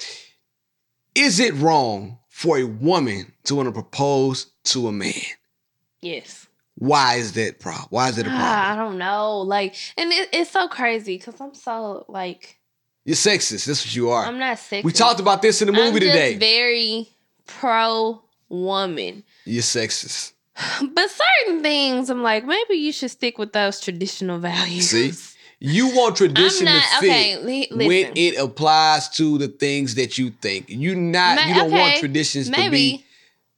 Is 1.15 1.39
it 1.39 1.53
wrong 1.55 2.19
for 2.41 2.57
a 2.57 2.63
woman 2.63 3.31
to 3.43 3.53
want 3.53 3.67
to 3.67 3.71
propose 3.71 4.47
to 4.63 4.87
a 4.87 4.91
man? 4.91 5.13
yes. 6.01 6.47
Why 6.75 7.15
is 7.15 7.33
that 7.33 7.59
problem? 7.59 7.87
Why 7.91 8.09
is 8.09 8.17
it 8.17 8.25
a 8.25 8.29
Ah, 8.31 8.73
I 8.73 8.75
don't 8.75 8.97
know. 8.97 9.41
Like, 9.41 9.75
and 9.97 10.11
it, 10.11 10.29
it's 10.33 10.49
so 10.49 10.67
crazy 10.67 11.17
because 11.17 11.39
I'm 11.39 11.53
so 11.53 12.05
like 12.07 12.59
You're 13.05 13.15
sexist. 13.15 13.65
That's 13.65 13.85
what 13.85 13.95
you 13.95 14.09
are. 14.09 14.25
I'm 14.25 14.39
not 14.39 14.57
sexist. 14.57 14.83
we 14.83 14.91
talked 14.91 15.19
about 15.19 15.43
this 15.43 15.61
in 15.61 15.67
the 15.67 15.73
movie 15.73 15.99
today. 15.99 16.37
Very 16.37 17.09
pro 17.45 18.23
woman, 18.49 19.23
You're 19.45 19.61
sexist. 19.61 20.31
but 20.93 21.09
certain 21.09 21.61
things 21.61 22.09
I'm 22.09 22.23
like 22.23 22.45
maybe 22.45 22.75
you 22.75 22.91
should 22.91 23.11
stick 23.11 23.37
with 23.37 23.53
those 23.53 23.79
traditional 23.79 24.39
values. 24.39 24.89
See? 24.89 25.11
You 25.63 25.95
want 25.95 26.15
tradition 26.15 26.65
not 26.65 26.81
to 26.81 26.99
fit 26.99 27.09
okay. 27.09 27.37
li- 27.43 27.67
when 27.71 28.13
it 28.15 28.35
applies 28.39 29.09
to 29.09 29.37
the 29.37 29.47
things 29.47 29.93
that 29.93 30.17
you 30.17 30.31
think. 30.31 30.69
You 30.69 30.95
not 30.95 31.35
Ma- 31.35 31.45
you 31.45 31.53
don't 31.53 31.71
want 31.71 31.91
okay, 31.91 31.99
traditions 31.99 32.49
to 32.49 32.69
be 32.71 33.05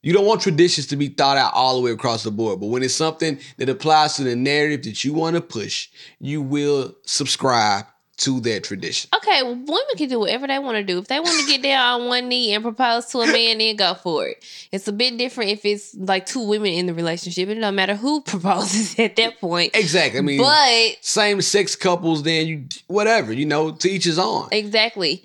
You 0.02 0.12
don't 0.12 0.26
want 0.26 0.42
traditions 0.42 0.88
to 0.88 0.98
be 0.98 1.08
thought 1.08 1.38
out 1.38 1.54
all 1.54 1.78
the 1.78 1.82
way 1.82 1.92
across 1.92 2.24
the 2.24 2.32
board. 2.32 2.60
But 2.60 2.68
when 2.68 2.84
it's 2.84 2.94
something 2.94 3.40
that 3.56 3.70
applies 3.70 4.18
to 4.18 4.24
the 4.26 4.36
narrative 4.36 4.84
that 4.84 5.06
you 5.06 5.14
want 5.14 5.38
to 5.38 5.42
push, 5.42 5.88
you 6.20 6.42
will 6.42 6.94
subscribe 7.06 7.86
to 8.16 8.40
that 8.42 8.64
tradition. 8.64 9.10
Okay, 9.16 9.42
well, 9.42 9.56
women 9.56 9.96
can 9.98 10.08
do 10.08 10.20
whatever 10.20 10.46
they 10.46 10.60
want 10.60 10.78
to 10.78 10.84
do. 10.84 11.00
If 11.00 11.08
they 11.08 11.20
want 11.20 11.40
to 11.40 11.48
get 11.48 11.64
down 11.64 12.02
on 12.02 12.08
one 12.08 12.28
knee 12.28 12.54
and 12.54 12.64
propose 12.64 13.08
to 13.08 13.20
a 13.20 13.28
man, 13.28 13.58
then 13.58 13.76
go 13.76 13.96
for 13.96 14.28
it. 14.28 14.46
It's 14.72 14.88
a 14.88 14.92
bit 14.94 15.18
different 15.18 15.50
if 15.50 15.66
it's 15.66 15.96
like 15.96 16.28
two 16.28 16.46
women 16.48 16.74
in 16.74 16.86
the 16.86 16.94
relationship. 16.94 17.50
It 17.50 17.56
don't 17.56 17.74
matter 17.76 17.96
who 17.96 18.22
proposes 18.26 19.00
at 19.00 19.16
that 19.16 19.40
point. 19.40 19.72
Exactly. 19.76 20.20
I 20.20 20.22
mean, 20.22 20.40
But 20.40 20.98
same 21.04 21.42
sex 21.42 21.76
couples, 21.76 22.22
then 22.22 22.48
you 22.48 22.66
whatever, 22.88 23.34
you 23.34 23.46
know, 23.48 23.72
to 23.72 23.90
each 23.90 24.04
his 24.04 24.20
own. 24.20 24.48
exactly. 24.52 25.24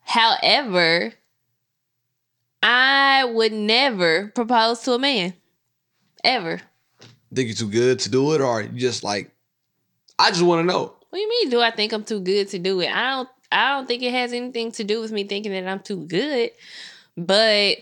However, 0.00 1.12
I 2.62 3.24
would 3.24 3.52
never 3.52 4.28
propose 4.34 4.80
to 4.80 4.92
a 4.92 4.98
man. 4.98 5.34
Ever. 6.24 6.60
Think 7.34 7.48
you're 7.48 7.56
too 7.56 7.68
good 7.70 7.98
to 8.00 8.10
do 8.10 8.32
it, 8.34 8.40
or 8.40 8.62
you 8.62 8.78
just 8.78 9.02
like, 9.02 9.30
I 10.18 10.30
just 10.30 10.42
want 10.42 10.60
to 10.60 10.72
know. 10.72 10.94
What 11.12 11.18
do 11.18 11.22
you 11.24 11.28
mean? 11.28 11.50
Do 11.50 11.60
I 11.60 11.70
think 11.70 11.92
I'm 11.92 12.04
too 12.04 12.20
good 12.20 12.48
to 12.48 12.58
do 12.58 12.80
it? 12.80 12.90
I 12.90 13.10
don't. 13.10 13.28
I 13.52 13.72
don't 13.72 13.86
think 13.86 14.02
it 14.02 14.14
has 14.14 14.32
anything 14.32 14.72
to 14.72 14.82
do 14.82 15.02
with 15.02 15.12
me 15.12 15.24
thinking 15.24 15.52
that 15.52 15.68
I'm 15.68 15.80
too 15.80 16.06
good, 16.06 16.52
but 17.18 17.76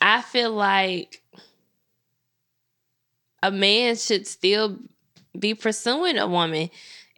I 0.00 0.22
feel 0.22 0.52
like 0.52 1.22
a 3.42 3.50
man 3.50 3.96
should 3.96 4.26
still 4.26 4.78
be 5.38 5.52
pursuing 5.52 6.16
a 6.16 6.26
woman, 6.26 6.70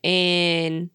and 0.03 0.91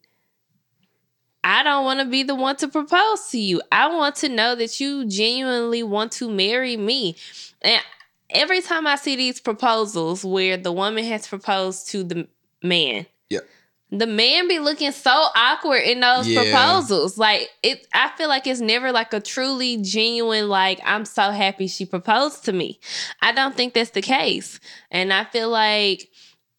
I 1.41 1.64
don't 1.64 1.86
want 1.86 2.01
to 2.01 2.05
be 2.05 2.24
the 2.24 2.36
one 2.36 2.57
to 2.57 2.68
propose 2.68 3.30
to 3.30 3.39
you. 3.39 3.62
I 3.72 3.88
want 3.95 4.18
to 4.18 4.28
know 4.28 4.55
that 4.55 4.82
you 4.82 5.05
genuinely 5.05 5.84
want 5.84 6.12
to 6.14 6.30
marry 6.30 6.76
me, 6.76 7.16
and 7.62 7.82
every 8.30 8.62
time 8.62 8.88
I 8.88 8.97
see 8.97 9.16
these 9.16 9.39
proposals 9.39 10.26
where 10.26 10.57
the 10.57 10.74
woman 10.74 11.05
has 11.05 11.30
proposed 11.30 11.88
to 11.91 12.03
the 12.03 12.28
man 12.62 13.05
Yep. 13.30 13.47
The 13.92 14.06
man 14.06 14.48
be 14.48 14.60
looking 14.60 14.92
so 14.92 15.10
awkward 15.36 15.82
in 15.82 16.00
those 16.00 16.28
Yeah. 16.28 16.44
proposals. 16.44 17.18
Like 17.18 17.50
it 17.64 17.88
I 17.94 18.12
feel 18.18 18.28
like 18.30 18.46
it's 18.46 18.60
never 18.62 18.92
like 18.92 19.14
a 19.14 19.20
truly 19.20 19.78
genuine 19.82 20.48
like 20.48 20.80
I'm 20.86 21.06
so 21.06 21.32
happy 21.32 21.68
she 21.68 21.86
proposed 21.86 22.46
to 22.46 22.54
me. 22.54 22.80
I 23.22 23.32
don't 23.32 23.56
think 23.56 23.74
that's 23.74 23.90
the 23.92 24.02
case. 24.04 24.60
And 24.92 25.12
I 25.12 25.24
feel 25.24 25.50
like 25.50 26.08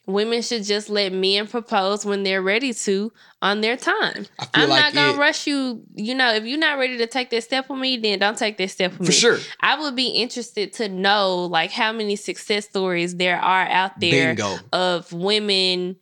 women 0.07 0.43
should 0.43 0.64
just 0.64 0.91
let 0.91 1.12
men 1.12 1.47
propose 1.47 2.05
when 2.05 2.24
they're 2.24 2.43
ready 2.43 2.74
to 2.74 3.12
on 3.43 3.61
their 3.61 3.76
time. 3.76 4.26
I'm 4.53 4.68
like 4.68 4.83
not 4.87 4.95
gonna 4.95 5.12
it- 5.12 5.18
rush 5.18 5.47
you. 5.47 5.83
You 5.95 6.16
know, 6.16 6.35
if 6.35 6.45
you're 6.45 6.59
not 6.59 6.78
ready 6.78 6.97
to 6.99 7.07
take 7.07 7.31
that 7.31 7.45
step 7.45 7.68
with 7.70 7.78
me, 7.78 7.97
then 7.97 8.18
don't 8.18 8.37
take 8.37 8.59
that 8.59 8.70
step 8.70 8.91
with 8.99 9.07
For 9.07 9.12
me. 9.12 9.12
sure. 9.12 9.39
I 9.61 9.78
would 9.81 9.95
be 9.95 10.09
interested 10.09 10.72
to 10.74 10.89
know 10.89 11.45
like 11.47 11.70
how 11.70 11.93
many 11.93 12.16
success 12.16 12.64
stories 12.64 13.14
there 13.16 13.41
are 13.41 13.66
out 13.68 14.01
there 14.01 14.35
Bingo. 14.35 14.57
of 14.72 15.12
women 15.12 15.95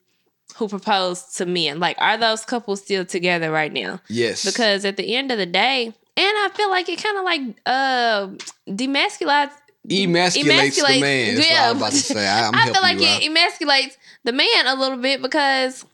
who 0.59 0.69
proposed 0.69 1.37
to 1.37 1.47
men. 1.47 1.79
Like, 1.81 1.97
are 2.01 2.17
those 2.19 2.45
couples 2.45 2.83
still 2.83 3.05
together 3.05 3.51
right 3.51 3.73
now? 3.73 4.01
Yes. 4.09 4.45
Because 4.45 4.85
at 4.85 4.97
the 4.97 5.15
end 5.17 5.31
of 5.31 5.39
the 5.39 5.47
day, 5.47 5.87
and 5.87 5.95
I 6.17 6.49
feel 6.55 6.69
like 6.69 6.89
it 6.89 7.03
kind 7.03 7.17
of 7.17 7.25
like 7.25 7.41
uh 7.65 8.27
demasculates. 8.69 9.53
emasculates, 9.89 10.77
the 10.77 11.01
man. 11.01 11.35
That's 11.37 11.49
what 11.49 11.59
I 11.59 11.69
was 11.73 11.77
about 11.81 11.91
to 11.93 11.97
say. 11.97 12.29
I, 12.29 12.51
I 12.55 12.73
feel 12.73 12.83
like 12.83 12.97
it 13.01 13.31
emasculates 13.31 13.97
the 14.25 14.33
man 14.33 14.67
a 14.67 14.75
little 14.75 14.99
bit 14.99 15.23
because 15.23 15.85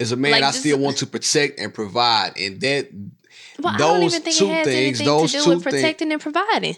As 0.00 0.12
a 0.12 0.16
man, 0.16 0.32
like, 0.32 0.42
I 0.42 0.46
just- 0.48 0.60
still 0.60 0.78
want 0.78 0.96
to 0.98 1.06
protect 1.06 1.58
and 1.60 1.74
provide, 1.74 2.38
and 2.38 2.60
that 2.60 2.88
well, 3.60 3.74
I 3.74 3.76
don't 3.78 4.00
Those 4.00 4.14
even 4.14 4.22
think 4.22 4.36
two 4.36 4.46
it 4.46 4.54
has 4.54 4.66
things, 4.66 5.00
anything 5.00 5.06
those 5.06 5.32
to 5.32 5.38
do 5.38 5.44
two 5.44 5.50
with 5.50 5.62
protecting 5.64 6.12
and 6.12 6.20
providing. 6.20 6.76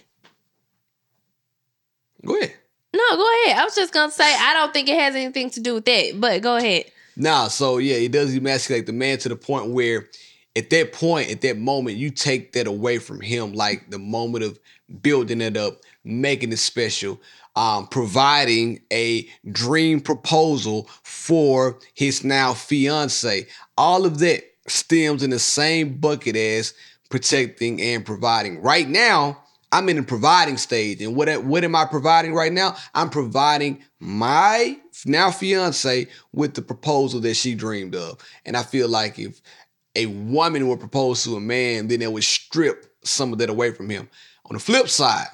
go 2.24 2.36
ahead. 2.38 2.54
No, 2.92 3.16
go 3.16 3.44
ahead. 3.44 3.58
I 3.58 3.64
was 3.64 3.74
just 3.74 3.92
gonna 3.92 4.12
say 4.12 4.24
I 4.24 4.54
don't 4.54 4.72
think 4.72 4.88
it 4.88 4.98
has 4.98 5.14
anything 5.14 5.50
to 5.50 5.60
do 5.60 5.74
with 5.74 5.84
that, 5.84 6.14
but 6.16 6.42
go 6.42 6.56
ahead. 6.56 6.84
Nah, 7.16 7.48
so 7.48 7.78
yeah, 7.78 7.96
it 7.96 8.12
does 8.12 8.34
emasculate 8.34 8.86
the 8.86 8.92
man 8.92 9.18
to 9.18 9.28
the 9.28 9.36
point 9.36 9.70
where 9.70 10.08
at 10.56 10.70
that 10.70 10.92
point, 10.92 11.30
at 11.30 11.40
that 11.42 11.58
moment, 11.58 11.96
you 11.96 12.10
take 12.10 12.52
that 12.52 12.66
away 12.66 12.98
from 12.98 13.20
him, 13.20 13.52
like 13.52 13.90
the 13.90 13.98
moment 13.98 14.44
of 14.44 14.58
building 15.02 15.40
it 15.40 15.56
up, 15.56 15.80
making 16.04 16.52
it 16.52 16.58
special, 16.58 17.20
um, 17.56 17.86
providing 17.86 18.80
a 18.92 19.28
dream 19.50 20.00
proposal 20.00 20.88
for 21.02 21.78
his 21.94 22.24
now 22.24 22.52
fiance. 22.52 23.46
All 23.78 24.04
of 24.04 24.18
that 24.18 24.42
stems 24.66 25.22
in 25.22 25.30
the 25.30 25.38
same 25.38 25.98
bucket 25.98 26.36
as 26.36 26.74
protecting 27.10 27.80
and 27.80 28.04
providing. 28.04 28.60
Right 28.60 28.88
now, 28.88 29.39
I'm 29.72 29.88
in 29.88 29.98
a 29.98 30.02
providing 30.02 30.56
stage. 30.56 31.00
And 31.00 31.14
what, 31.14 31.44
what 31.44 31.64
am 31.64 31.76
I 31.76 31.84
providing 31.84 32.34
right 32.34 32.52
now? 32.52 32.76
I'm 32.94 33.10
providing 33.10 33.82
my 34.00 34.78
now 35.06 35.30
fiance 35.30 36.08
with 36.32 36.54
the 36.54 36.62
proposal 36.62 37.20
that 37.20 37.34
she 37.34 37.54
dreamed 37.54 37.94
of. 37.94 38.18
And 38.44 38.56
I 38.56 38.62
feel 38.62 38.88
like 38.88 39.18
if 39.18 39.40
a 39.94 40.06
woman 40.06 40.68
would 40.68 40.80
propose 40.80 41.24
to 41.24 41.36
a 41.36 41.40
man, 41.40 41.88
then 41.88 42.02
it 42.02 42.12
would 42.12 42.24
strip 42.24 42.92
some 43.04 43.32
of 43.32 43.38
that 43.38 43.50
away 43.50 43.72
from 43.72 43.88
him. 43.88 44.08
On 44.46 44.54
the 44.54 44.60
flip 44.60 44.88
side, 44.88 45.28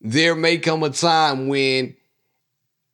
there 0.00 0.34
may 0.34 0.58
come 0.58 0.82
a 0.82 0.90
time 0.90 1.48
when 1.48 1.96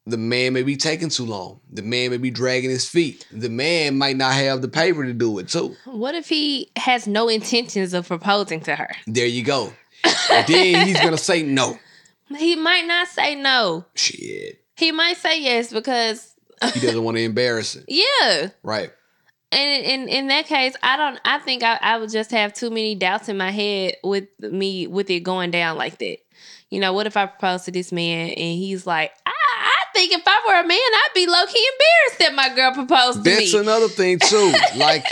the 0.07 0.17
man 0.17 0.55
may 0.55 0.63
be 0.63 0.77
taking 0.77 1.11
too 1.11 1.27
long. 1.27 1.61
The 1.71 1.83
man 1.83 2.11
may 2.11 2.17
be 2.17 2.31
dragging 2.31 2.71
his 2.71 2.89
feet. 2.89 3.27
The 3.31 3.51
man 3.51 3.99
might 3.99 4.17
not 4.17 4.33
have 4.35 4.63
the 4.63 4.69
paper 4.69 5.05
to 5.05 5.13
do 5.13 5.39
it 5.39 5.49
too. 5.49 5.77
What 5.85 6.15
if 6.15 6.29
he 6.29 6.71
has 6.77 7.07
no 7.07 7.29
intentions 7.29 7.93
of 7.93 8.09
proposing 8.09 8.61
to 8.61 8.77
her? 8.77 8.91
There 9.07 9.27
you 9.27 9.43
go. 9.43 9.73
And 10.05 10.47
then 10.47 10.87
he's 10.87 11.01
gonna 11.01 11.17
say 11.19 11.43
no. 11.43 11.79
He 12.37 12.57
might 12.57 12.87
not 12.87 13.09
say 13.09 13.35
no. 13.35 13.85
Shit. 13.95 14.63
He 14.77 14.93
might 14.93 15.17
say 15.17 15.41
yes 15.43 15.73
because 15.73 16.35
He 16.75 16.81
doesn't 16.81 17.03
want 17.03 17.17
to 17.17 17.23
embarrass 17.23 17.75
it. 17.77 17.85
yeah. 17.89 18.51
Right. 18.63 18.93
And 19.51 19.85
in 19.85 20.09
in 20.09 20.29
that 20.29 20.45
case, 20.47 20.75
I 20.83 20.97
don't. 20.99 21.19
I 21.25 21.39
think 21.39 21.63
I, 21.63 21.79
I 21.81 21.97
would 21.99 22.11
just 22.11 22.31
have 22.33 22.53
too 22.53 22.69
many 22.69 22.95
doubts 22.95 23.31
in 23.31 23.39
my 23.39 23.51
head 23.51 23.95
with 24.05 24.29
me 24.41 24.87
with 24.87 25.09
it 25.09 25.21
going 25.21 25.51
down 25.51 25.79
like 25.79 25.97
that. 25.99 26.19
You 26.69 26.81
know, 26.81 26.93
what 26.93 27.07
if 27.07 27.17
I 27.17 27.25
propose 27.25 27.63
to 27.65 27.71
this 27.71 27.91
man 27.91 28.29
and 28.29 28.59
he's 28.59 28.87
like, 28.87 29.13
I 29.25 29.33
think 29.99 30.13
if 30.13 30.23
I 30.25 30.41
were 30.47 30.61
a 30.61 30.67
man, 30.67 30.79
I'd 30.79 31.09
be 31.15 31.27
low 31.27 31.45
key 31.47 31.69
embarrassed 31.73 32.19
that 32.21 32.35
my 32.35 32.55
girl 32.55 32.73
proposed 32.73 33.25
to 33.25 33.31
me. 33.31 33.37
That's 33.37 33.55
me. 33.55 33.61
another 33.61 33.89
thing 33.89 34.19
too. 34.19 34.55
Like 34.77 35.05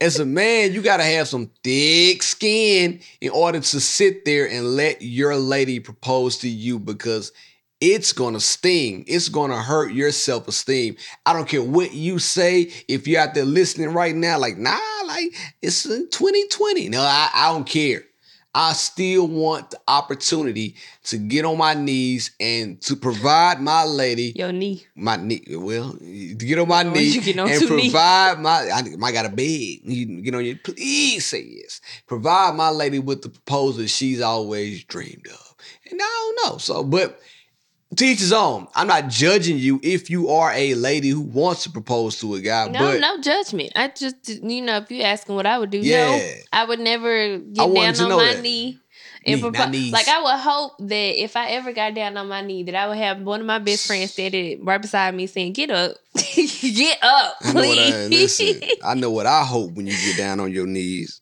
as 0.00 0.18
a 0.18 0.24
man, 0.24 0.72
you 0.72 0.82
gotta 0.82 1.04
have 1.04 1.28
some 1.28 1.50
thick 1.62 2.22
skin 2.22 3.00
in 3.20 3.30
order 3.30 3.60
to 3.60 3.80
sit 3.80 4.24
there 4.24 4.48
and 4.48 4.74
let 4.74 5.00
your 5.00 5.36
lady 5.36 5.78
propose 5.78 6.38
to 6.38 6.48
you 6.48 6.78
because 6.78 7.30
it's 7.80 8.12
gonna 8.12 8.40
sting. 8.40 9.04
It's 9.06 9.28
gonna 9.28 9.62
hurt 9.62 9.92
your 9.92 10.10
self-esteem. 10.10 10.96
I 11.24 11.32
don't 11.34 11.48
care 11.48 11.62
what 11.62 11.92
you 11.92 12.18
say. 12.18 12.72
If 12.88 13.06
you're 13.06 13.20
out 13.20 13.34
there 13.34 13.44
listening 13.44 13.92
right 13.92 14.14
now, 14.14 14.38
like, 14.38 14.56
nah, 14.56 14.78
like 15.06 15.34
it's 15.62 15.86
in 15.86 16.08
2020. 16.10 16.88
No, 16.88 17.02
I, 17.02 17.30
I 17.32 17.52
don't 17.52 17.66
care. 17.66 18.02
I 18.58 18.72
still 18.72 19.28
want 19.28 19.72
the 19.72 19.80
opportunity 19.86 20.76
to 21.04 21.18
get 21.18 21.44
on 21.44 21.58
my 21.58 21.74
knees 21.74 22.30
and 22.40 22.80
to 22.82 22.96
provide 22.96 23.60
my 23.60 23.84
lady 23.84 24.32
Your 24.34 24.50
knee. 24.50 24.86
my 24.94 25.16
knee. 25.16 25.44
Well, 25.50 25.92
to 25.92 26.34
get 26.34 26.58
on 26.58 26.68
my 26.68 26.82
Once 26.82 26.96
knee 26.96 27.38
on 27.38 27.50
and 27.50 27.66
provide 27.68 28.40
my. 28.40 28.70
I, 28.72 28.82
I 29.04 29.12
got 29.12 29.26
a 29.26 29.28
beg. 29.28 29.82
You 29.84 30.22
get 30.22 30.34
on 30.34 30.42
your. 30.46 30.56
Please 30.56 31.26
say 31.26 31.42
yes. 31.42 31.82
Provide 32.06 32.54
my 32.54 32.70
lady 32.70 32.98
with 32.98 33.20
the 33.20 33.28
proposal 33.28 33.84
she's 33.84 34.22
always 34.22 34.84
dreamed 34.84 35.26
of. 35.28 35.54
And 35.90 36.00
I 36.02 36.34
don't 36.38 36.52
know. 36.52 36.58
So, 36.58 36.82
but 36.82 37.20
to 37.94 38.04
each 38.04 38.20
his 38.20 38.32
own. 38.32 38.66
I'm 38.74 38.86
not 38.86 39.08
judging 39.08 39.58
you 39.58 39.80
if 39.82 40.10
you 40.10 40.30
are 40.30 40.52
a 40.52 40.74
lady 40.74 41.10
who 41.10 41.20
wants 41.20 41.62
to 41.64 41.70
propose 41.70 42.18
to 42.20 42.34
a 42.34 42.40
guy. 42.40 42.68
No, 42.68 42.78
but 42.80 43.00
no 43.00 43.20
judgment. 43.20 43.72
I 43.76 43.88
just, 43.88 44.28
you 44.28 44.62
know, 44.62 44.78
if 44.78 44.90
you 44.90 45.02
asking 45.02 45.34
what 45.34 45.46
I 45.46 45.58
would 45.58 45.70
do, 45.70 45.82
no, 45.82 46.20
I 46.52 46.64
would 46.64 46.80
never 46.80 47.38
get 47.38 47.62
I 47.62 47.92
down 47.92 48.12
on 48.12 48.18
my 48.18 48.34
that. 48.34 48.42
knee 48.42 48.78
and 49.26 49.40
propose. 49.40 49.92
Like 49.92 50.08
I 50.08 50.22
would 50.22 50.40
hope 50.40 50.72
that 50.78 51.22
if 51.22 51.36
I 51.36 51.50
ever 51.50 51.72
got 51.72 51.94
down 51.94 52.16
on 52.16 52.28
my 52.28 52.40
knee, 52.40 52.64
that 52.64 52.74
I 52.74 52.88
would 52.88 52.98
have 52.98 53.20
one 53.20 53.40
of 53.40 53.46
my 53.46 53.58
best 53.58 53.86
friends 53.86 54.12
standing 54.12 54.64
right 54.64 54.80
beside 54.80 55.14
me 55.14 55.26
saying, 55.26 55.52
"Get 55.52 55.70
up, 55.70 55.96
get 56.34 56.98
up, 57.02 57.36
I 57.42 57.52
know 57.52 57.60
what 57.60 57.78
I 57.78 58.06
please." 58.08 58.40
listen. 58.40 58.68
I 58.84 58.94
know 58.94 59.10
what 59.10 59.26
I 59.26 59.44
hope 59.44 59.72
when 59.72 59.86
you 59.86 59.92
get 59.92 60.16
down 60.16 60.40
on 60.40 60.52
your 60.52 60.66
knees. 60.66 61.20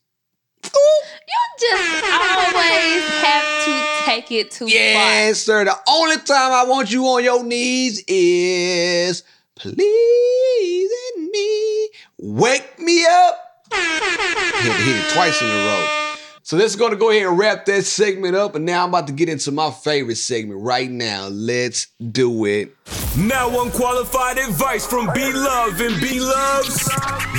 You 1.27 1.41
just 1.59 2.03
always 2.03 3.03
have 3.23 3.65
to 3.65 4.05
take 4.05 4.31
it 4.31 4.51
too 4.51 4.65
far. 4.65 4.73
Yes, 4.73 5.41
sir. 5.41 5.65
The 5.65 5.75
only 5.89 6.17
time 6.17 6.51
I 6.51 6.65
want 6.65 6.91
you 6.91 7.05
on 7.05 7.23
your 7.23 7.43
knees 7.43 8.03
is 8.07 9.23
pleasing 9.55 11.29
me. 11.31 11.89
Wake 12.17 12.79
me 12.79 13.05
up. 13.05 13.39
Hit, 13.73 14.71
hit 14.73 14.95
it 14.97 15.13
twice 15.13 15.41
in 15.41 15.47
a 15.47 15.51
row. 15.51 16.04
So 16.47 16.57
this 16.57 16.73
is 16.73 16.75
going 16.75 16.91
to 16.91 16.95
go 16.95 17.09
ahead 17.09 17.25
and 17.25 17.39
wrap 17.39 17.65
that 17.65 17.85
segment 17.85 18.35
up. 18.35 18.53
And 18.53 18.65
now 18.65 18.83
I'm 18.83 18.89
about 18.89 19.07
to 19.07 19.13
get 19.13 19.29
into 19.29 19.51
my 19.51 19.71
favorite 19.71 20.17
segment 20.17 20.61
right 20.61 20.91
now. 20.91 21.25
Let's 21.25 21.87
do 22.11 22.45
it. 22.45 22.71
Now 23.17 23.63
unqualified 23.63 24.37
advice 24.37 24.85
from 24.85 25.09
B 25.15 25.33
Love 25.33 25.81
and 25.81 25.99
B 25.99 26.19
Love's 26.19 26.87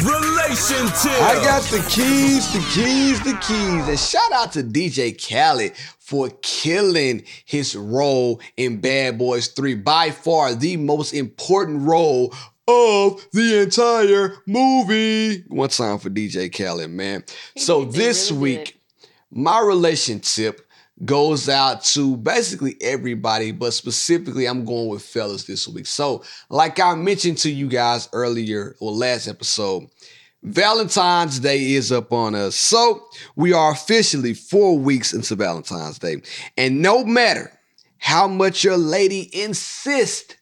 relation 0.02 0.86
tip. 1.00 1.22
I 1.22 1.40
got 1.44 1.62
the 1.70 1.86
keys, 1.88 2.52
the 2.52 2.58
keys, 2.74 3.22
the 3.22 3.38
keys. 3.46 3.86
And 3.86 3.96
shout 3.96 4.32
out 4.32 4.50
to 4.54 4.64
DJ 4.64 5.14
Khaled 5.16 5.76
for 6.00 6.30
killing 6.42 7.22
his 7.44 7.76
role 7.76 8.40
in 8.56 8.80
Bad 8.80 9.18
Boys 9.18 9.46
3. 9.46 9.76
By 9.76 10.10
far 10.10 10.52
the 10.56 10.78
most 10.78 11.14
important 11.14 11.86
role 11.86 12.34
of 12.68 13.24
the 13.32 13.62
entire 13.62 14.34
movie. 14.46 15.44
One 15.48 15.68
time 15.68 15.98
for 15.98 16.10
DJ 16.10 16.52
Khaled, 16.52 16.90
man. 16.90 17.24
So 17.56 17.84
this 17.84 18.30
really 18.32 18.42
week, 18.42 18.64
good. 18.64 18.75
My 19.36 19.60
relationship 19.60 20.66
goes 21.04 21.48
out 21.48 21.84
to 21.84 22.16
basically 22.16 22.76
everybody, 22.80 23.52
but 23.52 23.72
specifically 23.72 24.46
I'm 24.46 24.64
going 24.64 24.88
with 24.88 25.02
fellas 25.02 25.44
this 25.44 25.68
week. 25.68 25.86
So, 25.86 26.24
like 26.48 26.80
I 26.80 26.94
mentioned 26.94 27.38
to 27.38 27.50
you 27.50 27.68
guys 27.68 28.08
earlier 28.14 28.74
or 28.80 28.92
last 28.92 29.28
episode, 29.28 29.88
Valentine's 30.42 31.38
Day 31.38 31.72
is 31.72 31.92
up 31.92 32.12
on 32.12 32.34
us. 32.34 32.56
So, 32.56 33.06
we 33.36 33.52
are 33.52 33.72
officially 33.72 34.32
four 34.32 34.78
weeks 34.78 35.12
into 35.12 35.34
Valentine's 35.34 35.98
Day. 35.98 36.22
And 36.56 36.80
no 36.80 37.04
matter 37.04 37.52
how 37.98 38.26
much 38.26 38.64
your 38.64 38.78
lady 38.78 39.28
insists 39.38 40.34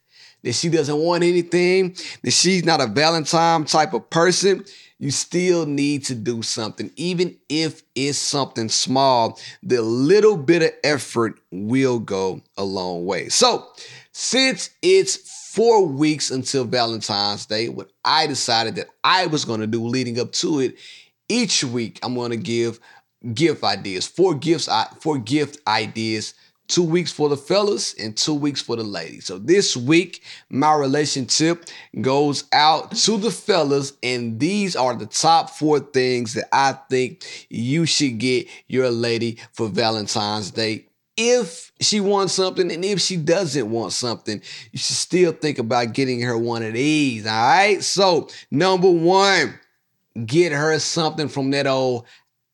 that 0.43 0.53
she 0.53 0.69
doesn't 0.69 0.97
want 0.97 1.23
anything, 1.23 1.97
that 2.23 2.31
she's 2.31 2.63
not 2.63 2.79
a 2.79 2.87
Valentine 2.87 3.65
type 3.65 3.93
of 3.93 4.09
person, 4.09 4.63
you 4.99 5.11
still 5.11 5.65
need 5.65 6.05
to 6.05 6.15
do 6.15 6.41
something. 6.41 6.91
Even 6.95 7.35
if 7.49 7.83
it's 7.95 8.17
something 8.17 8.69
small, 8.69 9.39
the 9.61 9.81
little 9.81 10.37
bit 10.37 10.63
of 10.63 10.71
effort 10.83 11.39
will 11.51 11.99
go 11.99 12.41
a 12.57 12.63
long 12.63 13.05
way. 13.05 13.29
So, 13.29 13.67
since 14.13 14.69
it's 14.81 15.17
four 15.53 15.85
weeks 15.85 16.31
until 16.31 16.63
Valentine's 16.63 17.45
Day, 17.45 17.69
what 17.69 17.91
I 18.03 18.27
decided 18.27 18.75
that 18.75 18.87
I 19.03 19.27
was 19.27 19.45
going 19.45 19.59
to 19.59 19.67
do 19.67 19.85
leading 19.85 20.19
up 20.19 20.31
to 20.33 20.59
it, 20.59 20.75
each 21.27 21.63
week 21.63 21.99
I'm 22.03 22.15
going 22.15 22.31
to 22.31 22.37
give 22.37 22.79
gift 23.33 23.63
ideas, 23.63 24.07
four 24.07 24.35
gifts, 24.35 24.69
four 25.01 25.17
gift 25.17 25.59
ideas 25.67 26.33
two 26.67 26.83
weeks 26.83 27.11
for 27.11 27.29
the 27.29 27.37
fellas 27.37 27.93
and 27.95 28.15
two 28.15 28.33
weeks 28.33 28.61
for 28.61 28.75
the 28.75 28.83
ladies. 28.83 29.25
So 29.25 29.37
this 29.37 29.77
week, 29.77 30.23
my 30.49 30.73
relationship 30.73 31.65
goes 32.01 32.45
out 32.51 32.91
to 32.95 33.17
the 33.17 33.31
fellas, 33.31 33.93
and 34.01 34.39
these 34.39 34.75
are 34.75 34.95
the 34.95 35.05
top 35.05 35.49
four 35.49 35.79
things 35.79 36.33
that 36.33 36.47
I 36.51 36.73
think 36.89 37.47
you 37.49 37.85
should 37.85 38.17
get 38.17 38.47
your 38.67 38.89
lady 38.89 39.39
for 39.53 39.67
Valentine's 39.67 40.51
Day. 40.51 40.87
If 41.17 41.71
she 41.79 42.01
wants 42.01 42.33
something 42.33 42.69
and 42.71 42.83
if 42.83 42.99
she 42.99 43.15
doesn't 43.15 43.69
want 43.69 43.93
something, 43.93 44.41
you 44.71 44.79
should 44.79 44.97
still 44.97 45.31
think 45.31 45.59
about 45.59 45.93
getting 45.93 46.21
her 46.21 46.37
one 46.37 46.61
of 46.61 46.73
these. 46.73 47.25
All 47.25 47.31
right. 47.31 47.81
So, 47.81 48.27
number 48.51 48.89
one, 48.91 49.57
get 50.25 50.51
her 50.51 50.77
something 50.79 51.29
from 51.29 51.51
that 51.51 51.67
old 51.67 52.05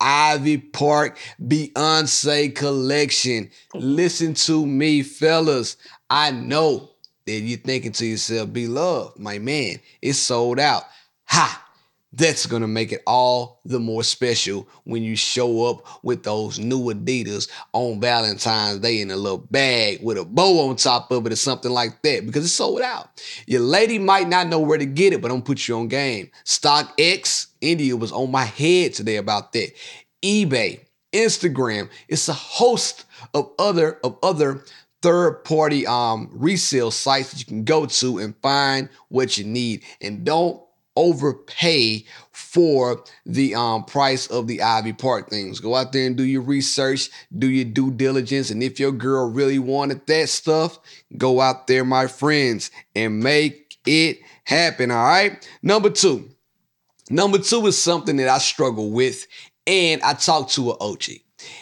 Ivy 0.01 0.57
Park 0.57 1.19
Beyonce 1.39 2.53
collection. 2.55 3.51
Listen 3.75 4.33
to 4.33 4.65
me, 4.65 5.03
fellas. 5.03 5.77
I 6.09 6.31
know 6.31 6.89
that 7.25 7.39
you're 7.39 7.59
thinking 7.59 7.91
to 7.93 8.05
yourself, 8.05 8.51
B 8.51 8.67
Love, 8.67 9.17
my 9.17 9.37
man, 9.37 9.79
it's 10.01 10.17
sold 10.17 10.59
out. 10.59 10.83
Ha! 11.25 11.67
That's 12.13 12.45
gonna 12.45 12.67
make 12.67 12.91
it 12.91 13.03
all 13.07 13.61
the 13.63 13.79
more 13.79 14.03
special 14.03 14.67
when 14.83 15.01
you 15.01 15.15
show 15.15 15.69
up 15.69 16.03
with 16.03 16.23
those 16.23 16.59
new 16.59 16.93
Adidas 16.93 17.49
on 17.71 18.01
Valentine's 18.01 18.79
Day 18.79 18.99
in 18.99 19.11
a 19.11 19.15
little 19.15 19.37
bag 19.37 20.03
with 20.03 20.17
a 20.17 20.25
bow 20.25 20.67
on 20.67 20.75
top 20.75 21.09
of 21.11 21.25
it 21.25 21.31
or 21.31 21.37
something 21.37 21.71
like 21.71 22.01
that 22.01 22.25
because 22.25 22.43
it's 22.43 22.53
sold 22.53 22.81
out. 22.81 23.23
Your 23.47 23.61
lady 23.61 23.97
might 23.97 24.27
not 24.27 24.47
know 24.47 24.59
where 24.59 24.77
to 24.77 24.85
get 24.85 25.13
it, 25.13 25.21
but 25.21 25.31
I'm 25.31 25.37
gonna 25.37 25.45
put 25.45 25.69
you 25.69 25.77
on 25.77 25.87
game. 25.87 26.31
StockX 26.43 27.47
India 27.61 27.95
was 27.95 28.11
on 28.11 28.31
my 28.31 28.45
head 28.45 28.93
today 28.93 29.17
about 29.17 29.53
that. 29.53 29.71
eBay, 30.23 30.81
Instagram, 31.13 31.89
it's 32.07 32.27
a 32.27 32.33
host 32.33 33.05
of 33.33 33.51
other 33.59 33.99
of 34.03 34.17
other 34.23 34.63
third 35.01 35.43
party 35.43 35.85
um 35.87 36.29
resale 36.31 36.91
sites 36.91 37.31
that 37.31 37.39
you 37.39 37.45
can 37.45 37.63
go 37.63 37.85
to 37.85 38.19
and 38.19 38.35
find 38.41 38.89
what 39.09 39.37
you 39.37 39.43
need 39.43 39.83
and 39.99 40.23
don't 40.23 40.61
overpay 40.95 42.05
for 42.31 43.03
the 43.25 43.55
um 43.55 43.83
price 43.85 44.27
of 44.27 44.47
the 44.47 44.61
Ivy 44.61 44.93
Park 44.93 45.29
things. 45.29 45.59
Go 45.59 45.75
out 45.75 45.93
there 45.93 46.05
and 46.05 46.17
do 46.17 46.23
your 46.23 46.41
research, 46.41 47.09
do 47.37 47.47
your 47.49 47.65
due 47.65 47.91
diligence, 47.91 48.49
and 48.49 48.61
if 48.61 48.79
your 48.79 48.91
girl 48.91 49.29
really 49.29 49.59
wanted 49.59 50.05
that 50.07 50.29
stuff, 50.29 50.79
go 51.17 51.41
out 51.41 51.67
there, 51.67 51.85
my 51.85 52.07
friends, 52.07 52.71
and 52.95 53.19
make 53.19 53.77
it 53.85 54.19
happen. 54.43 54.91
All 54.91 55.03
right. 55.03 55.47
Number 55.61 55.89
two. 55.89 56.30
Number 57.11 57.39
two 57.39 57.67
is 57.67 57.81
something 57.81 58.15
that 58.17 58.29
I 58.29 58.37
struggle 58.37 58.89
with, 58.89 59.27
and 59.67 60.01
I 60.01 60.13
talked 60.13 60.53
to 60.53 60.71
an 60.71 60.77
OG. 60.79 61.03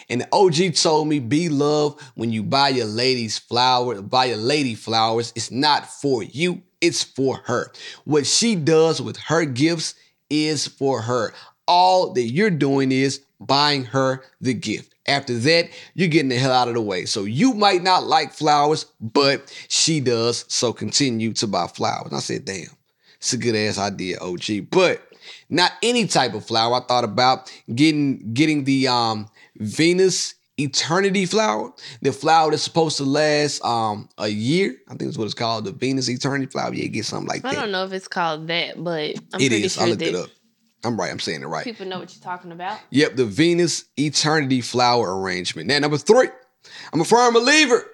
And 0.08 0.20
the 0.20 0.28
OG 0.32 0.74
told 0.74 1.08
me, 1.08 1.18
B 1.18 1.48
Love 1.48 2.00
when 2.14 2.30
you 2.30 2.44
buy 2.44 2.68
your 2.68 2.86
lady's 2.86 3.36
flower, 3.38 4.00
buy 4.00 4.26
your 4.26 4.36
lady 4.36 4.76
flowers, 4.76 5.32
it's 5.34 5.50
not 5.50 5.86
for 5.86 6.22
you, 6.22 6.62
it's 6.80 7.02
for 7.02 7.36
her. 7.46 7.72
What 8.04 8.26
she 8.26 8.54
does 8.54 9.02
with 9.02 9.16
her 9.16 9.44
gifts 9.44 9.96
is 10.28 10.68
for 10.68 11.02
her. 11.02 11.34
All 11.66 12.12
that 12.12 12.22
you're 12.22 12.50
doing 12.50 12.92
is 12.92 13.20
buying 13.40 13.84
her 13.86 14.22
the 14.40 14.54
gift. 14.54 14.94
After 15.08 15.36
that, 15.36 15.70
you're 15.94 16.08
getting 16.08 16.28
the 16.28 16.36
hell 16.36 16.52
out 16.52 16.68
of 16.68 16.74
the 16.74 16.80
way. 16.80 17.06
So 17.06 17.24
you 17.24 17.54
might 17.54 17.82
not 17.82 18.04
like 18.04 18.32
flowers, 18.32 18.86
but 19.00 19.52
she 19.68 19.98
does. 19.98 20.44
So 20.46 20.72
continue 20.72 21.32
to 21.34 21.48
buy 21.48 21.66
flowers. 21.66 22.06
And 22.06 22.16
I 22.16 22.20
said, 22.20 22.44
damn, 22.44 22.66
it's 23.16 23.32
a 23.32 23.38
good 23.38 23.56
ass 23.56 23.78
idea, 23.78 24.18
OG. 24.20 24.70
But 24.70 25.09
not 25.48 25.72
any 25.82 26.06
type 26.06 26.34
of 26.34 26.44
flower. 26.46 26.76
I 26.76 26.80
thought 26.80 27.04
about 27.04 27.50
getting 27.74 28.32
getting 28.34 28.64
the 28.64 28.88
um 28.88 29.28
Venus 29.56 30.34
Eternity 30.58 31.24
flower, 31.24 31.72
the 32.02 32.12
flower 32.12 32.50
that's 32.50 32.62
supposed 32.62 32.98
to 32.98 33.04
last 33.04 33.64
um 33.64 34.08
a 34.18 34.28
year. 34.28 34.76
I 34.88 34.90
think 34.90 35.02
that's 35.10 35.18
what 35.18 35.24
it's 35.24 35.34
called, 35.34 35.64
the 35.64 35.72
Venus 35.72 36.08
Eternity 36.08 36.46
flower. 36.46 36.74
Yeah, 36.74 36.86
get 36.86 37.04
something 37.06 37.28
like 37.28 37.44
I 37.44 37.50
that. 37.52 37.58
I 37.58 37.60
don't 37.62 37.72
know 37.72 37.84
if 37.84 37.92
it's 37.92 38.08
called 38.08 38.46
that, 38.48 38.82
but 38.82 39.14
I'm 39.32 39.40
It 39.40 39.52
is. 39.52 39.74
sure 39.74 39.84
I 39.84 39.86
looked 39.86 40.02
it 40.02 40.14
up. 40.14 40.28
I'm 40.84 40.98
right. 40.98 41.10
I'm 41.10 41.20
saying 41.20 41.42
it 41.42 41.46
right. 41.46 41.64
people 41.64 41.86
know 41.86 41.98
what 41.98 42.14
you're 42.14 42.22
talking 42.22 42.52
about. 42.52 42.78
Yep, 42.90 43.16
the 43.16 43.26
Venus 43.26 43.84
Eternity 43.98 44.60
flower 44.62 45.18
arrangement. 45.20 45.68
Now, 45.68 45.78
number 45.78 45.98
three, 45.98 46.28
I'm 46.92 47.00
a 47.00 47.04
firm 47.04 47.34
believer 47.34 47.84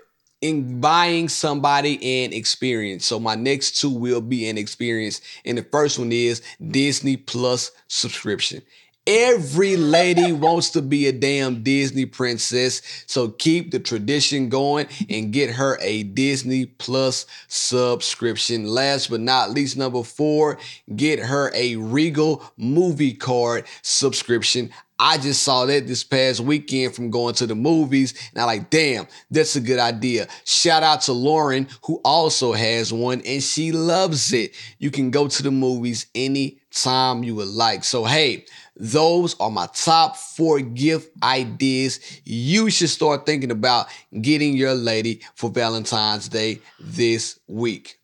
in 0.41 0.80
buying 0.80 1.28
somebody 1.28 2.24
an 2.24 2.32
experience. 2.32 3.07
So 3.07 3.18
my 3.18 3.34
next 3.34 3.80
two 3.80 3.91
will 3.91 4.20
be 4.20 4.49
an 4.49 4.59
experience. 4.59 5.20
And 5.45 5.59
the 5.59 5.62
first 5.62 5.99
one 5.99 6.12
is 6.12 6.43
Disney 6.61 7.16
Plus 7.16 7.72
subscription. 7.89 8.62
Every 9.09 9.76
lady 9.76 10.32
wants 10.32 10.70
to 10.70 10.82
be 10.82 11.07
a 11.07 11.12
damn 11.12 11.62
Disney 11.62 12.07
princess. 12.07 12.82
So 13.07 13.28
keep 13.28 13.70
the 13.70 13.78
tradition 13.78 14.49
going 14.49 14.89
and 15.09 15.32
get 15.32 15.51
her 15.51 15.78
a 15.80 16.03
Disney 16.03 16.66
Plus 16.66 17.24
subscription. 17.47 18.66
Last 18.66 19.11
but 19.11 19.20
not 19.20 19.53
least, 19.53 19.76
number 19.76 20.03
four, 20.03 20.59
get 20.97 21.20
her 21.20 21.53
a 21.55 21.76
Regal 21.76 22.43
movie 22.57 23.14
card 23.14 23.66
subscription. 23.82 24.70
I 24.99 25.18
just 25.18 25.42
saw 25.42 25.66
that 25.66 25.86
this 25.86 26.05
past 26.05 26.40
weekend 26.40 26.94
from 26.94 27.11
going 27.11 27.34
to 27.34 27.47
the 27.47 27.55
movies, 27.55 28.14
and 28.32 28.40
I 28.42 28.44
like, 28.44 28.70
damn, 28.70 29.07
that's 29.30 29.55
a 29.57 29.61
good 29.61 29.78
idea. 29.78 30.26
Shout 30.44 30.82
out 30.82 31.03
to 31.03 31.12
Lauren, 31.12 31.68
who 31.84 32.01
also 32.05 32.53
has 32.53 32.92
one, 32.92 33.20
and 33.26 33.42
she 33.42 33.72
loves 33.72 34.32
it. 34.32 34.55
You 34.78 34.90
can 34.90 35.11
go 35.11 35.28
to 35.28 35.42
the 35.42 35.51
movies 35.51 36.07
anytime 36.14 37.24
you 37.24 37.34
would 37.34 37.49
like. 37.49 37.84
So, 37.84 38.05
hey, 38.05 38.47
those 38.74 39.38
are 39.38 39.51
my 39.51 39.68
top 39.74 40.16
four 40.16 40.61
gift 40.61 41.11
ideas 41.22 42.01
you 42.24 42.70
should 42.70 42.90
start 42.90 43.26
thinking 43.26 43.51
about 43.51 43.88
getting 44.20 44.57
your 44.57 44.74
lady 44.74 45.20
for 45.34 45.51
Valentine's 45.51 46.28
Day 46.28 46.61
this 46.80 47.38
week. 47.47 47.99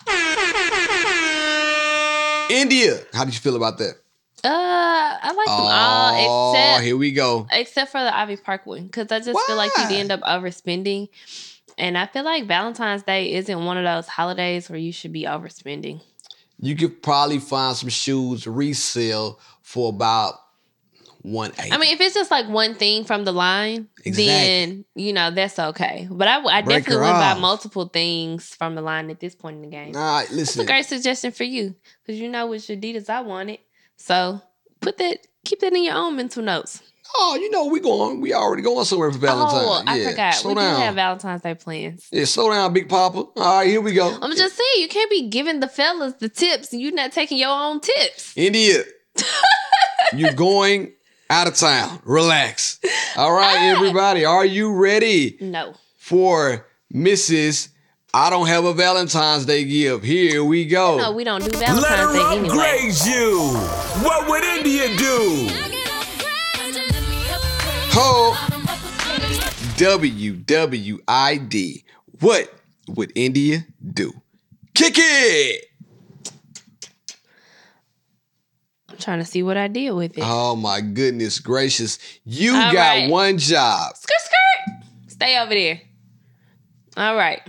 India, 2.51 3.01
how 3.15 3.25
did 3.25 3.33
you 3.33 3.41
feel 3.41 3.57
about 3.57 3.79
that? 3.79 3.95
Uh, 4.45 4.49
I 4.51 5.33
like 5.37 5.47
them 5.47 5.67
all 5.71 6.13
Oh, 6.15 6.53
except 6.53 6.85
here 6.85 6.97
we 6.97 7.13
go. 7.13 7.47
except 7.53 7.93
for 7.93 8.01
the 8.03 8.17
Ivy 8.17 8.37
Park 8.37 8.67
one 8.67 8.87
because 8.87 9.13
I 9.13 9.21
just 9.21 9.39
feel 9.47 9.57
like 9.57 9.71
you'd 9.79 9.93
end 9.93 10.11
up 10.11 10.21
overspending. 10.23 11.09
And 11.79 11.97
I 11.97 12.07
feel 12.07 12.25
like 12.25 12.47
Valentine's 12.47 13.03
Day 13.03 13.33
isn't 13.35 13.65
one 13.65 13.79
of 13.79 13.85
those 13.85 14.09
holidays 14.09 14.69
where 14.69 14.79
you 14.79 14.93
should 14.93 15.13
be 15.13 15.25
overspending. 15.25 16.01
You 16.59 16.77
could 16.77 17.03
probably 17.03 17.39
find 17.39 17.77
some 17.77 17.89
shoes 17.89 18.47
resale 18.47 19.39
for 19.63 19.89
about 19.91 20.35
one 21.23 21.53
eight. 21.61 21.73
I 21.73 21.79
mean, 21.79 21.95
if 21.95 22.01
it's 22.01 22.15
just 22.15 22.31
like 22.33 22.49
one 22.49 22.75
thing 22.75 23.05
from 23.05 23.25
the 23.25 23.33
line, 23.33 23.89
Exactly. 24.05 24.25
then 24.27 24.85
you 24.97 25.13
know 25.13 25.31
that's 25.31 25.57
okay. 25.59 26.09
But 26.11 26.27
I, 26.27 26.43
I 26.45 26.63
Break 26.63 26.79
definitely 26.85 27.07
would 27.07 27.13
buy 27.13 27.35
multiple 27.39 27.87
things 27.87 28.49
from 28.57 28.75
the 28.75 28.83
line 28.83 29.09
at 29.09 29.21
this 29.21 29.35
point 29.37 29.57
in 29.57 29.63
the 29.63 29.69
game. 29.69 29.95
All 29.97 30.03
right, 30.03 30.23
That's 30.23 30.33
a 30.33 30.37
listen. 30.37 30.67
great 30.67 30.85
suggestion 30.87 31.31
for 31.31 31.45
you 31.45 31.77
because 32.05 32.21
you 32.21 32.29
know 32.29 32.49
which 32.49 32.63
Adidas 32.63 33.09
I 33.09 33.21
wanted. 33.21 33.59
So 33.97 34.41
put 34.81 34.99
that, 34.99 35.19
keep 35.45 35.61
that 35.61 35.73
in 35.73 35.85
your 35.85 35.95
own 35.95 36.17
mental 36.17 36.43
notes. 36.43 36.83
Oh, 37.15 37.37
you 37.39 37.51
know 37.51 37.67
we 37.67 37.79
going. 37.81 38.21
We 38.23 38.33
already 38.33 38.63
going 38.63 38.87
somewhere 38.87 39.13
for 39.13 39.19
Valentine's. 39.19 39.65
Oh, 39.67 39.83
I 39.87 39.97
yeah. 39.99 40.11
forgot. 40.11 40.35
Slow 40.35 40.51
we 40.53 40.61
down. 40.61 40.77
do 40.77 40.83
have 40.83 40.95
Valentine's 40.95 41.43
Day 41.43 41.55
plans. 41.55 42.09
yeah, 42.11 42.25
slow 42.25 42.51
down, 42.51 42.73
Big 42.73 42.89
Papa. 42.89 43.19
All 43.19 43.33
right, 43.59 43.67
here 43.69 43.83
we 43.83 43.93
go. 43.93 44.17
I'm 44.21 44.35
just 44.35 44.57
saying, 44.57 44.69
you 44.79 44.89
can't 44.89 45.11
be 45.11 45.29
giving 45.29 45.61
the 45.61 45.69
fellas 45.69 46.15
the 46.15 46.31
tips 46.31 46.73
and 46.73 46.81
you 46.81 46.91
not 46.91 47.13
taking 47.13 47.37
your 47.37 47.51
own 47.51 47.81
tips. 47.81 48.33
India, 48.35 48.85
you're 50.17 50.33
going 50.33 50.93
out 51.29 51.47
of 51.47 51.55
town. 51.55 52.01
Relax. 52.05 52.81
All 53.17 53.33
right, 53.33 53.57
ah. 53.59 53.77
everybody, 53.77 54.25
are 54.25 54.45
you 54.47 54.73
ready 54.75 55.37
No. 55.41 55.75
for 55.99 56.67
Mrs. 56.95 57.69
I 58.15 58.29
don't 58.29 58.47
have 58.47 58.67
a 58.67 58.75
Valentine's 58.75 59.47
Day 59.47 59.65
gift? 59.65 60.05
Here 60.05 60.45
we 60.45 60.67
go. 60.67 60.99
No, 60.99 61.13
we 61.13 61.25
don't 61.25 61.43
do 61.43 61.49
Let 61.59 61.69
Valentine's 61.69 61.89
her 61.89 62.13
Day 62.13 62.37
anyway. 62.37 62.49
upgrade 62.49 62.95
you. 63.07 63.39
What 64.05 64.29
would 64.29 64.45
India 64.45 64.95
do? 64.99 65.49
Ho 67.95 68.35
WWID. 69.79 71.85
What 72.21 72.53
would 72.89 73.13
India 73.15 73.65
do? 73.95 74.13
Kick 74.75 74.95
it. 74.99 75.65
I'm 78.91 78.99
trying 78.99 79.21
to 79.21 79.25
see 79.25 79.43
what 79.43 79.57
I 79.57 79.69
did 79.69 79.91
with 79.93 80.19
it. 80.19 80.25
Oh 80.27 80.55
my 80.55 80.83
goodness 80.83 81.39
gracious. 81.41 81.99
You 82.25 82.55
All 82.55 82.73
got 82.73 82.91
right. 82.91 83.11
one 83.11 83.39
job. 83.39 83.97
Skirt, 83.97 84.21
skirt. 84.21 84.83
Stay 85.09 85.39
over 85.39 85.55
there. 85.55 85.81
All 86.99 87.17
right. 87.17 87.41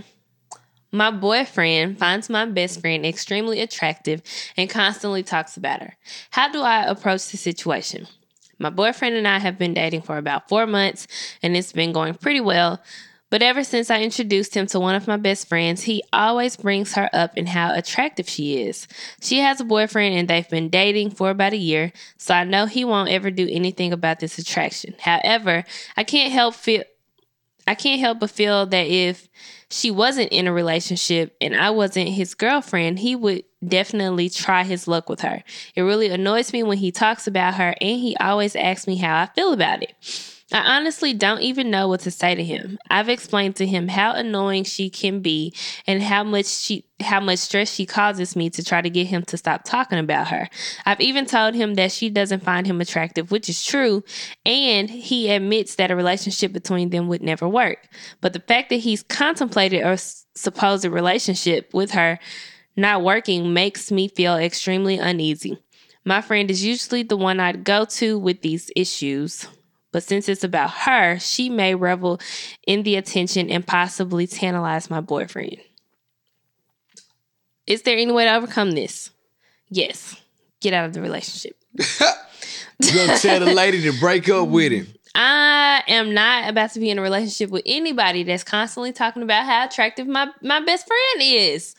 My 0.93 1.09
boyfriend 1.09 1.97
finds 1.97 2.29
my 2.29 2.45
best 2.45 2.79
friend 2.79 3.03
extremely 3.03 3.61
attractive 3.61 4.21
and 4.55 4.69
constantly 4.69 5.23
talks 5.23 5.57
about 5.57 5.81
her. 5.81 5.97
How 6.29 6.51
do 6.51 6.61
I 6.61 6.83
approach 6.83 7.29
the 7.29 7.37
situation? 7.37 8.05
My 8.59 8.69
boyfriend 8.69 9.15
and 9.15 9.27
I 9.27 9.39
have 9.39 9.57
been 9.57 9.73
dating 9.73 10.03
for 10.03 10.17
about 10.17 10.47
four 10.47 10.67
months 10.67 11.07
and 11.41 11.57
it's 11.57 11.73
been 11.73 11.93
going 11.93 12.13
pretty 12.13 12.41
well. 12.41 12.79
But 13.31 13.41
ever 13.41 13.63
since 13.63 13.89
I 13.89 14.03
introduced 14.03 14.53
him 14.53 14.67
to 14.67 14.79
one 14.79 14.93
of 14.93 15.07
my 15.07 15.17
best 15.17 15.47
friends, 15.49 15.81
he 15.81 16.03
always 16.13 16.55
brings 16.55 16.93
her 16.93 17.09
up 17.11 17.31
and 17.35 17.49
how 17.49 17.73
attractive 17.73 18.29
she 18.29 18.61
is. 18.61 18.87
She 19.19 19.39
has 19.39 19.59
a 19.59 19.65
boyfriend 19.65 20.13
and 20.13 20.27
they've 20.27 20.47
been 20.47 20.69
dating 20.69 21.09
for 21.09 21.31
about 21.31 21.53
a 21.53 21.57
year, 21.57 21.91
so 22.19 22.35
I 22.35 22.43
know 22.43 22.67
he 22.67 22.85
won't 22.85 23.09
ever 23.09 23.31
do 23.31 23.49
anything 23.49 23.91
about 23.91 24.19
this 24.19 24.37
attraction. 24.37 24.93
However, 24.99 25.63
I 25.97 26.03
can't 26.03 26.31
help 26.31 26.53
feel 26.53 26.83
I 27.65 27.75
can't 27.75 28.01
help 28.01 28.19
but 28.19 28.29
feel 28.29 28.65
that 28.67 28.87
if 28.87 29.29
she 29.74 29.89
wasn't 29.89 30.32
in 30.32 30.47
a 30.47 30.53
relationship 30.53 31.36
and 31.41 31.55
I 31.55 31.71
wasn't 31.71 32.09
his 32.09 32.36
girlfriend, 32.36 32.99
he 32.99 33.15
would 33.15 33.43
definitely 33.67 34.30
try 34.30 34.63
his 34.63 34.88
luck 34.88 35.09
with 35.09 35.21
her. 35.21 35.43
It 35.76 35.82
really 35.82 36.09
annoys 36.09 36.53
me 36.53 36.63
when 36.63 36.78
he 36.78 36.91
talks 36.91 37.26
about 37.26 37.55
her 37.55 37.74
and 37.82 37.99
he 37.99 38.15
always 38.17 38.55
asks 38.55 38.86
me 38.86 38.97
how 38.97 39.21
I 39.21 39.26
feel 39.28 39.51
about 39.51 39.82
it. 39.82 39.93
I 40.53 40.77
honestly 40.77 41.15
don't 41.15 41.41
even 41.41 41.71
know 41.71 41.87
what 41.87 42.01
to 42.01 42.11
say 42.11 42.35
to 42.35 42.43
him. 42.43 42.77
I've 42.87 43.09
explained 43.09 43.55
to 43.55 43.65
him 43.65 43.87
how 43.87 44.13
annoying 44.13 44.65
she 44.65 44.91
can 44.91 45.21
be 45.21 45.51
and 45.87 46.03
how 46.03 46.23
much 46.23 46.45
she 46.45 46.85
how 47.01 47.19
much 47.19 47.39
stress 47.39 47.73
she 47.73 47.87
causes 47.87 48.35
me 48.35 48.51
to 48.51 48.63
try 48.63 48.79
to 48.79 48.89
get 48.89 49.07
him 49.07 49.23
to 49.23 49.35
stop 49.35 49.63
talking 49.65 49.97
about 49.97 50.27
her. 50.27 50.47
I've 50.85 51.01
even 51.01 51.25
told 51.25 51.55
him 51.55 51.73
that 51.73 51.91
she 51.91 52.09
doesn't 52.09 52.43
find 52.43 52.67
him 52.67 52.79
attractive, 52.79 53.31
which 53.31 53.49
is 53.49 53.65
true, 53.65 54.03
and 54.45 54.89
he 54.89 55.29
admits 55.31 55.75
that 55.75 55.91
a 55.91 55.95
relationship 55.95 56.53
between 56.53 56.91
them 56.91 57.07
would 57.09 57.23
never 57.23 57.49
work. 57.49 57.89
But 58.21 58.33
the 58.33 58.39
fact 58.39 58.69
that 58.69 58.77
he's 58.77 59.03
contemplated 59.03 59.81
a 59.81 59.97
supposed 59.97 60.85
relationship 60.85 61.73
with 61.73 61.91
her 61.91 62.19
not 62.77 63.03
working 63.03 63.53
makes 63.53 63.91
me 63.91 64.07
feel 64.07 64.35
extremely 64.35 64.97
uneasy. 64.97 65.57
My 66.05 66.21
friend 66.21 66.49
is 66.51 66.63
usually 66.63 67.03
the 67.03 67.17
one 67.17 67.39
I'd 67.39 67.63
go 67.63 67.85
to 67.85 68.19
with 68.19 68.41
these 68.41 68.71
issues. 68.75 69.47
But 69.93 70.03
since 70.03 70.27
it's 70.27 70.43
about 70.43 70.71
her, 70.71 71.19
she 71.19 71.49
may 71.49 71.75
revel 71.75 72.19
in 72.67 72.83
the 72.83 72.97
attention 72.97 73.49
and 73.49 73.65
possibly 73.65 74.27
tantalize 74.27 74.89
my 74.89 74.99
boyfriend. 74.99 75.57
Is 77.65 77.83
there 77.83 77.97
any 77.97 78.11
way 78.11 78.25
to 78.25 78.35
overcome 78.35 78.71
this? 78.71 79.11
Yes. 79.69 80.19
Get 80.59 80.73
out 80.73 80.85
of 80.85 80.93
the 80.93 81.01
relationship. 81.01 81.55
You 82.81 82.93
gonna 82.95 83.17
tell 83.17 83.39
the 83.39 83.53
lady 83.53 83.83
to 83.83 83.97
break 83.99 84.27
up 84.29 84.49
with 84.49 84.71
him. 84.71 84.87
I 85.16 85.84
am 85.88 86.14
not 86.14 86.49
about 86.49 86.72
to 86.72 86.80
be 86.80 86.89
in 86.89 86.97
a 86.97 87.01
relationship 87.01 87.51
with 87.51 87.64
anybody 87.66 88.24
that's 88.24 88.43
constantly 88.43 88.91
talking 88.91 89.22
about 89.22 89.45
how 89.45 89.66
attractive 89.66 90.07
my, 90.07 90.28
my 90.41 90.59
best 90.64 90.88
friend 90.88 91.22
is. 91.22 91.76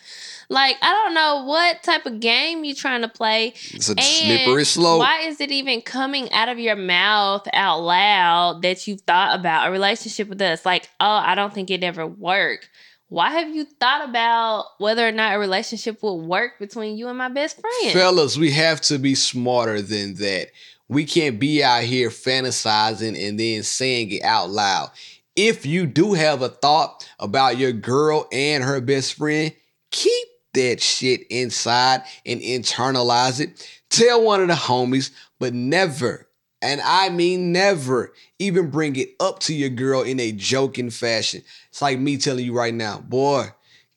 Like, 0.49 0.77
I 0.83 0.93
don't 0.93 1.15
know 1.15 1.45
what 1.45 1.83
type 1.83 2.07
of 2.07 2.21
game 2.21 2.65
you're 2.65 2.77
trying 2.77 3.03
to 3.03 3.09
play. 3.09 3.55
It's 3.73 3.89
a 3.89 4.01
slippery 4.01 4.65
slope. 4.65 5.01
Why 5.01 5.21
is 5.21 5.41
it 5.41 5.51
even 5.51 5.81
coming 5.81 6.31
out 6.33 6.49
of 6.49 6.59
your 6.59 6.77
mouth 6.77 7.47
out 7.53 7.81
loud 7.81 8.63
that 8.63 8.87
you've 8.87 9.01
thought 9.01 9.39
about 9.39 9.69
a 9.69 9.71
relationship 9.73 10.29
with 10.29 10.41
us? 10.41 10.65
Like, 10.65 10.89
oh, 11.01 11.07
I 11.07 11.35
don't 11.35 11.53
think 11.53 11.71
it 11.71 11.83
ever 11.83 12.07
work. 12.07 12.69
Why 13.09 13.31
have 13.31 13.55
you 13.55 13.65
thought 13.65 14.09
about 14.09 14.67
whether 14.79 15.07
or 15.07 15.13
not 15.13 15.35
a 15.35 15.39
relationship 15.39 16.03
will 16.03 16.21
work 16.21 16.59
between 16.59 16.97
you 16.97 17.09
and 17.09 17.19
my 17.19 17.29
best 17.29 17.61
friend? 17.61 17.93
Fellas, 17.93 18.37
we 18.37 18.51
have 18.53 18.81
to 18.83 18.99
be 18.99 19.15
smarter 19.15 19.81
than 19.81 20.15
that. 20.15 20.49
We 20.89 21.05
can't 21.05 21.39
be 21.39 21.63
out 21.63 21.85
here 21.85 22.11
fantasizing 22.11 23.29
and 23.29 23.39
then 23.39 23.63
saying 23.63 24.11
it 24.11 24.23
out 24.23 24.51
loud. 24.51 24.91
If 25.37 25.67
you 25.67 25.87
do 25.87 26.15
have 26.15 26.43
a 26.43 26.49
thought 26.49 27.09
about 27.19 27.59
your 27.59 27.73
girl 27.73 28.29
and 28.31 28.63
her 28.63 28.81
best 28.81 29.15
friend, 29.15 29.53
keep 29.91 30.29
that 30.55 30.81
shit 30.81 31.27
inside 31.29 32.03
and 32.25 32.41
internalize 32.41 33.41
it. 33.41 33.69
Tell 33.91 34.23
one 34.23 34.41
of 34.41 34.49
the 34.49 34.55
homies, 34.55 35.11
but 35.39 35.55
never, 35.55 36.29
and 36.63 36.81
I 36.81 37.11
mean 37.11 37.53
never, 37.53 38.13
even 38.39 38.71
bring 38.71 38.97
it 38.97 39.11
up 39.21 39.41
to 39.41 39.55
your 39.55 39.69
girl 39.69 40.03
in 40.03 40.19
a 40.19 40.33
joking 40.33 40.91
fashion. 40.91 41.43
It's 41.69 41.83
like 41.83 41.99
me 41.99 42.17
telling 42.17 42.45
you 42.45 42.57
right 42.57 42.75
now, 42.75 42.99
boy, 42.99 43.49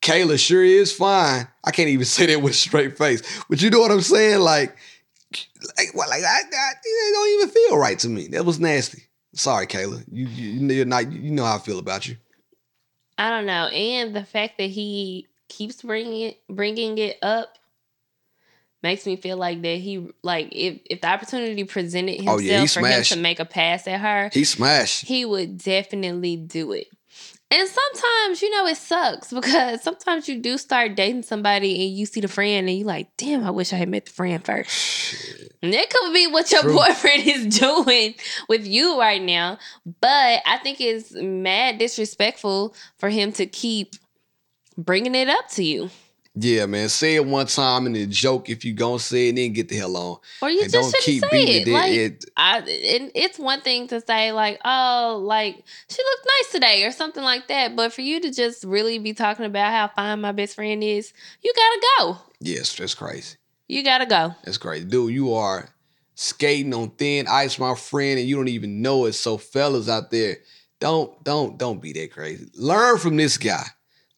Kayla 0.02 0.38
sure 0.38 0.64
is 0.64 0.92
fine. 0.92 1.48
I 1.64 1.72
can't 1.72 1.90
even 1.90 2.06
say 2.06 2.28
that 2.28 2.42
with 2.42 2.54
a 2.54 2.56
straight 2.56 2.98
face, 2.98 3.22
but 3.50 3.62
you 3.62 3.70
know 3.70 3.80
what 3.80 3.92
I'm 3.92 4.02
saying? 4.02 4.40
Like, 4.40 4.76
like 5.78 5.94
what? 5.94 6.10
Like 6.10 6.24
I, 6.24 6.40
I 6.42 6.72
it 6.84 7.14
don't 7.14 7.30
even 7.40 7.50
feel 7.50 7.78
right 7.78 8.00
to 8.00 8.10
me. 8.10 8.28
That 8.30 8.46
was 8.46 8.60
nasty. 8.60 9.04
Sorry, 9.34 9.68
Kayla. 9.68 10.04
You, 10.12 10.28
you 10.28 10.68
you're 10.76 10.86
not. 10.86 11.12
You 11.12 11.32
know 11.32 11.46
how 11.46 11.56
I 11.56 11.60
feel 11.60 11.80
about 11.80 12.08
you. 12.08 12.18
I 13.18 13.30
don't 13.30 13.46
know. 13.46 13.68
And 13.68 14.16
the 14.16 14.24
fact 14.24 14.58
that 14.58 14.70
he 14.70 15.28
keeps 15.50 15.82
bringing 15.82 16.22
it, 16.22 16.40
bringing 16.50 16.98
it 16.98 17.18
up 17.22 17.58
makes 18.84 19.06
me 19.06 19.16
feel 19.16 19.38
like 19.38 19.62
that 19.64 19.78
he 19.80 20.08
like 20.24 20.50
if 20.52 20.80
if 20.86 21.02
the 21.02 21.08
opportunity 21.08 21.64
presented 21.64 22.16
himself 22.18 22.38
Oh, 22.38 22.40
yeah, 22.40 22.66
for 22.68 22.86
him 22.86 23.04
to 23.04 23.16
make 23.18 23.40
a 23.40 23.46
pass 23.46 23.88
at 23.88 24.00
her, 24.00 24.30
He 24.34 24.44
smashed. 24.44 25.06
he 25.06 25.26
would 25.26 25.58
definitely 25.58 26.36
do 26.38 26.72
it. 26.74 26.88
And 27.50 27.68
sometimes, 27.68 28.42
you 28.42 28.52
know, 28.52 28.66
it 28.68 28.76
sucks 28.78 29.32
because 29.34 29.82
sometimes 29.82 30.28
you 30.28 30.40
do 30.40 30.58
start 30.58 30.96
dating 30.96 31.24
somebody 31.24 31.86
and 31.88 31.96
you 31.98 32.06
see 32.06 32.20
the 32.20 32.28
friend 32.28 32.68
and 32.68 32.78
you 32.78 32.84
like, 32.84 33.16
damn, 33.18 33.44
I 33.44 33.52
wish 33.52 33.72
I 33.72 33.78
had 33.78 33.90
met 33.90 34.06
the 34.06 34.12
friend 34.12 34.44
first. 34.44 35.52
And 35.62 35.74
that 35.74 35.90
could 35.90 36.14
be 36.14 36.28
what 36.28 36.52
your 36.52 36.62
True. 36.62 36.76
boyfriend 36.76 37.24
is 37.26 37.58
doing 37.58 38.16
with 38.50 38.68
you 38.68 39.00
right 39.00 39.22
now. 39.22 39.58
But 40.02 40.42
I 40.46 40.60
think 40.62 40.82
it's 40.82 41.14
mad 41.14 41.78
disrespectful 41.78 42.76
for 42.98 43.10
him 43.10 43.32
to 43.34 43.46
keep 43.46 43.96
bringing 44.78 45.16
it 45.16 45.30
up 45.30 45.50
to 45.52 45.64
you. 45.64 45.90
Yeah, 46.40 46.68
man. 46.68 46.90
Say 46.90 47.16
it 47.16 47.26
one 47.26 47.48
time 47.48 47.88
and 47.88 47.96
then 47.96 48.12
joke 48.12 48.50
if 48.50 48.64
you 48.64 48.74
gonna 48.74 49.00
say 49.00 49.28
it, 49.28 49.30
and 49.30 49.38
then 49.40 49.54
get 49.54 49.70
the 49.70 49.76
hell 49.76 49.98
on. 49.98 50.18
Or 50.42 50.50
you 50.52 50.62
and 50.62 50.72
just 50.72 50.74
don't 50.74 50.84
shouldn't 50.84 51.04
keep 51.04 51.24
say 51.24 51.30
beating 51.32 51.62
it. 51.62 51.68
it. 51.68 51.74
Like, 51.74 51.92
it. 51.94 52.26
I, 52.38 52.58
and 52.60 53.12
it's 53.16 53.40
one 53.40 53.62
thing 53.62 53.88
to 53.88 54.02
say 54.02 54.32
like, 54.32 54.60
oh, 54.64 55.20
like 55.24 55.56
she 55.90 56.04
looked 56.04 56.28
nice 56.28 56.52
today 56.52 56.84
or 56.84 56.92
something 56.92 57.24
like 57.24 57.48
that, 57.48 57.76
but 57.76 57.92
for 57.92 58.02
you 58.02 58.22
to 58.22 58.32
just 58.32 58.64
really 58.64 59.00
be 59.00 59.14
talking 59.14 59.46
about 59.46 59.72
how 59.72 59.88
fine 59.88 60.22
my 60.22 60.32
best 60.32 60.56
friend 60.56 60.84
is, 60.84 61.12
you 61.42 61.54
gotta 61.56 61.88
go. 61.98 62.18
Yes, 62.40 62.76
that's 62.76 62.94
crazy. 62.94 63.38
You 63.68 63.84
gotta 63.84 64.06
go. 64.06 64.36
That's 64.44 64.58
crazy, 64.58 64.86
dude. 64.86 65.14
You 65.14 65.34
are 65.34 65.70
skating 66.14 66.74
on 66.74 66.92
thin 66.92 67.28
ice, 67.28 67.58
my 67.58 67.74
friend, 67.74 68.20
and 68.20 68.28
you 68.28 68.36
don't 68.36 68.48
even 68.48 68.82
know 68.82 69.06
it. 69.06 69.14
So, 69.14 69.38
fellas 69.38 69.90
out 69.90 70.12
there, 70.12 70.38
don't, 70.80 71.24
don't, 71.24 71.58
don't 71.58 71.82
be 71.82 71.94
that 71.94 72.12
crazy. 72.12 72.48
Learn 72.56 72.98
from 72.98 73.18
this 73.18 73.38
guy. 73.38 73.66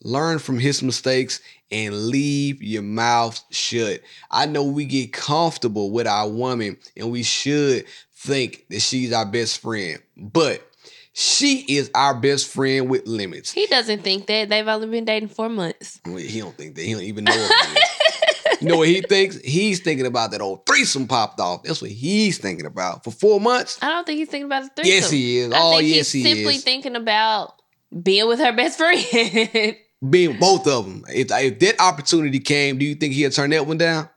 Learn 0.03 0.39
from 0.39 0.59
his 0.59 0.81
mistakes 0.81 1.41
and 1.71 2.07
leave 2.07 2.63
your 2.63 2.81
mouth 2.81 3.41
shut. 3.51 3.99
I 4.31 4.45
know 4.45 4.63
we 4.63 4.85
get 4.85 5.11
comfortable 5.13 5.91
with 5.91 6.07
our 6.07 6.29
woman 6.29 6.77
and 6.95 7.11
we 7.11 7.23
should 7.23 7.85
think 8.15 8.65
that 8.69 8.79
she's 8.81 9.11
our 9.11 9.25
best 9.25 9.59
friend, 9.61 9.99
but 10.15 10.65
she 11.13 11.65
is 11.67 11.91
our 11.93 12.13
best 12.13 12.47
friend 12.47 12.89
with 12.89 13.05
limits. 13.07 13.51
He 13.51 13.67
doesn't 13.67 14.01
think 14.03 14.27
that 14.27 14.47
they've 14.47 14.67
only 14.67 14.87
been 14.87 15.03
dating 15.05 15.29
four 15.29 15.49
months. 15.49 15.99
Well, 16.05 16.15
He 16.17 16.39
don't 16.39 16.55
think 16.55 16.75
that. 16.75 16.81
He 16.83 16.93
don't 16.93 17.03
even 17.03 17.25
know. 17.25 17.49
you 18.61 18.67
know 18.69 18.77
what 18.77 18.87
he 18.87 19.01
thinks? 19.01 19.37
He's 19.41 19.81
thinking 19.81 20.05
about 20.05 20.31
that 20.31 20.39
old 20.41 20.65
threesome 20.65 21.07
popped 21.07 21.41
off. 21.41 21.63
That's 21.63 21.81
what 21.81 21.91
he's 21.91 22.37
thinking 22.37 22.65
about 22.65 23.03
for 23.03 23.11
four 23.11 23.41
months. 23.41 23.77
I 23.81 23.89
don't 23.89 24.05
think 24.07 24.19
he's 24.19 24.29
thinking 24.29 24.45
about 24.45 24.63
the 24.63 24.81
threesome. 24.81 24.91
Yes, 24.93 25.09
he 25.11 25.37
is. 25.39 25.51
I 25.53 25.59
Oh, 25.59 25.79
yes, 25.79 26.11
he's 26.11 26.23
he 26.23 26.23
simply 26.23 26.31
is. 26.31 26.37
Simply 26.37 26.57
thinking 26.59 26.95
about 26.95 27.53
being 28.01 28.27
with 28.27 28.39
her 28.39 28.53
best 28.53 28.77
friend. 28.77 29.75
Being 30.07 30.39
both 30.39 30.65
of 30.67 30.85
them. 30.85 31.03
If, 31.09 31.27
if 31.31 31.59
that 31.59 31.81
opportunity 31.81 32.39
came, 32.39 32.77
do 32.77 32.85
you 32.85 32.95
think 32.95 33.13
he'd 33.13 33.33
turn 33.33 33.49
that 33.49 33.67
one 33.67 33.77
down? 33.77 34.09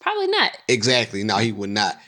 Probably 0.00 0.28
not. 0.28 0.52
Exactly. 0.68 1.24
No, 1.24 1.38
he 1.38 1.50
would 1.50 1.70
not. 1.70 1.98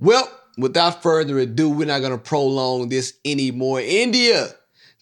Well, 0.00 0.28
without 0.58 1.02
further 1.02 1.38
ado, 1.38 1.70
we're 1.70 1.86
not 1.86 2.00
gonna 2.00 2.18
prolong 2.18 2.88
this 2.88 3.14
anymore. 3.24 3.80
India, 3.80 4.48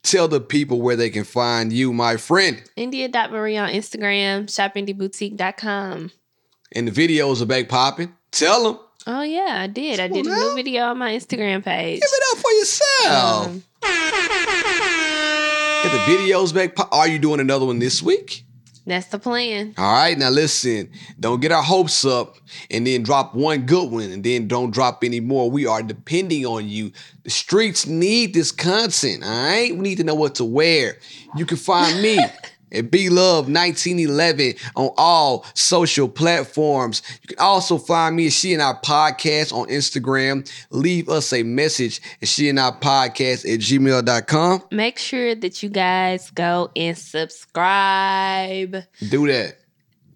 tell 0.02 0.28
the 0.28 0.40
people 0.40 0.82
where 0.82 0.96
they 0.96 1.08
can 1.08 1.24
find 1.24 1.72
you, 1.72 1.92
my 1.92 2.16
friend. 2.16 2.62
India.Marie 2.76 3.56
on 3.56 3.70
Instagram, 3.70 4.44
shopindieboutique.com. 4.46 6.10
And 6.72 6.88
the 6.88 6.92
videos 6.92 7.40
are 7.40 7.46
back 7.46 7.68
popping. 7.68 8.14
Tell 8.30 8.64
them. 8.64 8.78
Oh 9.06 9.22
yeah, 9.22 9.56
I 9.60 9.66
did. 9.66 9.98
I 9.98 10.08
did 10.08 10.26
a 10.26 10.28
new 10.28 10.54
video 10.54 10.84
on 10.84 10.98
my 10.98 11.12
Instagram 11.12 11.64
page. 11.64 12.00
Give 12.00 12.10
it 12.12 12.22
up 12.32 12.38
for 12.38 12.50
yourself. 12.52 13.46
Um, 13.46 14.66
Get 15.82 15.92
the 15.92 15.98
videos 16.12 16.54
back. 16.54 16.74
Are 16.92 17.08
you 17.08 17.18
doing 17.18 17.40
another 17.40 17.66
one 17.66 17.78
this 17.78 18.02
week? 18.02 18.44
that's 18.86 19.06
the 19.06 19.18
plan. 19.18 19.74
All 19.78 19.92
right, 19.92 20.18
now 20.18 20.30
listen, 20.30 20.90
don't 21.20 21.40
get 21.40 21.52
our 21.52 21.62
hopes 21.62 22.04
up 22.04 22.36
and 22.70 22.86
then 22.86 23.04
drop 23.04 23.34
one 23.34 23.64
good 23.64 23.90
one 23.90 24.10
and 24.10 24.24
then 24.24 24.48
don't 24.48 24.72
drop 24.72 25.04
any 25.04 25.20
more. 25.20 25.48
We 25.50 25.64
are 25.66 25.82
depending 25.82 26.44
on 26.44 26.68
you. 26.68 26.90
The 27.22 27.30
streets 27.30 27.86
need 27.86 28.34
this 28.34 28.50
content, 28.50 29.22
all 29.22 29.30
right? 29.30 29.72
We 29.72 29.80
need 29.80 29.98
to 29.98 30.04
know 30.04 30.16
what 30.16 30.34
to 30.36 30.44
wear. 30.44 30.98
You 31.36 31.46
can 31.46 31.56
find 31.56 32.02
me 32.02 32.18
at 32.72 32.90
B 32.90 33.08
Love 33.08 33.48
1911 33.50 34.54
on 34.76 34.90
all 34.96 35.44
social 35.54 36.08
platforms. 36.08 37.02
You 37.22 37.28
can 37.28 37.38
also 37.38 37.78
find 37.78 38.16
me 38.16 38.26
at 38.26 38.32
She 38.32 38.52
and 38.54 38.62
I 38.62 38.74
Podcast 38.84 39.52
on 39.52 39.68
Instagram. 39.68 40.50
Leave 40.70 41.08
us 41.08 41.32
a 41.32 41.42
message 41.42 42.00
at 42.22 42.28
She 42.28 42.48
and 42.48 42.58
I 42.60 42.70
Podcast 42.70 43.52
at 43.52 43.60
gmail.com. 43.60 44.62
Make 44.70 44.98
sure 44.98 45.34
that 45.34 45.62
you 45.62 45.68
guys 45.68 46.30
go 46.30 46.70
and 46.76 46.96
subscribe 46.96 48.84
Do 49.08 49.26
that. 49.26 49.56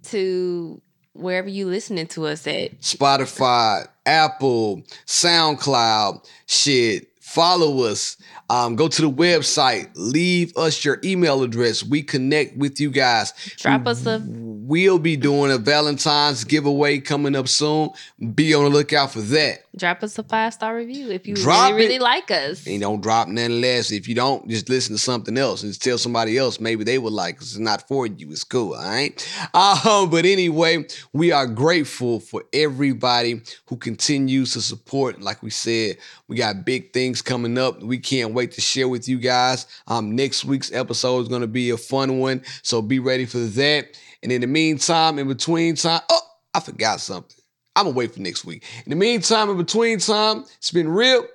to 0.05 0.81
wherever 1.15 1.49
you 1.49 1.67
listening 1.67 2.07
to 2.09 2.27
us 2.27 2.47
at. 2.47 2.81
Spotify, 2.81 3.87
Apple, 4.07 4.83
SoundCloud, 5.07 6.27
shit. 6.47 7.09
Follow 7.21 7.85
us. 7.85 8.17
Um, 8.51 8.77
go 8.77 8.89
to 8.89 9.03
the 9.03 9.11
website. 9.11 9.91
Leave 9.95 10.57
us 10.57 10.85
your 10.85 11.01
email 11.05 11.43
address. 11.43 11.83
We 11.83 12.03
connect 12.03 12.57
with 12.57 12.79
you 12.81 12.91
guys. 12.91 13.33
Drop 13.59 13.87
us 13.87 14.05
a 14.07 14.23
We'll 14.67 14.99
be 14.99 15.17
doing 15.19 15.53
a 15.53 15.59
Valentine's 15.59 16.43
giveaway 16.45 16.99
coming 16.99 17.37
up 17.37 17.49
soon. 17.49 17.91
Be 18.35 18.55
on 18.55 18.65
the 18.65 18.71
lookout 18.71 19.13
for 19.13 19.21
that. 19.21 19.59
drop 19.77 20.03
us 20.03 20.19
a 20.19 20.23
five 20.23 20.55
star 20.55 20.75
review 20.75 21.11
if 21.11 21.27
you 21.27 21.35
Drop 21.35 21.73
really, 21.73 21.83
really 21.83 21.95
it. 21.97 22.01
like 22.01 22.31
us. 22.31 22.67
And 22.67 22.81
don't 22.81 23.03
drop 23.03 23.29
nothing 23.29 23.61
less. 23.61 23.93
If 23.93 24.09
you 24.09 24.15
don't, 24.15 24.49
just 24.49 24.71
listen 24.71 24.95
to 24.95 24.99
something 24.99 25.37
else 25.37 25.63
and 25.65 25.79
tell 25.79 25.99
somebody 25.99 26.39
else. 26.39 26.61
Maybe 26.61 26.83
they 26.83 26.97
would 26.99 27.13
like. 27.13 27.39
'cause 27.41 27.49
It's 27.53 27.59
not 27.59 27.87
for 27.87 28.07
you. 28.07 28.31
It's 28.31 28.43
cool. 28.45 28.73
All 28.73 28.83
right. 28.89 29.29
Um, 29.53 30.09
but 30.09 30.25
anyway, 30.25 30.87
we 31.13 31.31
are 31.31 31.47
grateful 31.47 32.21
for 32.21 32.45
everybody 32.55 33.43
who 33.67 33.77
continues 33.77 34.55
to 34.55 34.63
support. 34.63 35.21
Like 35.21 35.43
we 35.43 35.51
said, 35.51 35.99
we 36.29 36.37
got 36.37 36.65
big 36.65 36.93
things 36.95 37.21
coming 37.21 37.59
up. 37.59 37.83
We 37.83 37.99
can't 37.99 38.33
wait 38.35 38.53
to 38.53 38.61
share 38.61 38.89
with 38.89 39.09
you 39.09 39.19
guys. 39.19 39.67
Um, 39.87 40.15
next 40.15 40.45
week's 40.45 40.73
episode 40.73 41.21
is 41.21 41.29
going 41.29 41.41
to 41.43 41.47
be 41.47 41.71
a 41.71 41.77
fun 41.77 42.19
one. 42.19 42.43
So 42.63 42.83
be 42.83 42.99
ready 42.99 43.25
for 43.27 43.39
that. 43.39 43.99
And 44.23 44.33
in 44.33 44.41
the 44.41 44.47
meantime, 44.47 45.19
in 45.19 45.29
between 45.29 45.77
time, 45.77 46.01
oh, 46.11 46.21
I 46.55 46.61
forgot 46.61 47.01
something. 47.01 47.37
I'm 47.77 47.87
gonna 47.87 47.97
wait 47.97 48.15
for 48.15 48.21
next 48.21 48.45
week. 48.45 48.65
In 48.87 48.91
the 48.91 48.97
meantime, 48.97 49.51
in 49.51 49.57
between 49.57 49.99
time, 49.99 50.45
it's 50.59 50.71
been 50.71 50.89
real. 50.89 51.27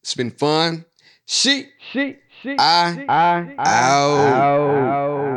It's 0.00 0.14
been 0.14 0.30
fun. 0.30 0.84
She, 1.26 1.66
She, 1.92 2.16
she, 2.42 2.56
I, 2.56 3.04
I, 3.08 3.54
out. 3.58 4.16
out. 4.16 5.27